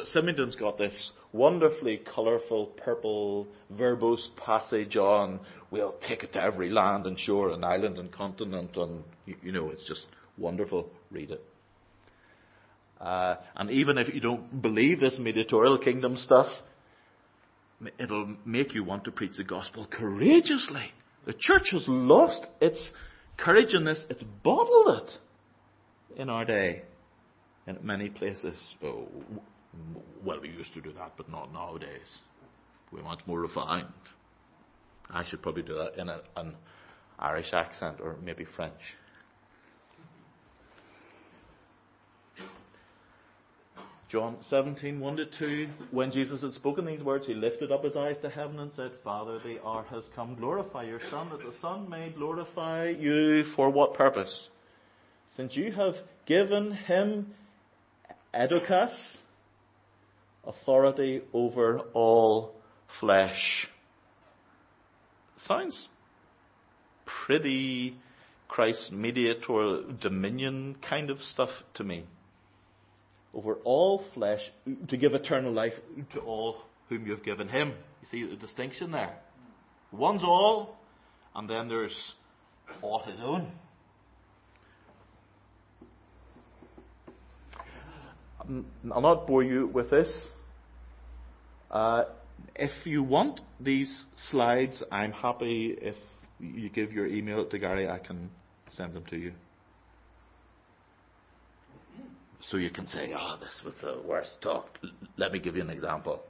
Symington's 0.06 0.56
got 0.56 0.78
this 0.78 1.12
wonderfully 1.32 2.02
colourful 2.14 2.68
purple 2.84 3.48
verbose 3.74 4.28
passage 4.36 4.98
on, 4.98 5.40
we'll 5.72 5.96
take 6.08 6.24
it 6.24 6.34
to 6.34 6.42
every 6.42 6.70
land 6.70 7.06
and 7.06 7.20
shore 7.20 7.52
and 7.52 7.64
island 7.64 7.98
and 7.98 8.12
continent, 8.12 8.76
and 8.76 9.04
you, 9.26 9.36
you 9.44 9.52
know, 9.52 9.70
it's 9.70 9.88
just 9.88 10.06
wonderful. 10.38 10.90
Read 11.12 11.32
it. 11.32 11.44
Uh, 13.00 13.36
and 13.56 13.72
even 13.72 13.98
if 13.98 14.14
you 14.14 14.20
don't 14.20 14.62
believe 14.62 15.00
this 15.00 15.18
mediatorial 15.18 15.78
kingdom 15.78 16.18
stuff, 16.18 16.48
it'll 17.98 18.36
make 18.46 18.74
you 18.74 18.84
want 18.84 19.06
to 19.06 19.12
preach 19.12 19.38
the 19.38 19.44
gospel 19.44 19.88
courageously. 19.90 20.92
The 21.26 21.34
church 21.34 21.72
has 21.72 21.84
lost 21.88 22.46
its 22.62 22.92
courage 23.38 23.74
in 23.74 23.84
this. 23.84 24.06
It's 24.10 24.24
bottled 24.44 25.02
it 25.02 26.20
in 26.20 26.30
our 26.30 26.46
day 26.46 26.84
in 27.68 27.78
many 27.84 28.10
places. 28.10 28.76
Oh, 28.84 29.08
well, 30.24 30.40
we 30.42 30.50
used 30.50 30.74
to 30.74 30.82
do 30.82 30.92
that, 30.94 31.14
but 31.18 31.30
not 31.30 31.54
nowadays. 31.54 32.20
We're 32.92 33.04
much 33.04 33.22
more 33.28 33.40
refined. 33.40 33.88
I 35.10 35.26
should 35.26 35.42
probably 35.42 35.64
do 35.64 35.76
that 35.76 36.00
in 36.00 36.10
a, 36.10 36.22
an 36.36 36.56
Irish 37.18 37.54
accent 37.54 37.98
or 38.02 38.16
maybe 38.24 38.46
French. 38.46 38.80
John 44.10 44.38
17, 44.50 45.00
1 45.00 45.18
to 45.18 45.26
2. 45.28 45.70
When 45.92 46.12
Jesus 46.12 46.42
had 46.42 46.54
spoken 46.54 46.84
these 46.84 47.04
words, 47.04 47.28
he 47.28 47.36
lifted 47.36 47.72
up 47.72 47.84
his 47.84 47.96
eyes 47.96 48.16
to 48.24 48.30
heaven 48.30 48.60
and 48.60 48.72
said, 48.74 48.92
Father, 49.04 49.38
the 49.38 49.64
hour 49.64 49.86
has 49.92 50.04
come. 50.16 50.34
Glorify 50.34 50.86
your 50.86 51.00
Son, 51.12 51.30
that 51.30 51.40
the 51.40 51.54
Son 51.62 51.88
may 51.88 52.10
glorify 52.10 52.90
you 52.90 53.44
for 53.56 53.70
what 53.70 53.94
purpose? 53.94 54.50
Since 55.36 55.56
you 55.56 55.72
have 55.74 55.94
given 56.26 56.72
him 56.72 57.36
edukas, 58.34 58.98
authority 60.44 61.22
over 61.32 61.82
all 61.94 62.56
flesh. 63.00 63.68
Sounds 65.46 65.88
pretty 67.06 67.96
Christ 68.48 68.92
mediator 68.92 69.84
dominion 70.02 70.78
kind 70.82 71.12
of 71.12 71.22
stuff 71.22 71.52
to 71.76 71.84
me 71.84 72.06
over 73.34 73.56
all 73.64 74.04
flesh 74.14 74.42
to 74.88 74.98
give 74.98 75.14
eternal 75.14 75.52
life 75.52 75.74
to 76.14 76.20
all 76.20 76.58
whom 76.90 77.06
you 77.06 77.12
have 77.12 77.24
given 77.24 77.48
him. 77.48 77.74
You 78.02 78.08
see 78.10 78.26
the 78.28 78.36
distinction 78.36 78.92
there. 78.92 79.16
One's 79.92 80.24
all, 80.24 80.78
and 81.36 81.50
then 81.50 81.68
there's 81.68 82.14
all 82.82 83.00
his 83.00 83.20
own. 83.22 83.52
I'll 88.92 89.02
not 89.02 89.28
bore 89.28 89.44
you 89.44 89.68
with 89.68 89.92
this. 89.92 90.30
Uh, 91.70 92.06
if 92.56 92.72
you 92.86 93.04
want 93.04 93.42
these 93.60 94.06
slides, 94.16 94.82
I'm 94.92 95.12
happy 95.12 95.78
if 95.80 95.96
you 96.40 96.70
give 96.70 96.92
your 96.92 97.06
email 97.06 97.46
to 97.46 97.60
Gary, 97.60 97.88
I 97.88 98.00
can 98.00 98.32
send 98.72 98.94
them 98.94 99.04
to 99.10 99.18
you 99.18 99.34
so 102.42 102.58
you 102.58 102.70
can 102.70 102.88
say, 102.88 103.14
oh, 103.18 103.38
this 103.40 103.62
was 103.66 103.74
the 103.82 104.02
worst 104.08 104.42
talk. 104.42 104.78
Let 105.18 105.32
me 105.32 105.40
give 105.40 105.56
you 105.56 105.62
an 105.62 105.70
example 105.70 106.22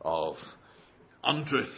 of 0.00 0.36
untruth. 1.22 1.68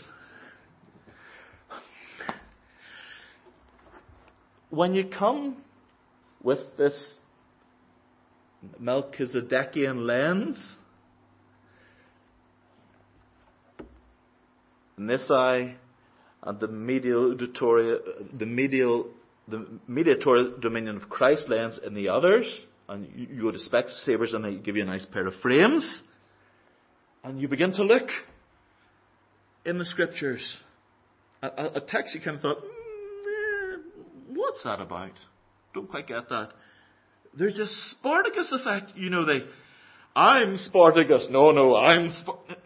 When 4.70 4.94
you 4.94 5.06
come 5.06 5.62
with 6.42 6.60
this 6.76 7.14
Melchizedekian 8.80 10.06
lens, 10.06 10.58
Nisai 14.98 15.76
and 16.42 16.60
the 16.60 16.68
medial, 16.68 17.36
the 17.36 18.46
medial, 18.46 19.06
the 19.46 19.66
mediatorial 19.86 20.58
dominion 20.60 20.96
of 20.96 21.08
Christ 21.08 21.48
lens 21.48 21.78
in 21.84 21.94
the 21.94 22.08
others, 22.08 22.46
and 22.88 23.06
you, 23.14 23.42
go 23.42 23.50
to 23.50 23.58
Specsavers 23.58 24.34
and 24.34 24.44
they 24.44 24.54
give 24.54 24.76
you 24.76 24.82
a 24.82 24.86
nice 24.86 25.04
pair 25.04 25.26
of 25.26 25.34
frames, 25.36 26.02
and 27.22 27.40
you 27.40 27.48
begin 27.48 27.72
to 27.72 27.82
look 27.82 28.08
in 29.64 29.78
the 29.78 29.84
scriptures. 29.84 30.56
A, 31.42 31.46
a, 31.46 31.66
a 31.76 31.80
text 31.80 32.14
you 32.14 32.20
kind 32.20 32.36
of 32.36 32.42
thought, 32.42 32.58
mm, 32.58 33.74
eh, 33.74 33.78
what's 34.34 34.62
that 34.64 34.80
about? 34.80 35.12
Don't 35.74 35.88
quite 35.88 36.06
get 36.06 36.28
that. 36.30 36.52
There's 37.34 37.58
a 37.58 37.66
Spartacus 37.66 38.50
effect. 38.52 38.92
You 38.96 39.10
know, 39.10 39.26
they, 39.26 39.44
I'm 40.16 40.56
Spartacus. 40.56 41.26
No, 41.30 41.50
no, 41.52 41.76
I'm 41.76 42.08
Spartacus. 42.08 42.56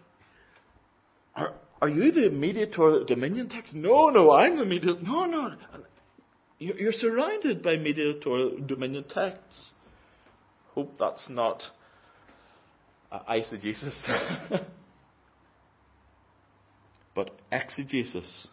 Are, 1.34 1.54
are 1.80 1.88
you 1.88 2.12
the 2.12 2.30
mediator 2.30 3.04
dominion 3.06 3.48
text? 3.48 3.74
No, 3.74 4.10
no, 4.10 4.30
I'm 4.30 4.56
the 4.56 4.64
mediator. 4.64 5.02
No, 5.02 5.24
no. 5.24 5.50
You're 6.58 6.92
surrounded 6.92 7.62
by 7.62 7.76
mediator 7.76 8.50
dominion 8.64 9.04
texts. 9.04 9.71
Hope 10.74 10.98
that's 10.98 11.28
not 11.28 11.62
eisegesis, 13.28 14.02
but 17.14 17.30
exegesis. 17.50 18.48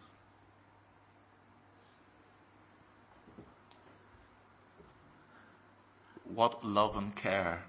What 6.26 6.64
love 6.64 6.96
and 6.96 7.16
care 7.16 7.64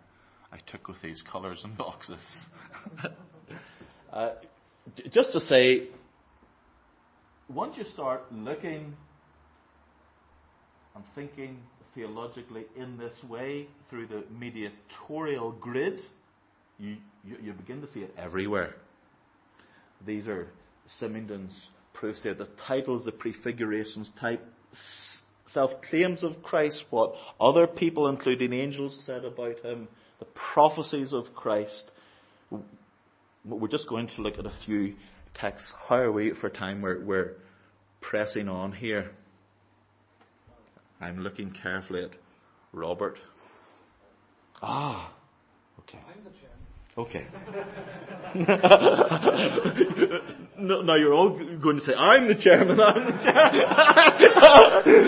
I 0.53 0.59
took 0.66 0.88
with 0.88 1.01
these 1.01 1.22
colours 1.22 1.62
and 1.64 1.76
boxes. 1.78 2.40
uh, 4.12 4.30
just 5.12 5.32
to 5.32 5.40
say, 5.40 5.88
once 7.48 7.76
you 7.76 7.84
start 7.84 8.32
looking 8.32 8.96
and 10.94 11.05
thinking 11.14 11.59
theologically 11.95 12.66
in 12.76 12.97
this 12.97 13.14
way 13.28 13.66
through 13.88 14.07
the 14.07 14.24
mediatorial 14.38 15.53
grid, 15.53 16.01
you, 16.78 16.97
you, 17.24 17.36
you 17.43 17.53
begin 17.53 17.80
to 17.80 17.91
see 17.93 18.01
it 18.01 18.14
everywhere. 18.16 18.74
These 20.07 20.26
are 20.26 20.49
Symington's 20.99 21.68
proofs 21.93 22.20
there. 22.22 22.34
The 22.34 22.49
titles, 22.66 23.05
the 23.05 23.12
prefigurations, 23.12 24.11
type 24.20 24.45
self 25.49 25.70
claims 25.91 26.22
of 26.22 26.43
Christ, 26.43 26.84
what 26.91 27.14
other 27.41 27.66
people, 27.66 28.09
including 28.09 28.53
angels, 28.53 28.97
said 29.05 29.24
about 29.24 29.61
him, 29.61 29.88
the 30.18 30.26
prophecies 30.55 31.12
of 31.12 31.34
Christ. 31.34 31.91
We're 33.45 33.68
just 33.68 33.88
going 33.88 34.09
to 34.09 34.22
look 34.22 34.38
at 34.38 34.47
a 34.47 34.53
few 34.64 34.95
texts. 35.34 35.72
How 35.88 35.97
are 35.97 36.12
we 36.12 36.34
for 36.34 36.51
time? 36.51 36.82
We're, 36.82 37.05
we're 37.05 37.32
pressing 38.01 38.49
on 38.49 38.72
here. 38.72 39.11
I'm 41.01 41.20
looking 41.20 41.51
carefully 41.51 42.05
at 42.05 42.11
Robert. 42.72 43.18
Ah, 44.62 45.12
okay. 45.80 45.98
I'm 46.07 46.22
the 46.24 46.30
chairman. 46.38 46.61
Okay. 46.98 47.24
no, 50.59 50.82
now 50.82 50.96
you're 50.96 51.14
all 51.14 51.30
going 51.62 51.78
to 51.78 51.82
say, 51.82 51.94
I'm 51.94 52.26
the 52.28 52.34
chairman, 52.34 52.78
I'm 52.80 53.07
the 53.07 53.12
chairman. 53.22 53.62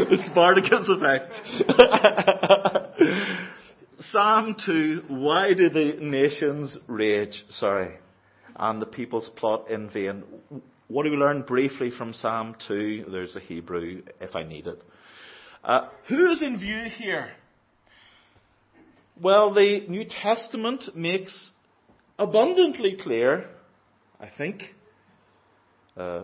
the 0.10 0.16
Spartacus 0.30 0.88
effect. 0.88 1.34
Psalm 4.00 4.56
2, 4.64 5.02
why 5.08 5.52
do 5.54 5.68
the 5.68 5.96
nations 6.00 6.78
rage? 6.86 7.44
Sorry. 7.50 7.96
And 8.56 8.80
the 8.80 8.86
peoples 8.86 9.28
plot 9.36 9.68
in 9.70 9.90
vain. 9.90 10.22
What 10.88 11.02
do 11.04 11.10
we 11.10 11.16
learn 11.16 11.42
briefly 11.42 11.90
from 11.90 12.14
Psalm 12.14 12.54
2? 12.68 13.04
There's 13.10 13.36
a 13.36 13.40
Hebrew, 13.40 14.02
if 14.20 14.34
I 14.34 14.44
need 14.44 14.66
it. 14.66 14.82
Uh, 15.64 15.88
who 16.08 16.30
is 16.32 16.42
in 16.42 16.58
view 16.58 16.84
here? 16.96 17.30
Well, 19.20 19.54
the 19.54 19.86
New 19.88 20.04
Testament 20.04 20.84
makes 20.96 21.50
abundantly 22.18 22.96
clear, 23.00 23.48
I 24.18 24.28
think. 24.36 24.62
Uh, 25.96 26.22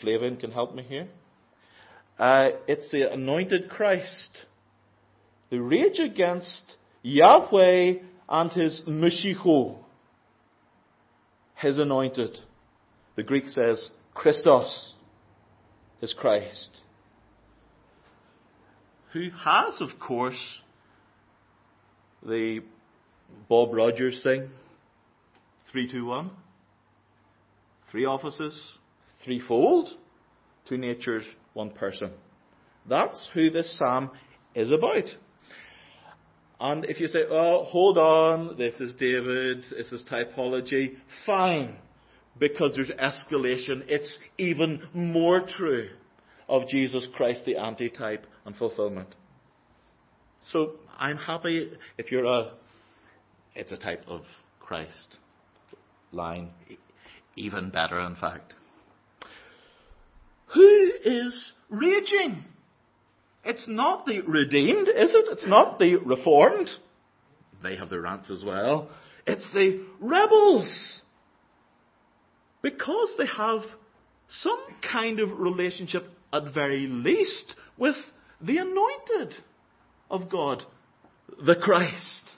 Flavin 0.00 0.36
can 0.36 0.50
help 0.50 0.74
me 0.74 0.82
here. 0.82 1.08
Uh, 2.18 2.50
it's 2.66 2.90
the 2.90 3.12
anointed 3.12 3.68
Christ. 3.68 4.46
The 5.50 5.58
rage 5.58 5.98
against 5.98 6.76
Yahweh 7.02 7.94
and 8.28 8.52
his 8.52 8.82
Mashiach, 8.86 9.76
his 11.56 11.76
anointed. 11.76 12.38
The 13.16 13.24
Greek 13.24 13.48
says 13.48 13.90
Christos, 14.14 14.94
his 16.00 16.14
Christ 16.14 16.80
who 19.12 19.30
has, 19.30 19.80
of 19.80 19.98
course, 19.98 20.60
the 22.24 22.60
Bob 23.48 23.74
Rogers 23.74 24.20
thing, 24.22 24.48
321. 25.72 26.30
three 27.90 28.04
offices, 28.04 28.72
threefold, 29.24 29.88
two 30.68 30.76
natures, 30.76 31.24
one 31.54 31.70
person. 31.70 32.10
That's 32.88 33.28
who 33.34 33.50
this 33.50 33.76
psalm 33.78 34.10
is 34.54 34.70
about. 34.70 35.08
And 36.60 36.84
if 36.84 37.00
you 37.00 37.08
say, 37.08 37.20
oh, 37.28 37.64
hold 37.64 37.98
on, 37.98 38.58
this 38.58 38.80
is 38.80 38.94
David, 38.94 39.64
this 39.76 39.92
is 39.92 40.02
typology, 40.02 40.96
fine. 41.26 41.76
Because 42.38 42.76
there's 42.76 42.90
escalation, 42.90 43.82
it's 43.88 44.18
even 44.38 44.82
more 44.94 45.40
true 45.40 45.90
of 46.50 46.68
Jesus 46.68 47.06
Christ, 47.14 47.44
the 47.46 47.56
antitype 47.56 48.26
and 48.44 48.54
fulfillment. 48.54 49.14
So 50.50 50.72
I'm 50.98 51.16
happy 51.16 51.72
if 51.96 52.10
you're 52.10 52.26
a, 52.26 52.52
it's 53.54 53.72
a 53.72 53.76
type 53.76 54.04
of 54.06 54.22
Christ 54.58 55.16
line. 56.12 56.50
Even 57.36 57.70
better, 57.70 58.00
in 58.00 58.16
fact. 58.16 58.54
Who 60.54 60.92
is 61.04 61.52
raging? 61.68 62.44
It's 63.44 63.68
not 63.68 64.04
the 64.04 64.20
redeemed, 64.20 64.88
is 64.88 65.14
it? 65.14 65.26
It's 65.30 65.46
not 65.46 65.78
the 65.78 65.96
reformed. 65.96 66.68
They 67.62 67.76
have 67.76 67.88
their 67.88 68.02
rants 68.02 68.30
as 68.30 68.44
well. 68.44 68.90
It's 69.26 69.50
the 69.54 69.84
rebels. 70.00 71.02
Because 72.62 73.14
they 73.16 73.26
have 73.26 73.62
some 74.28 74.58
kind 74.82 75.20
of 75.20 75.38
relationship, 75.38 76.04
at 76.32 76.52
very 76.52 76.86
least, 76.86 77.54
with 77.76 77.96
the 78.40 78.58
anointed 78.58 79.34
of 80.10 80.28
God, 80.28 80.64
the 81.44 81.56
Christ. 81.56 82.30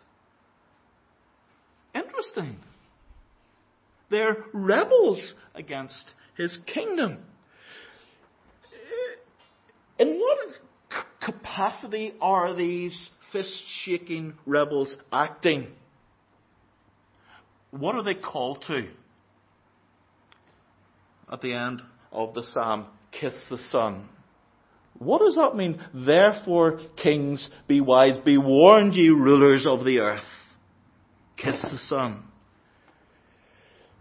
Interesting. 1.94 2.56
They're 4.10 4.44
rebels 4.52 5.34
against 5.54 6.10
his 6.36 6.58
kingdom. 6.66 7.18
In 9.98 10.18
what 10.18 10.38
capacity 11.20 12.14
are 12.20 12.54
these 12.54 13.08
fist 13.32 13.62
shaking 13.68 14.34
rebels 14.44 14.96
acting? 15.12 15.68
What 17.70 17.94
are 17.94 18.02
they 18.02 18.14
called 18.14 18.62
to? 18.66 18.88
At 21.30 21.40
the 21.40 21.54
end 21.54 21.82
of 22.10 22.34
the 22.34 22.42
psalm, 22.42 22.86
kiss 23.12 23.34
the 23.48 23.58
Son. 23.58 24.08
What 24.98 25.20
does 25.20 25.36
that 25.36 25.56
mean? 25.56 25.80
Therefore, 25.94 26.80
kings, 26.96 27.50
be 27.66 27.80
wise, 27.80 28.18
be 28.18 28.38
warned, 28.38 28.94
ye 28.94 29.08
rulers 29.08 29.64
of 29.66 29.84
the 29.84 29.98
earth. 29.98 30.22
Kiss 31.36 31.60
the 31.62 31.78
Son. 31.78 32.24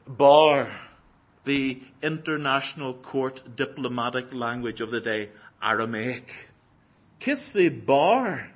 Bar, 0.07 0.72
the 1.45 1.82
international 2.03 2.95
court 2.95 3.39
diplomatic 3.55 4.34
language 4.34 4.82
of 4.82 4.91
the 4.91 4.99
day, 4.99 5.30
Aramaic. 5.64 6.26
Kiss 7.20 7.39
the 7.53 7.70
bar. 7.70 8.49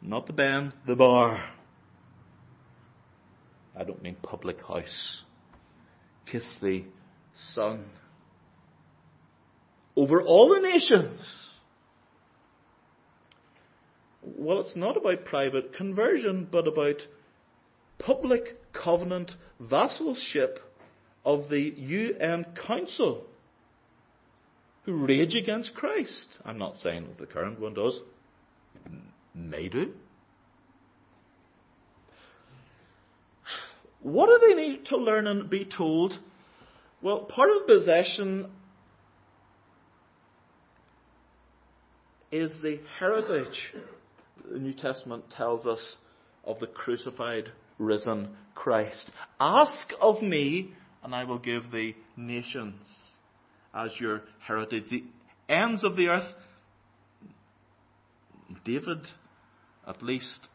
Not 0.00 0.26
the 0.26 0.32
band, 0.34 0.72
the 0.86 0.96
bar. 0.96 1.42
I 3.76 3.84
don't 3.84 4.02
mean 4.02 4.16
public 4.22 4.60
house. 4.60 5.22
Kiss 6.26 6.44
the 6.62 6.84
Son. 7.54 7.84
Over 9.96 10.22
all 10.22 10.54
the 10.54 10.60
nations. 10.60 11.20
Well, 14.22 14.60
it's 14.60 14.74
not 14.74 14.96
about 14.96 15.24
private 15.24 15.74
conversion, 15.74 16.48
but 16.50 16.66
about 16.66 17.06
public 17.98 18.72
covenant 18.72 19.32
vassalship 19.62 20.58
of 21.24 21.48
the 21.48 21.60
UN 21.60 22.46
Council 22.66 23.24
who 24.84 25.06
rage 25.06 25.34
against 25.34 25.74
Christ. 25.74 26.28
I'm 26.44 26.58
not 26.58 26.78
saying 26.78 27.06
that 27.06 27.18
the 27.18 27.26
current 27.26 27.60
one 27.60 27.74
does. 27.74 28.00
May 29.34 29.68
do. 29.68 29.92
What 34.02 34.26
do 34.26 34.48
they 34.48 34.54
need 34.54 34.86
to 34.86 34.98
learn 34.98 35.26
and 35.26 35.48
be 35.48 35.64
told? 35.64 36.18
Well, 37.00 37.20
part 37.20 37.48
of 37.50 37.66
possession 37.66 38.50
is 42.34 42.52
the 42.62 42.80
heritage 42.98 43.72
the 44.50 44.58
New 44.58 44.74
Testament 44.74 45.24
tells 45.36 45.64
us 45.66 45.96
of 46.44 46.58
the 46.58 46.66
crucified, 46.66 47.50
risen 47.78 48.28
Christ. 48.54 49.08
Ask 49.38 49.92
of 50.00 50.20
me, 50.20 50.72
and 51.02 51.14
I 51.14 51.24
will 51.24 51.38
give 51.38 51.70
the 51.70 51.94
nations 52.16 52.86
as 53.72 53.92
your 54.00 54.22
heritage. 54.46 54.84
The 54.90 55.04
ends 55.48 55.84
of 55.84 55.96
the 55.96 56.08
earth. 56.08 56.34
David, 58.64 59.06
at 59.86 60.02
least 60.02 60.48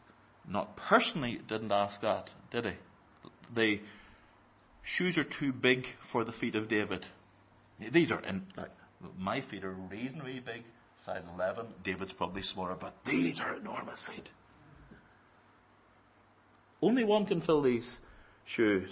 not 0.48 0.76
personally, 0.76 1.40
didn't 1.48 1.72
ask 1.72 2.02
that, 2.02 2.30
did 2.52 2.66
he? 2.66 2.72
The 3.56 3.80
shoes 4.84 5.18
are 5.18 5.24
too 5.24 5.54
big 5.54 5.86
for 6.12 6.26
the 6.26 6.34
feet 6.34 6.56
of 6.56 6.68
David. 6.68 7.06
These 7.94 8.12
are, 8.12 8.20
in, 8.20 8.48
like, 8.58 8.72
my 9.18 9.42
feet 9.42 9.64
are 9.64 9.72
reasonably 9.72 10.42
big, 10.46 10.64
size 11.06 11.22
11. 11.36 11.66
David's 11.84 12.14
probably 12.14 12.42
smaller, 12.42 12.76
but 12.80 12.94
these 13.06 13.40
are 13.40 13.56
enormous 13.56 14.06
feet. 14.06 14.30
Only 16.82 17.04
one 17.04 17.26
can 17.26 17.42
fill 17.42 17.62
these 17.62 17.98
shoes. 18.46 18.90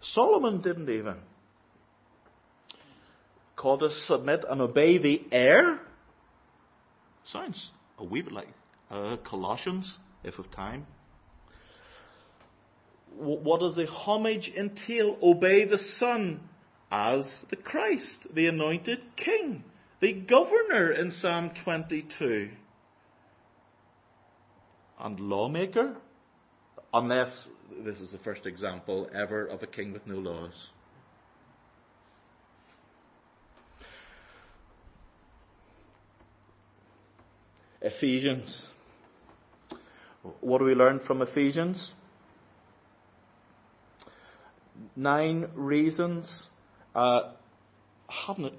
Solomon 0.00 0.60
didn't 0.60 0.88
even 0.88 1.16
called 3.56 3.82
us 3.82 4.04
submit 4.06 4.44
and 4.48 4.60
obey 4.60 4.98
the 4.98 5.22
heir. 5.32 5.80
Sounds 7.24 7.70
a 7.98 8.04
wee 8.04 8.22
bit 8.22 8.32
like 8.32 8.48
uh, 8.90 9.16
Colossians, 9.28 9.98
if 10.22 10.38
of 10.38 10.50
time. 10.52 10.86
What 13.18 13.60
does 13.60 13.74
the 13.74 13.86
homage 13.86 14.52
entail? 14.54 15.16
Obey 15.22 15.64
the 15.64 15.78
Son 15.98 16.40
as 16.92 17.26
the 17.50 17.56
Christ, 17.56 18.26
the 18.32 18.46
anointed 18.46 19.00
King, 19.16 19.64
the 20.00 20.12
governor 20.12 20.92
in 20.92 21.10
Psalm 21.10 21.50
22. 21.64 22.50
And 24.98 25.20
lawmaker, 25.20 25.96
unless 26.92 27.48
this 27.84 28.00
is 28.00 28.10
the 28.10 28.18
first 28.18 28.46
example 28.46 29.08
ever 29.14 29.46
of 29.46 29.62
a 29.62 29.66
king 29.66 29.92
with 29.92 30.06
no 30.06 30.16
laws. 30.16 30.68
Ephesians. 37.82 38.66
What 40.40 40.58
do 40.58 40.64
we 40.64 40.74
learn 40.74 40.98
from 40.98 41.22
Ephesians? 41.22 41.92
Nine 44.96 45.48
reasons. 45.54 46.48
Uh, 46.94 47.32
haven't 48.08 48.54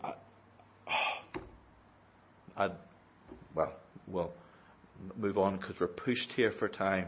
I, 2.58 2.66
I, 2.66 2.70
well, 3.56 3.74
we'll 4.08 4.32
move 5.16 5.38
on 5.38 5.58
because 5.58 5.76
we're 5.80 5.88
pushed 5.88 6.34
here 6.36 6.52
for 6.58 6.68
time. 6.68 7.08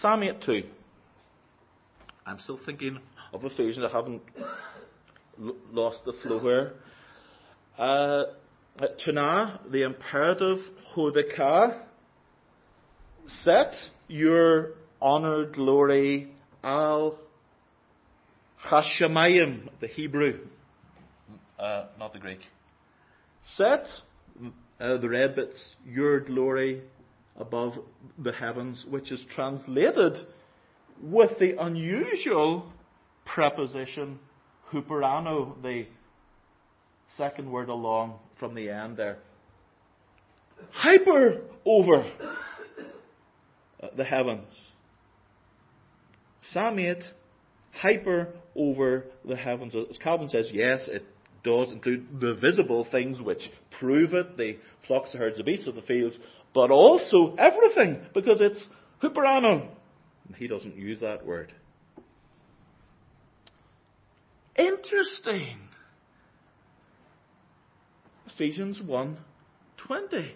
Psalm 0.00 0.22
8 0.22 0.40
2. 0.42 0.62
I'm 2.26 2.38
still 2.40 2.60
thinking 2.64 2.98
of 3.32 3.44
Ephesians. 3.44 3.84
I 3.88 3.94
haven't 3.94 4.22
lost 5.72 6.04
the 6.04 6.12
flow 6.22 6.38
here. 6.40 6.74
Uh, 7.76 8.24
Tana, 9.04 9.60
the 9.70 9.82
imperative 9.82 10.58
Hodaka, 10.94 11.80
set 13.26 13.74
your 14.08 14.70
honored 15.00 15.54
glory 15.54 16.32
al 16.62 17.18
Hashemayim, 18.64 19.68
the 19.80 19.86
Hebrew, 19.86 20.40
uh, 21.58 21.86
not 21.98 22.12
the 22.12 22.18
Greek. 22.18 22.40
Set 23.56 23.86
uh, 24.80 24.96
the 24.98 25.08
red 25.08 25.34
bits, 25.34 25.62
your 25.86 26.20
glory 26.20 26.82
above 27.36 27.74
the 28.18 28.32
heavens, 28.32 28.84
which 28.88 29.12
is 29.12 29.24
translated 29.34 30.18
with 31.02 31.38
the 31.38 31.60
unusual 31.62 32.72
preposition 33.24 34.18
huperano, 34.72 35.60
the 35.62 35.86
second 37.16 37.50
word 37.50 37.68
along 37.68 38.18
from 38.38 38.54
the 38.54 38.68
end 38.70 38.96
there. 38.96 39.18
Hyper 40.70 41.40
over 41.64 42.10
the 43.96 44.04
heavens. 44.04 44.70
Psalm 46.42 46.78
8, 46.78 47.04
hyper 47.72 48.28
over 48.56 49.04
the 49.24 49.36
heavens. 49.36 49.74
As 49.74 49.98
Calvin 49.98 50.28
says, 50.28 50.50
yes, 50.52 50.88
it 50.88 51.04
does 51.44 51.72
include 51.72 52.20
the 52.20 52.34
visible 52.34 52.86
things 52.90 53.20
which 53.20 53.50
prove 53.78 54.14
it, 54.14 54.36
the 54.36 54.58
flocks, 54.86 55.12
the 55.12 55.18
herds, 55.18 55.38
the 55.38 55.44
beasts 55.44 55.66
of 55.66 55.74
the 55.74 55.82
fields, 55.82 56.18
but 56.54 56.70
also 56.70 57.34
everything, 57.38 58.00
because 58.14 58.40
it's 58.40 58.64
huperano. 59.02 59.68
He 60.36 60.46
doesn't 60.46 60.76
use 60.76 61.00
that 61.00 61.24
word. 61.24 61.52
Interesting. 64.56 65.58
Ephesians 68.26 68.80
1 68.80 69.16
20. 69.76 70.34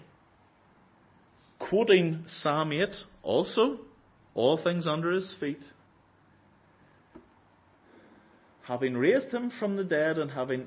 Quoting 1.59 2.24
Psalm 2.26 2.72
8 2.72 2.88
also, 3.22 3.78
all 4.34 4.57
things 4.57 4.86
under 4.86 5.12
his 5.12 5.32
feet. 5.38 5.62
Having 8.62 8.96
raised 8.96 9.32
him 9.32 9.50
from 9.59 9.76
the 9.76 9.84
dead 9.84 10.18
and 10.18 10.30
having 10.30 10.66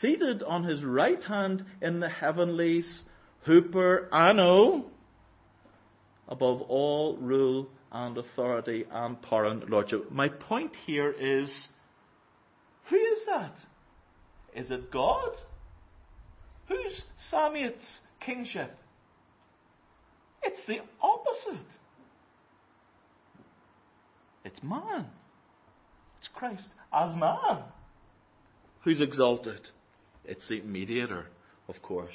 seated 0.00 0.42
on 0.42 0.64
his 0.64 0.84
right 0.84 1.22
hand 1.22 1.64
in 1.80 2.00
the 2.00 2.08
heavenlies, 2.08 3.02
huperano, 3.46 4.84
above 6.28 6.62
all 6.62 7.16
rule 7.16 7.68
and 7.92 8.16
authority 8.16 8.84
and 8.90 9.20
power 9.22 9.46
and 9.46 9.68
lordship. 9.68 10.10
My 10.10 10.28
point 10.28 10.76
here 10.86 11.10
is, 11.10 11.68
who 12.88 12.96
is 12.96 13.24
that? 13.26 13.54
Is 14.54 14.70
it 14.70 14.90
God? 14.90 15.32
Who's 16.68 17.02
Samuel's 17.30 18.00
kingship? 18.20 18.76
It's 20.42 20.64
the 20.66 20.78
opposite. 21.00 21.66
It's 24.44 24.62
man. 24.62 25.06
It's 26.18 26.28
Christ 26.28 26.68
as 26.92 27.14
man 27.14 27.64
who's 28.84 29.00
exalted. 29.00 29.60
It's 30.24 30.48
the 30.48 30.60
mediator, 30.62 31.26
of 31.68 31.80
course. 31.82 32.14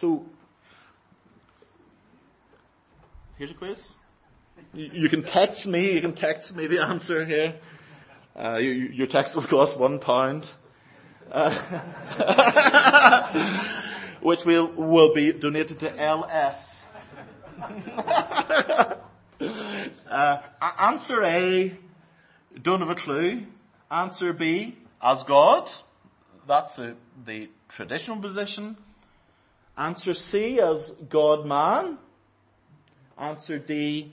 So, 0.00 0.24
here's 3.36 3.50
a 3.50 3.54
quiz. 3.54 3.78
You 4.72 5.08
can 5.08 5.24
text 5.24 5.66
me. 5.66 5.92
You 5.92 6.00
can 6.00 6.14
text 6.14 6.54
me 6.54 6.66
the 6.66 6.82
answer 6.82 7.24
here. 7.24 7.58
Uh, 8.36 8.58
your 8.58 9.06
text 9.08 9.34
will 9.34 9.46
cost 9.46 9.78
one 9.78 9.98
pound, 9.98 10.44
uh, 11.30 11.50
which 14.22 14.40
will 14.46 14.72
will 14.76 15.12
be 15.14 15.32
donated 15.32 15.80
to 15.80 15.90
LS. 16.00 16.56
uh, 20.10 20.36
answer 20.60 21.24
A. 21.24 21.76
Don't 22.62 22.80
have 22.80 22.90
a 22.90 22.94
clue. 22.94 23.46
Answer 23.90 24.32
B. 24.32 24.76
As 25.02 25.22
God. 25.26 25.68
That's 26.46 26.76
a, 26.78 26.94
the 27.26 27.48
traditional 27.68 28.20
position. 28.20 28.76
Answer 29.76 30.14
C 30.14 30.60
as 30.60 30.90
God 31.10 31.46
man. 31.46 31.98
Answer 33.16 33.58
D 33.58 34.12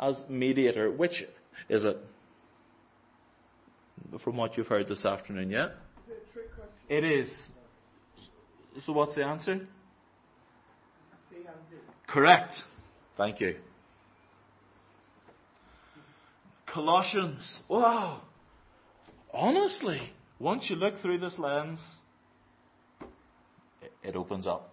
as 0.00 0.22
mediator. 0.28 0.90
Which 0.90 1.24
is 1.68 1.84
it? 1.84 1.98
From 4.22 4.36
what 4.36 4.56
you've 4.56 4.66
heard 4.66 4.88
this 4.88 5.04
afternoon, 5.04 5.50
yeah? 5.50 5.68
It 6.88 7.04
is. 7.04 7.34
So 8.86 8.92
what's 8.92 9.14
the 9.14 9.24
answer? 9.24 9.66
Correct. 12.06 12.52
Thank 13.16 13.40
you. 13.40 13.56
Colossians. 16.66 17.58
Wow. 17.68 18.22
Honestly, 19.34 20.00
once 20.38 20.70
you 20.70 20.76
look 20.76 21.00
through 21.00 21.18
this 21.18 21.38
lens, 21.40 21.80
it 24.04 24.14
opens 24.14 24.46
up. 24.46 24.72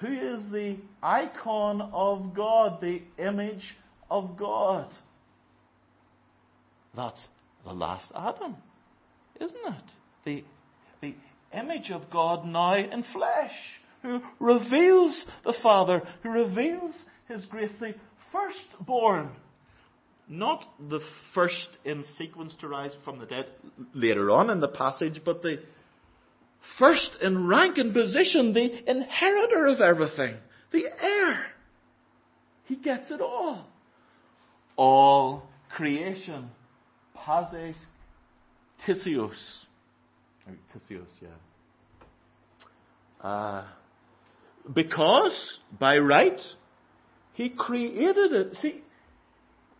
Who 0.00 0.08
is 0.08 0.50
the 0.50 0.76
icon 1.00 1.80
of 1.80 2.34
God, 2.34 2.80
the 2.80 3.02
image 3.18 3.76
of 4.10 4.36
God? 4.36 4.92
That's 6.94 7.24
the 7.64 7.72
last 7.72 8.10
Adam, 8.14 8.56
isn't 9.40 9.56
it? 9.56 9.84
The, 10.24 10.44
the 11.00 11.14
image 11.56 11.90
of 11.92 12.10
God 12.10 12.46
now 12.46 12.74
in 12.74 13.04
flesh, 13.04 13.54
who 14.02 14.20
reveals 14.40 15.24
the 15.44 15.54
Father, 15.62 16.02
who 16.22 16.30
reveals 16.30 16.94
His 17.28 17.44
grace, 17.46 17.70
the 17.78 17.94
firstborn. 18.32 19.30
Not 20.28 20.66
the 20.80 21.00
first 21.34 21.68
in 21.84 22.04
sequence 22.18 22.52
to 22.60 22.68
rise 22.68 22.92
from 23.04 23.18
the 23.20 23.26
dead 23.26 23.46
later 23.94 24.30
on 24.30 24.50
in 24.50 24.60
the 24.60 24.68
passage, 24.68 25.22
but 25.24 25.42
the 25.42 25.60
first 26.78 27.12
in 27.22 27.46
rank 27.46 27.78
and 27.78 27.94
position, 27.94 28.52
the 28.52 28.90
inheritor 28.90 29.66
of 29.66 29.80
everything, 29.80 30.36
the 30.72 30.84
heir. 31.00 31.46
He 32.64 32.74
gets 32.74 33.10
it 33.12 33.20
all. 33.20 33.66
All 34.76 35.44
creation. 35.70 36.50
Pazes 37.14 37.76
Tisios. 38.84 39.36
Tisios, 40.74 41.06
yeah. 41.20 41.28
Uh, 43.20 43.64
because, 44.72 45.58
by 45.78 45.98
right, 45.98 46.40
he 47.34 47.48
created 47.48 48.32
it. 48.32 48.56
See, 48.56 48.82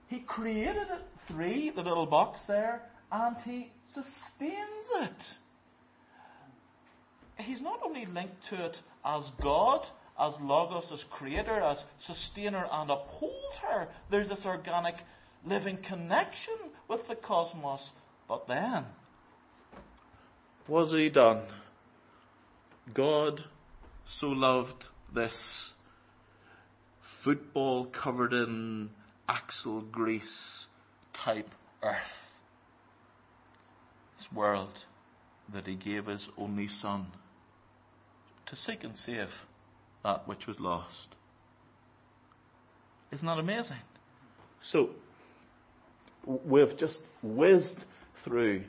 he 0.09 0.21
created 0.21 0.89
it, 0.91 1.03
three, 1.29 1.71
the 1.71 1.83
little 1.83 2.07
box 2.07 2.41
there, 2.47 2.83
and 3.11 3.37
he 3.45 3.73
sustains 3.93 4.89
it 4.95 5.23
he's 7.39 7.61
not 7.61 7.81
only 7.85 8.07
linked 8.07 8.49
to 8.51 8.67
it 8.67 8.77
as 9.05 9.25
God, 9.43 9.87
as 10.19 10.35
Logos, 10.41 10.91
as 10.93 11.05
creator, 11.11 11.61
as 11.61 11.79
sustainer 12.07 12.67
and 12.71 12.91
upholder. 12.91 13.89
There's 14.11 14.29
this 14.29 14.45
organic 14.45 14.95
living 15.45 15.79
connection 15.87 16.55
with 16.89 17.07
the 17.09 17.15
cosmos. 17.15 17.91
But 18.29 18.49
then, 18.49 18.85
was 20.67 20.91
he 20.91 21.11
done? 21.11 21.43
God 22.93 23.41
so 24.07 24.29
loved 24.29 24.87
this 25.15 25.71
football 27.23 27.87
covered 27.87 28.33
in 28.33 28.91
axle 29.29 29.83
grease 29.83 30.66
type 31.12 31.49
earth, 31.83 31.97
this 34.18 34.27
world, 34.33 34.72
that 35.53 35.66
he 35.66 35.74
gave 35.74 36.07
his 36.07 36.27
only 36.37 36.68
son 36.68 37.07
to 38.47 38.57
seek 38.57 38.85
and 38.85 38.97
save 38.97 39.29
that 40.05 40.27
which 40.29 40.47
was 40.47 40.59
lost. 40.61 41.09
Isn't 43.12 43.27
that 43.27 43.39
amazing? 43.39 43.79
So, 44.70 44.91
we've 46.24 46.77
just 46.77 46.99
whizzed 47.22 47.79
through 48.24 48.64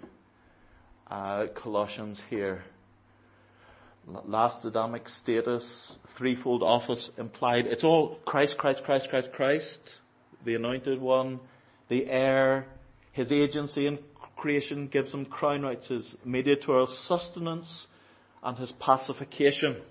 uh, 1.10 1.48
Colossians 1.56 2.22
here. 2.30 2.64
Last 4.08 4.64
Adamic 4.64 5.10
status, 5.10 5.92
threefold 6.18 6.64
office 6.64 7.10
implied. 7.18 7.66
It's 7.68 7.84
all 7.84 8.20
Christ, 8.26 8.58
Christ, 8.58 8.84
Christ, 8.86 9.10
Christ, 9.10 9.30
Christ, 9.34 9.80
the 10.46 10.56
anointed 10.56 11.02
one, 11.02 11.40
the 11.90 12.06
heir, 12.10 12.66
his 13.12 13.32
agency 13.32 13.88
in 13.88 14.00
creation 14.36 14.88
gives 14.88 15.12
him 15.12 15.26
crown 15.26 15.64
rights, 15.64 15.88
his 15.88 16.16
mediatorial 16.24 16.88
sustenance, 17.08 17.88
and 18.44 18.58
his 18.58 18.72
pacification, 18.80 19.82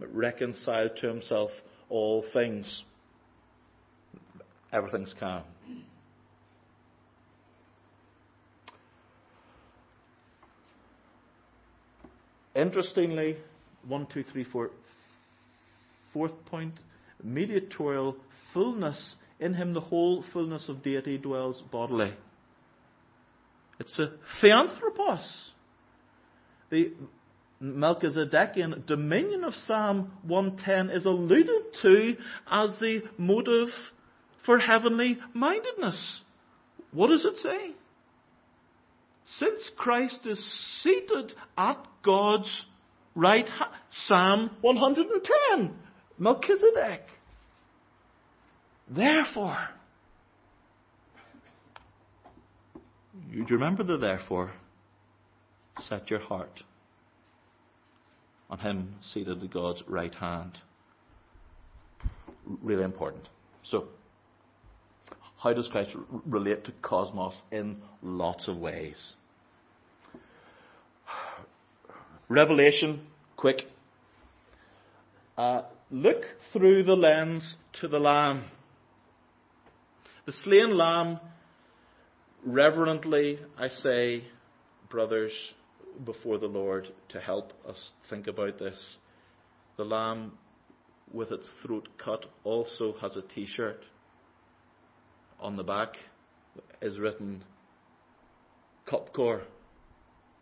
reconciled 0.00 0.96
to 0.96 1.06
himself 1.06 1.50
all 1.88 2.24
things. 2.32 2.82
Everything's 4.72 5.14
calm. 5.18 5.44
Interestingly, 12.54 13.36
one, 13.86 14.06
two, 14.12 14.24
three, 14.24 14.44
four. 14.44 14.70
Fourth 16.12 16.32
point, 16.46 16.74
mediatorial 17.22 18.16
fullness. 18.52 19.14
In 19.42 19.54
him 19.54 19.74
the 19.74 19.80
whole 19.80 20.24
fullness 20.32 20.68
of 20.68 20.84
deity 20.84 21.18
dwells 21.18 21.60
bodily. 21.72 22.14
It's 23.80 23.98
a 23.98 24.12
theanthropos. 24.40 25.50
The 26.70 26.92
Melchizedekian 27.60 28.86
dominion 28.86 29.42
of 29.42 29.54
Psalm 29.54 30.12
110 30.22 30.90
is 30.90 31.06
alluded 31.06 31.74
to 31.82 32.16
as 32.48 32.78
the 32.78 33.02
motive 33.18 33.70
for 34.46 34.60
heavenly 34.60 35.18
mindedness. 35.34 36.20
What 36.92 37.08
does 37.08 37.24
it 37.24 37.36
say? 37.38 37.72
Since 39.38 39.72
Christ 39.76 40.20
is 40.24 40.38
seated 40.84 41.34
at 41.58 41.84
God's 42.04 42.64
right 43.16 43.48
hand, 43.48 43.70
Psalm 43.90 44.50
110, 44.60 45.74
Melchizedek. 46.16 47.02
Therefore, 48.94 49.56
you 53.30 53.46
remember 53.48 53.84
the 53.84 53.96
therefore? 53.96 54.52
Set 55.78 56.10
your 56.10 56.20
heart 56.20 56.62
on 58.50 58.58
him 58.58 58.96
seated 59.00 59.42
at 59.42 59.50
God's 59.50 59.82
right 59.88 60.14
hand. 60.14 60.58
Really 62.62 62.84
important. 62.84 63.28
So, 63.62 63.88
How 65.38 65.54
does 65.54 65.68
Christ 65.68 65.90
relate 66.26 66.64
to 66.64 66.72
cosmos 66.82 67.34
in 67.50 67.78
lots 68.02 68.46
of 68.46 68.58
ways? 68.58 69.12
Revelation, 72.28 73.06
quick. 73.36 73.62
Uh, 75.38 75.62
look 75.90 76.24
through 76.52 76.82
the 76.82 76.94
lens 76.94 77.56
to 77.80 77.88
the 77.88 77.98
Lamb. 77.98 78.44
The 80.24 80.32
slain 80.32 80.76
Lamb, 80.76 81.18
reverently, 82.44 83.40
I 83.58 83.68
say, 83.68 84.22
brothers, 84.88 85.32
before 86.04 86.38
the 86.38 86.46
Lord 86.46 86.88
to 87.08 87.20
help 87.20 87.52
us 87.68 87.90
think 88.08 88.28
about 88.28 88.56
this. 88.56 88.98
The 89.76 89.84
Lamb, 89.84 90.38
with 91.12 91.32
its 91.32 91.52
throat 91.62 91.88
cut, 91.98 92.26
also 92.44 92.94
has 93.00 93.16
a 93.16 93.22
t 93.22 93.46
shirt. 93.46 93.82
On 95.40 95.56
the 95.56 95.64
back 95.64 95.96
is 96.80 97.00
written, 97.00 97.42
Cupcore, 98.86 99.42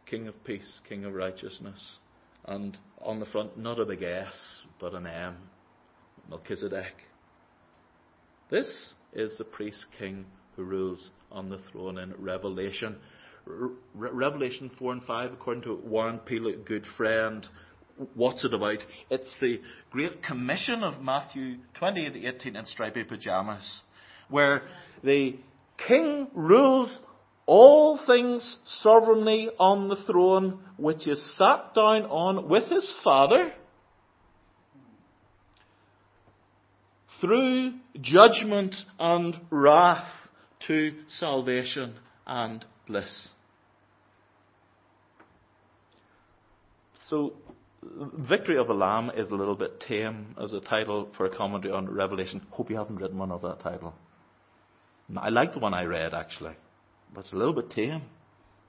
King 0.05 0.29
of 0.29 0.45
Peace, 0.45 0.81
King 0.91 1.07
of 1.07 1.15
Righteousness. 1.15 1.97
And 2.45 2.77
on 3.01 3.19
the 3.19 3.27
front, 3.27 3.57
not 3.57 3.81
a 3.81 3.87
big 3.87 4.03
S, 4.03 4.35
but 4.79 4.93
an 4.95 5.07
M, 5.07 5.37
Melchizedek. 6.29 6.95
This 8.51 8.93
is 9.13 9.37
the 9.39 9.45
priest 9.45 9.87
king 9.99 10.27
who 10.57 10.65
rules 10.65 11.11
on 11.31 11.49
the 11.49 11.59
throne 11.71 11.99
in 11.99 12.15
Revelation. 12.19 12.97
Re- 13.45 13.71
Revelation 13.95 14.71
4 14.79 14.93
and 14.93 15.03
5, 15.03 15.33
according 15.33 15.63
to 15.65 15.75
Warren 15.75 16.19
Peel, 16.19 16.53
good 16.65 16.87
friend, 16.97 17.47
what's 18.15 18.45
it 18.45 18.55
about? 18.55 18.79
It's 19.11 19.39
the 19.41 19.61
Great 19.91 20.23
Commission 20.23 20.83
of 20.83 21.03
Matthew 21.03 21.57
28 21.75 22.25
18 22.25 22.57
in 22.57 22.67
stripy 22.67 23.05
pajamas, 23.05 23.81
where 24.29 24.63
the 25.03 25.37
king 25.89 26.29
rules 26.35 26.97
all 27.47 27.99
things 28.07 28.57
sovereignly 28.67 29.49
on 29.59 29.89
the 29.89 29.97
throne, 29.97 30.61
which 30.77 31.09
is 31.09 31.37
sat 31.37 31.75
down 31.75 32.03
on 32.05 32.49
with 32.49 32.69
his 32.71 32.89
Father, 33.03 33.53
through 37.21 37.75
judgment 38.01 38.75
and 38.99 39.37
wrath 39.51 40.09
to 40.67 40.93
salvation 41.09 41.95
and 42.27 42.65
bliss. 42.87 43.29
So, 47.09 47.33
Victory 47.83 48.59
of 48.59 48.69
the 48.69 48.75
Lamb 48.75 49.11
is 49.17 49.29
a 49.31 49.35
little 49.35 49.57
bit 49.57 49.81
tame 49.81 50.37
as 50.41 50.53
a 50.53 50.61
title 50.61 51.09
for 51.17 51.27
a 51.27 51.35
commentary 51.35 51.73
on 51.73 51.89
Revelation. 51.89 52.47
Hope 52.51 52.71
you 52.71 52.77
haven't 52.77 52.97
written 52.97 53.19
one 53.19 53.33
of 53.33 53.43
that 53.43 53.61
title. 53.61 53.95
I 55.17 55.31
like 55.31 55.55
the 55.55 55.59
one 55.59 55.75
I 55.75 55.85
read 55.85 56.15
actually. 56.15 56.55
But 57.13 57.21
it's 57.21 57.33
a 57.33 57.37
little 57.37 57.55
bit 57.55 57.71
tame. 57.71 58.03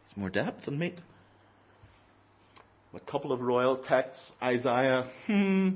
It's 0.06 0.18
more 0.18 0.30
depth 0.30 0.68
and 0.68 0.80
meat. 0.80 1.00
A 2.94 3.00
couple 3.00 3.32
of 3.32 3.42
royal 3.42 3.78
texts, 3.78 4.32
Isaiah, 4.42 5.10
hmm, 5.28 5.76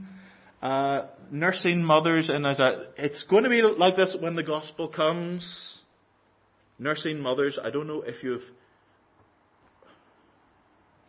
uh, 0.61 1.07
nursing 1.31 1.83
mothers 1.83 2.29
in 2.29 2.45
Isaiah. 2.45 2.87
It's 2.97 3.23
going 3.23 3.43
to 3.43 3.49
be 3.49 3.61
like 3.61 3.95
this 3.95 4.15
when 4.19 4.35
the 4.35 4.43
gospel 4.43 4.87
comes. 4.87 5.81
Nursing 6.77 7.19
mothers, 7.19 7.57
I 7.61 7.69
don't 7.69 7.87
know 7.87 8.01
if 8.01 8.23
you've. 8.23 8.43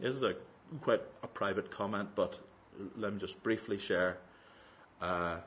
This 0.00 0.14
is 0.14 0.22
a 0.22 0.34
quite 0.82 1.00
a 1.22 1.26
private 1.26 1.72
comment, 1.74 2.10
but 2.14 2.38
let 2.96 3.14
me 3.14 3.18
just 3.18 3.42
briefly 3.42 3.78
share. 3.78 4.18
Uh, 5.00 5.38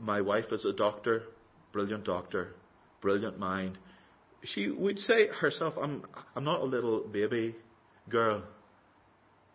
my 0.00 0.20
wife 0.20 0.52
is 0.52 0.64
a 0.64 0.72
doctor, 0.72 1.22
brilliant 1.72 2.04
doctor, 2.04 2.54
brilliant 3.00 3.38
mind 3.38 3.78
she 4.44 4.68
would 4.68 4.98
say 4.98 5.28
herself, 5.28 5.74
I'm, 5.80 6.04
I'm 6.34 6.44
not 6.44 6.60
a 6.60 6.64
little 6.64 7.00
baby 7.00 7.54
girl. 8.08 8.42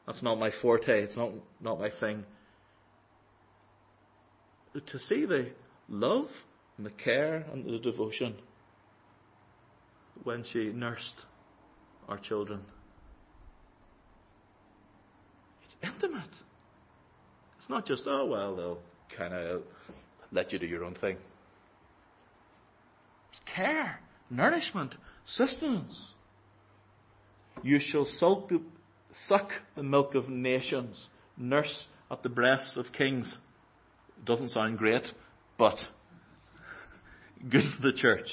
That's 0.06 0.24
not 0.24 0.40
my 0.40 0.52
forte. 0.62 1.04
It's 1.04 1.18
not, 1.18 1.32
not 1.60 1.80
my 1.80 1.90
thing. 2.00 2.24
To 4.86 5.00
see 5.00 5.26
the 5.26 5.50
love 5.90 6.28
and 6.78 6.86
the 6.86 6.92
care 6.92 7.46
and 7.52 7.66
the 7.66 7.80
devotion 7.80 8.36
when 10.24 10.44
she 10.44 10.72
nursed 10.72 11.26
our 12.08 12.18
children. 12.20 12.62
It's 15.66 15.76
intimate. 15.84 16.30
It's 17.58 17.70
not 17.70 17.86
just, 17.86 18.04
oh, 18.06 18.26
well, 18.26 18.56
they'll 18.56 18.80
kind 19.18 19.34
of 19.34 19.64
let 20.32 20.54
you 20.54 20.60
do 20.60 20.68
your 20.68 20.84
own 20.84 20.96
thing. 20.96 21.18
It's 23.32 23.42
care 23.56 24.00
nourishment, 24.30 24.96
sustenance. 25.26 26.12
You 27.64 27.80
shall 27.80 28.06
suck 28.06 28.50
the, 28.50 28.62
suck 29.28 29.50
the 29.76 29.84
milk 29.84 30.16
of 30.16 30.30
nations, 30.30 31.08
nurse 31.38 31.86
at 32.12 32.24
the 32.24 32.30
breasts 32.30 32.78
of 32.78 32.92
kings. 32.92 33.36
Doesn't 34.26 34.50
sound 34.50 34.78
great, 34.78 35.08
but 35.58 35.78
good 37.50 37.64
for 37.76 37.82
the 37.82 37.94
church. 37.94 38.30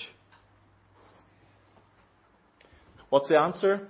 What's 3.10 3.28
the 3.28 3.38
answer? 3.38 3.88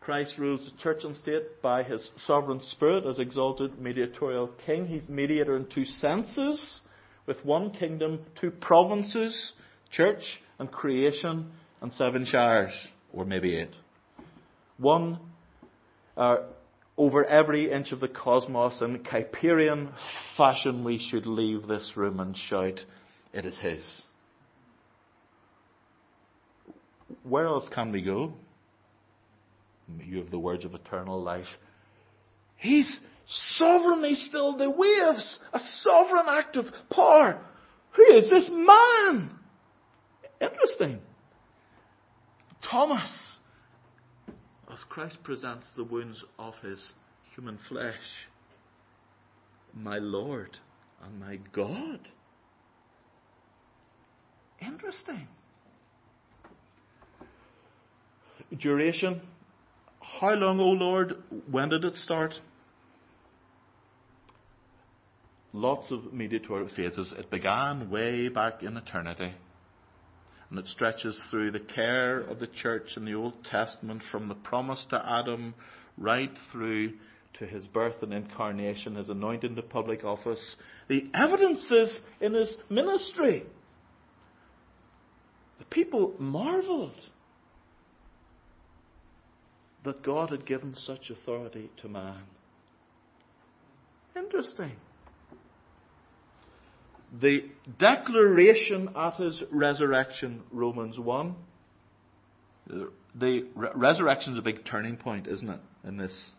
Christ 0.00 0.36
rules 0.36 0.64
the 0.64 0.76
church 0.82 1.04
and 1.04 1.14
state 1.14 1.62
by 1.62 1.84
his 1.84 2.10
sovereign 2.26 2.60
spirit 2.60 3.06
as 3.06 3.20
exalted 3.20 3.78
mediatorial 3.78 4.50
king. 4.66 4.86
He's 4.86 5.08
mediator 5.08 5.56
in 5.56 5.66
two 5.66 5.84
senses, 5.84 6.80
with 7.26 7.44
one 7.44 7.70
kingdom, 7.70 8.18
two 8.40 8.50
provinces, 8.50 9.52
church 9.92 10.40
and 10.58 10.72
creation 10.72 11.52
and 11.80 11.94
seven 11.94 12.24
shires, 12.24 12.72
or 13.12 13.24
maybe 13.24 13.56
eight. 13.56 13.70
One 14.76 15.20
uh, 16.16 16.38
over 16.96 17.24
every 17.24 17.70
inch 17.70 17.92
of 17.92 18.00
the 18.00 18.08
cosmos 18.08 18.80
in 18.80 18.98
Kuyperian 19.00 19.92
fashion, 20.36 20.84
we 20.84 20.98
should 20.98 21.26
leave 21.26 21.66
this 21.66 21.96
room 21.96 22.20
and 22.20 22.36
shout, 22.36 22.84
It 23.32 23.46
is 23.46 23.58
His. 23.58 23.82
Where 27.22 27.46
else 27.46 27.66
can 27.68 27.92
we 27.92 28.02
go? 28.02 28.34
You 30.04 30.18
have 30.18 30.30
the 30.30 30.38
words 30.38 30.64
of 30.64 30.74
eternal 30.74 31.22
life. 31.22 31.46
He's 32.56 32.98
sovereignly 33.26 34.14
still 34.14 34.56
the 34.56 34.70
waves, 34.70 35.38
a 35.52 35.60
sovereign 35.60 36.26
act 36.28 36.56
of 36.56 36.66
power. 36.90 37.40
Who 37.92 38.16
is 38.16 38.30
this 38.30 38.48
man? 38.50 39.30
Interesting. 40.40 41.00
Thomas, 42.70 43.38
as 44.72 44.82
Christ 44.88 45.18
presents 45.22 45.70
the 45.76 45.84
wounds 45.84 46.24
of 46.38 46.54
his 46.62 46.92
human 47.34 47.58
flesh, 47.68 47.94
my 49.74 49.98
Lord 49.98 50.58
and 51.04 51.20
my 51.20 51.38
God. 51.52 52.00
Interesting. 54.60 55.26
Duration. 58.58 59.20
How 60.00 60.34
long, 60.34 60.60
O 60.60 60.68
Lord? 60.68 61.14
When 61.50 61.68
did 61.68 61.84
it 61.84 61.94
start? 61.94 62.34
Lots 65.52 65.90
of 65.90 66.12
mediatorial 66.12 66.70
phases. 66.74 67.12
It 67.16 67.30
began 67.30 67.90
way 67.90 68.28
back 68.28 68.62
in 68.62 68.76
eternity. 68.76 69.32
And 70.52 70.58
it 70.58 70.68
stretches 70.68 71.18
through 71.30 71.52
the 71.52 71.60
care 71.60 72.20
of 72.20 72.38
the 72.38 72.46
church 72.46 72.98
in 72.98 73.06
the 73.06 73.14
Old 73.14 73.42
Testament 73.42 74.02
from 74.12 74.28
the 74.28 74.34
promise 74.34 74.84
to 74.90 75.02
Adam 75.02 75.54
right 75.96 76.30
through 76.52 76.92
to 77.38 77.46
his 77.46 77.66
birth 77.68 78.02
and 78.02 78.12
incarnation, 78.12 78.96
his 78.96 79.08
anointing 79.08 79.56
to 79.56 79.62
public 79.62 80.04
office. 80.04 80.56
The 80.88 81.10
evidences 81.14 81.98
in 82.20 82.34
his 82.34 82.54
ministry. 82.68 83.44
The 85.58 85.64
people 85.64 86.12
marveled 86.18 87.00
that 89.84 90.02
God 90.02 90.32
had 90.32 90.44
given 90.44 90.74
such 90.74 91.08
authority 91.08 91.70
to 91.78 91.88
man. 91.88 92.24
Interesting 94.14 94.72
the 97.20 97.44
declaration 97.78 98.90
at 98.96 99.16
his 99.16 99.42
resurrection, 99.50 100.42
Romans 100.50 100.98
1. 100.98 101.34
The 102.66 103.46
re- 103.54 103.68
resurrection 103.74 104.32
is 104.32 104.38
a 104.38 104.42
big 104.42 104.64
turning 104.64 104.96
point, 104.96 105.26
isn't 105.26 105.48
it, 105.48 105.60
in 105.84 105.98
this? 105.98 106.30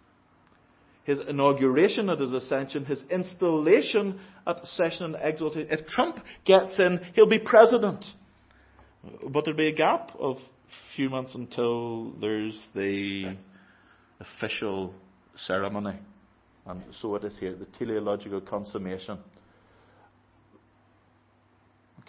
His 1.04 1.20
inauguration 1.28 2.10
at 2.10 2.20
his 2.20 2.32
ascension, 2.32 2.86
his 2.86 3.04
installation 3.12 4.20
at 4.48 4.66
session 4.68 5.04
and 5.04 5.16
exaltation. 5.22 5.68
If 5.70 5.86
Trump 5.86 6.20
gets 6.46 6.80
in, 6.80 7.02
he'll 7.14 7.28
be 7.28 7.40
president. 7.40 8.06
But 9.04 9.44
there'll 9.44 9.58
be 9.58 9.68
a 9.68 9.76
gap 9.76 10.12
of 10.18 10.38
a 10.38 10.96
few 10.96 11.10
months 11.10 11.36
until 11.36 12.12
there's 12.14 12.60
the 12.74 13.36
official 14.22 14.94
ceremony. 15.36 16.00
And 16.66 16.82
so 17.02 17.16
it 17.16 17.26
is 17.26 17.38
here, 17.38 17.54
the 17.54 17.66
teleological 17.66 18.40
consummation. 18.40 19.20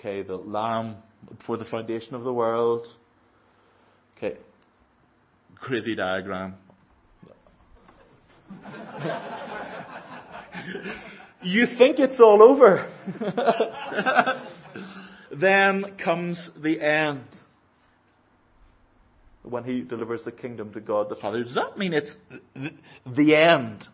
Okay, 0.04 0.20
the 0.20 0.36
Lamb 0.36 0.96
before 1.30 1.56
the 1.56 1.64
foundation 1.64 2.14
of 2.14 2.24
the 2.24 2.32
world. 2.32 2.86
Okay, 4.18 4.36
crazy 5.54 5.94
diagram. 5.94 6.56
you 11.42 11.66
think 11.78 11.98
it's 11.98 12.20
all 12.20 12.42
over. 12.42 12.92
then 15.40 15.96
comes 15.96 16.50
the 16.62 16.82
end. 16.82 17.24
When 19.42 19.64
he 19.64 19.80
delivers 19.80 20.22
the 20.26 20.32
kingdom 20.32 20.70
to 20.74 20.80
God 20.80 21.08
the 21.08 21.16
Father. 21.16 21.44
Does 21.44 21.54
that 21.54 21.78
mean 21.78 21.94
it's 21.94 22.14
the 23.06 23.34
end? 23.34 23.88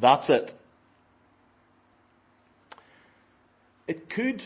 That's 0.00 0.30
it. 0.30 0.52
It 3.86 4.08
could 4.08 4.40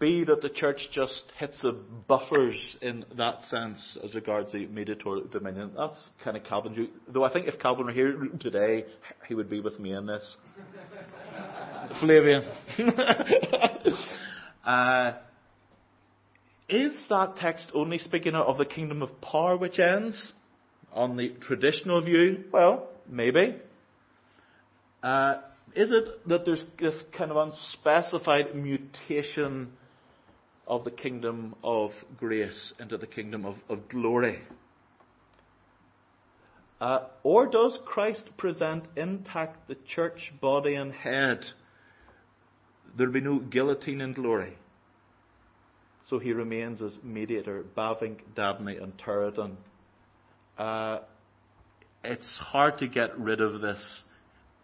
be 0.00 0.24
that 0.24 0.40
the 0.40 0.48
church 0.48 0.88
just 0.90 1.22
hits 1.38 1.60
the 1.60 1.72
buffers 1.72 2.76
in 2.80 3.04
that 3.16 3.42
sense 3.44 3.98
as 4.02 4.14
regards 4.14 4.50
the 4.52 4.66
mediatorial 4.66 5.28
dominion. 5.28 5.72
That's 5.76 6.08
kind 6.24 6.38
of 6.38 6.44
Calvin. 6.44 6.88
Though 7.06 7.22
I 7.22 7.32
think 7.32 7.46
if 7.46 7.58
Calvin 7.58 7.84
were 7.84 7.92
here 7.92 8.16
today, 8.40 8.86
he 9.28 9.34
would 9.34 9.50
be 9.50 9.60
with 9.60 9.78
me 9.78 9.92
in 9.92 10.06
this. 10.06 10.36
Flavian. 12.00 12.44
uh, 14.64 15.12
is 16.68 16.96
that 17.10 17.36
text 17.36 17.70
only 17.74 17.98
speaking 17.98 18.34
of 18.34 18.56
the 18.56 18.64
kingdom 18.64 19.02
of 19.02 19.20
power 19.20 19.56
which 19.56 19.78
ends? 19.78 20.32
On 20.94 21.16
the 21.16 21.28
traditional 21.40 22.00
view, 22.00 22.44
well, 22.50 22.88
maybe. 23.06 23.56
Uh, 25.02 25.42
is 25.74 25.92
it 25.92 26.26
that 26.28 26.44
there's 26.46 26.64
this 26.78 27.02
kind 27.16 27.30
of 27.30 27.36
unspecified 27.36 28.54
mutation 28.56 29.72
of 30.70 30.84
the 30.84 30.90
kingdom 30.90 31.56
of 31.64 31.90
grace 32.16 32.72
into 32.78 32.96
the 32.96 33.06
kingdom 33.06 33.44
of, 33.44 33.56
of 33.68 33.88
glory? 33.88 34.38
Uh, 36.80 37.00
or 37.24 37.48
does 37.48 37.78
Christ 37.84 38.30
present 38.36 38.84
intact 38.96 39.66
the 39.66 39.74
church 39.74 40.32
body 40.40 40.76
and 40.76 40.92
head? 40.92 41.44
There'll 42.96 43.12
be 43.12 43.20
no 43.20 43.40
guillotine 43.40 44.00
in 44.00 44.12
glory. 44.12 44.56
So 46.08 46.20
he 46.20 46.32
remains 46.32 46.80
as 46.80 46.98
mediator, 47.02 47.64
Bavinck, 47.76 48.20
Dabney, 48.36 48.76
and 48.76 48.96
Turretin. 48.96 49.56
Uh, 50.56 51.00
it's 52.04 52.36
hard 52.36 52.78
to 52.78 52.86
get 52.86 53.18
rid 53.18 53.40
of 53.40 53.60
this 53.60 54.04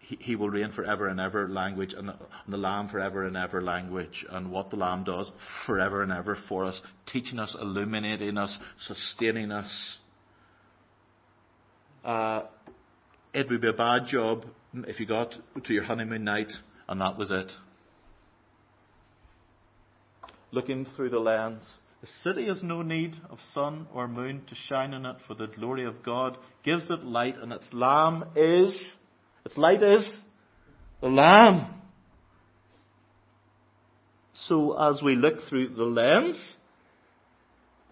he, 0.09 0.37
will 0.37 0.51
reign 0.51 0.71
forever 0.71 1.09
and 1.09 1.19
ever 1.19 1.49
language 1.49 1.93
and 1.93 2.09
the, 2.09 2.13
and 2.13 2.53
the 2.53 2.57
Lamb 2.57 2.89
forever 2.89 3.25
and 3.25 3.37
ever 3.37 3.61
language 3.61 4.25
and 4.31 4.53
what 4.53 4.71
the 4.71 4.77
Lamb 4.77 5.03
does 5.03 5.31
forever 5.67 6.03
and 6.03 6.13
ever 6.13 6.39
for 6.49 6.65
us, 6.65 6.81
teaching 7.07 7.39
us, 7.39 7.57
illuminating 7.61 8.39
us, 8.39 8.57
sustaining 8.87 9.51
us. 9.51 9.99
Uh, 12.05 12.43
it 13.35 13.51
would 13.51 13.61
be 13.61 13.69
a 13.69 13.73
bad 13.73 14.07
job 14.07 14.45
if 14.87 15.01
you 15.01 15.07
got 15.07 15.35
to 15.65 15.75
your 15.75 15.83
honeymoon 15.83 16.23
night 16.23 16.53
and 16.89 17.01
that 17.01 17.19
was 17.19 17.33
it. 17.33 17.51
Looking 20.53 20.87
through 20.97 21.11
the 21.11 21.19
lens, 21.19 21.69
the 22.01 22.07
city 22.23 22.47
has 22.47 22.63
no 22.63 22.83
need 22.83 23.17
of 23.29 23.39
sun 23.53 23.89
or 23.93 24.07
moon 24.07 24.43
to 24.49 24.55
shine 24.55 24.95
in 24.95 25.05
it, 25.05 25.17
for 25.27 25.35
the 25.35 25.49
glory 25.49 25.85
of 25.85 26.05
God 26.05 26.39
gives 26.63 26.89
it 26.91 27.03
light, 27.03 27.37
and 27.37 27.53
its 27.53 27.67
Lamb 27.73 28.25
is 28.37 28.97
its 29.47 29.57
light 29.57 29.81
is 29.81 30.19
the 31.01 31.07
Lamb. 31.07 31.73
So 34.35 34.77
as 34.77 35.01
we 35.01 35.15
look 35.15 35.49
through 35.49 35.69
the 35.69 35.85
lens 35.85 36.57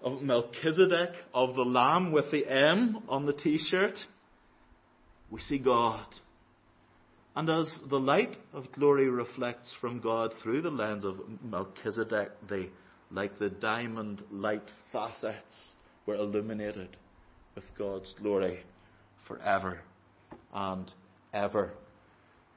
of 0.03 0.21
Melchizedek, 0.21 1.11
of 1.33 1.55
the 1.55 1.63
Lamb 1.63 2.11
with 2.11 2.33
the 2.33 2.45
M 2.49 3.05
on 3.09 3.27
the 3.27 3.33
t-shirt, 3.33 3.97
we 5.31 5.41
see 5.41 5.59
God. 5.59 6.05
And 7.37 7.49
as 7.49 7.73
the 7.89 8.01
light 8.01 8.37
of 8.53 8.73
glory 8.73 9.09
reflects 9.09 9.73
from 9.81 10.01
God 10.01 10.35
through 10.43 10.63
the 10.63 10.71
lens 10.71 11.05
of 11.05 11.21
Melchizedek, 11.41 12.33
they, 12.51 12.71
like 13.13 13.39
the 13.39 13.51
diamond 13.51 14.25
light 14.33 14.69
facets, 14.91 15.71
were 16.05 16.17
illuminated 16.17 16.97
with 17.55 17.65
God's 17.79 18.13
glory 18.21 18.65
forever 19.29 19.83
and 20.53 20.91
ever. 21.35 21.73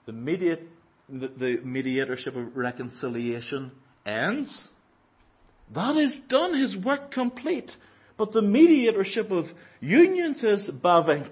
The, 0.06 0.14
mediate, 0.14 0.62
the, 1.10 1.28
the 1.28 1.58
mediatorship 1.64 2.36
of 2.36 2.56
reconciliation 2.56 3.72
ends. 4.06 4.68
That 5.76 5.98
is 5.98 6.18
done, 6.30 6.58
his 6.58 6.78
work 6.78 7.12
complete. 7.12 7.76
But 8.18 8.32
the 8.32 8.42
mediatorship 8.42 9.32
of 9.32 9.46
union, 9.82 10.36
says 10.38 10.68
Bavinck, 10.68 11.32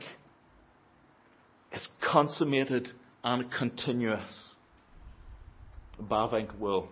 is 1.73 1.87
consummated 2.01 2.89
and 3.23 3.51
continuous. 3.51 4.53
Bavinck 6.01 6.59
will 6.59 6.89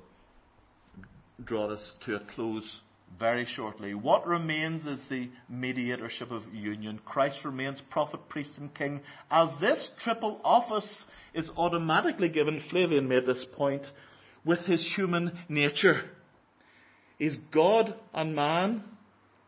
draw 1.43 1.67
this 1.67 1.95
to 2.05 2.15
a 2.15 2.19
close 2.19 2.81
very 3.19 3.45
shortly. 3.45 3.93
What 3.93 4.27
remains 4.27 4.85
is 4.85 4.99
the 5.09 5.29
mediatorship 5.49 6.31
of 6.31 6.53
union. 6.53 6.99
Christ 7.05 7.45
remains 7.45 7.81
prophet, 7.89 8.27
priest, 8.29 8.57
and 8.57 8.73
king. 8.73 9.01
As 9.29 9.49
this 9.59 9.91
triple 9.99 10.39
office 10.43 11.05
is 11.33 11.49
automatically 11.57 12.29
given, 12.29 12.61
Flavian 12.69 13.07
made 13.07 13.25
this 13.25 13.45
point, 13.53 13.85
with 14.45 14.59
his 14.59 14.93
human 14.95 15.39
nature. 15.47 16.03
He's 17.17 17.37
God 17.51 17.95
and 18.13 18.35
man, 18.35 18.83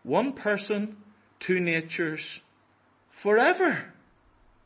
one 0.03 0.33
person, 0.33 0.97
two 1.45 1.59
natures, 1.59 2.21
forever. 3.23 3.93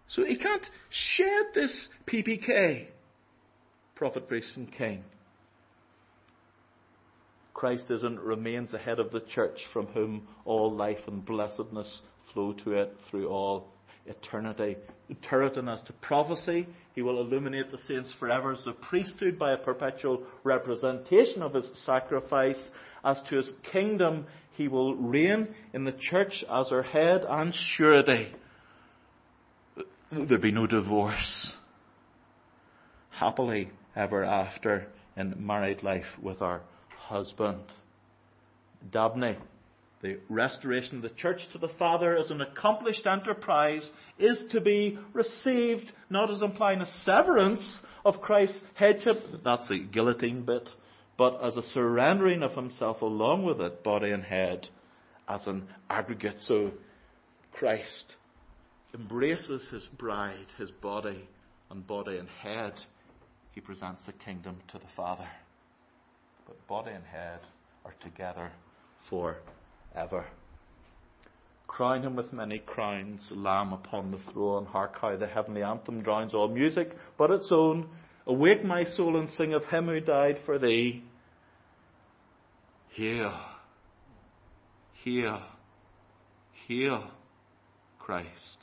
So 0.08 0.24
he 0.24 0.38
can't 0.38 0.66
shed 0.90 1.46
this 1.54 1.88
PPK, 2.08 2.88
prophet, 3.96 4.28
priest, 4.28 4.58
and 4.58 4.72
king. 4.72 5.04
Christ 7.60 7.92
is 7.92 8.04
and 8.04 8.18
remains 8.22 8.72
the 8.72 8.78
head 8.78 9.00
of 9.00 9.12
the 9.12 9.20
church 9.20 9.60
from 9.74 9.88
whom 9.88 10.26
all 10.46 10.74
life 10.74 11.06
and 11.08 11.26
blessedness 11.26 12.00
flow 12.32 12.54
to 12.64 12.72
it 12.72 12.96
through 13.10 13.28
all 13.28 13.68
eternity. 14.06 14.78
Turretin 15.30 15.68
as 15.68 15.82
to 15.82 15.94
prophecy, 15.94 16.66
he 16.96 17.02
will 17.02 17.20
illuminate 17.20 17.70
the 17.70 17.78
saints 17.78 18.14
forever 18.18 18.54
as 18.54 18.64
the 18.64 18.72
priesthood 18.72 19.38
by 19.38 19.52
a 19.52 19.58
perpetual 19.58 20.24
representation 20.46 21.42
of 21.42 21.54
his 21.54 21.70
sacrifice. 21.84 22.66
As 23.04 23.22
to 23.24 23.36
his 23.36 23.52
kingdom, 23.74 24.26
he 24.56 24.70
will 24.70 24.96
reign 24.96 25.50
in 25.74 25.84
the 25.84 25.92
church 25.92 26.46
as 26.50 26.70
her 26.70 26.84
head 26.84 27.26
and 27.28 27.54
surety. 27.54 28.32
There'll 30.14 30.42
be 30.42 30.54
no 30.54 30.66
divorce. 30.66 31.52
Happily 33.10 33.72
ever 33.98 34.24
after 34.24 34.88
in 35.18 35.46
married 35.46 35.84
life 35.84 36.08
with 36.22 36.42
our 36.42 36.62
husband. 37.10 37.64
Dabney, 38.92 39.36
the 40.02 40.20
restoration 40.30 40.98
of 40.98 41.02
the 41.02 41.10
church 41.10 41.42
to 41.52 41.58
the 41.58 41.68
Father 41.68 42.16
as 42.16 42.32
an 42.32 42.40
accomplished 42.40 43.06
enterprise 43.06 43.90
is 44.18 44.42
to 44.52 44.62
be 44.62 44.98
received 45.14 45.92
not 46.10 46.30
as 46.30 46.42
implying 46.42 46.82
a 46.82 46.92
severance 47.04 47.82
of 48.06 48.22
Christ's 48.22 48.62
headship, 48.76 49.18
that's 49.44 49.68
the 49.68 49.80
guillotine 49.80 50.46
bit, 50.46 50.70
but 51.18 51.44
as 51.44 51.58
a 51.58 51.64
surrendering 51.64 52.44
of 52.44 52.54
himself 52.54 53.02
along 53.02 53.44
with 53.44 53.60
it, 53.60 53.84
body 53.84 54.12
and 54.12 54.24
head, 54.24 54.70
as 55.28 55.46
an 55.48 55.68
aggregate. 55.90 56.38
So 56.40 56.72
Christ 57.52 58.16
embraces 58.94 59.68
his 59.70 59.86
bride, 59.98 60.48
his 60.58 60.72
body 60.72 61.28
and 61.70 61.86
body 61.86 62.18
and 62.18 62.30
head. 62.30 62.74
He 63.52 63.62
presents 63.62 64.06
the 64.06 64.14
kingdom 64.14 64.58
to 64.72 64.78
the 64.78 64.88
Father 64.96 65.28
but 66.50 66.68
body 66.68 66.92
and 66.92 67.06
head 67.06 67.42
are 67.86 67.94
together 68.02 68.52
forever. 69.08 70.26
Crown 71.68 72.02
him 72.02 72.16
with 72.16 72.34
many 72.34 72.58
crowns, 72.58 73.22
Lamb 73.30 73.72
upon 73.72 74.10
the 74.10 74.18
throne. 74.34 74.66
Hark 74.66 74.98
how 75.00 75.16
the 75.16 75.28
heavenly 75.28 75.62
anthem 75.62 76.02
drowns 76.02 76.34
all 76.34 76.48
music 76.48 76.90
but 77.20 77.30
its 77.30 77.50
own. 77.52 77.88
Awake 78.26 78.66
my 78.66 78.84
soul 78.84 79.20
and 79.20 79.30
sing 79.30 79.54
of 79.54 79.64
him 79.66 79.86
who 79.86 80.00
died 80.00 80.40
for 80.46 80.58
thee. 80.58 81.04
Hear, 82.94 83.32
hear, 85.04 85.40
hear 86.68 87.00
Christ 88.00 88.58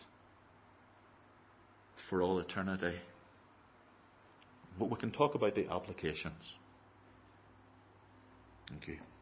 for 2.10 2.20
all 2.20 2.40
eternity. 2.40 2.96
But 4.76 4.90
we 4.90 4.96
can 4.96 5.12
talk 5.12 5.36
about 5.36 5.54
the 5.54 5.68
applications. 5.70 6.52
You. 8.70 9.15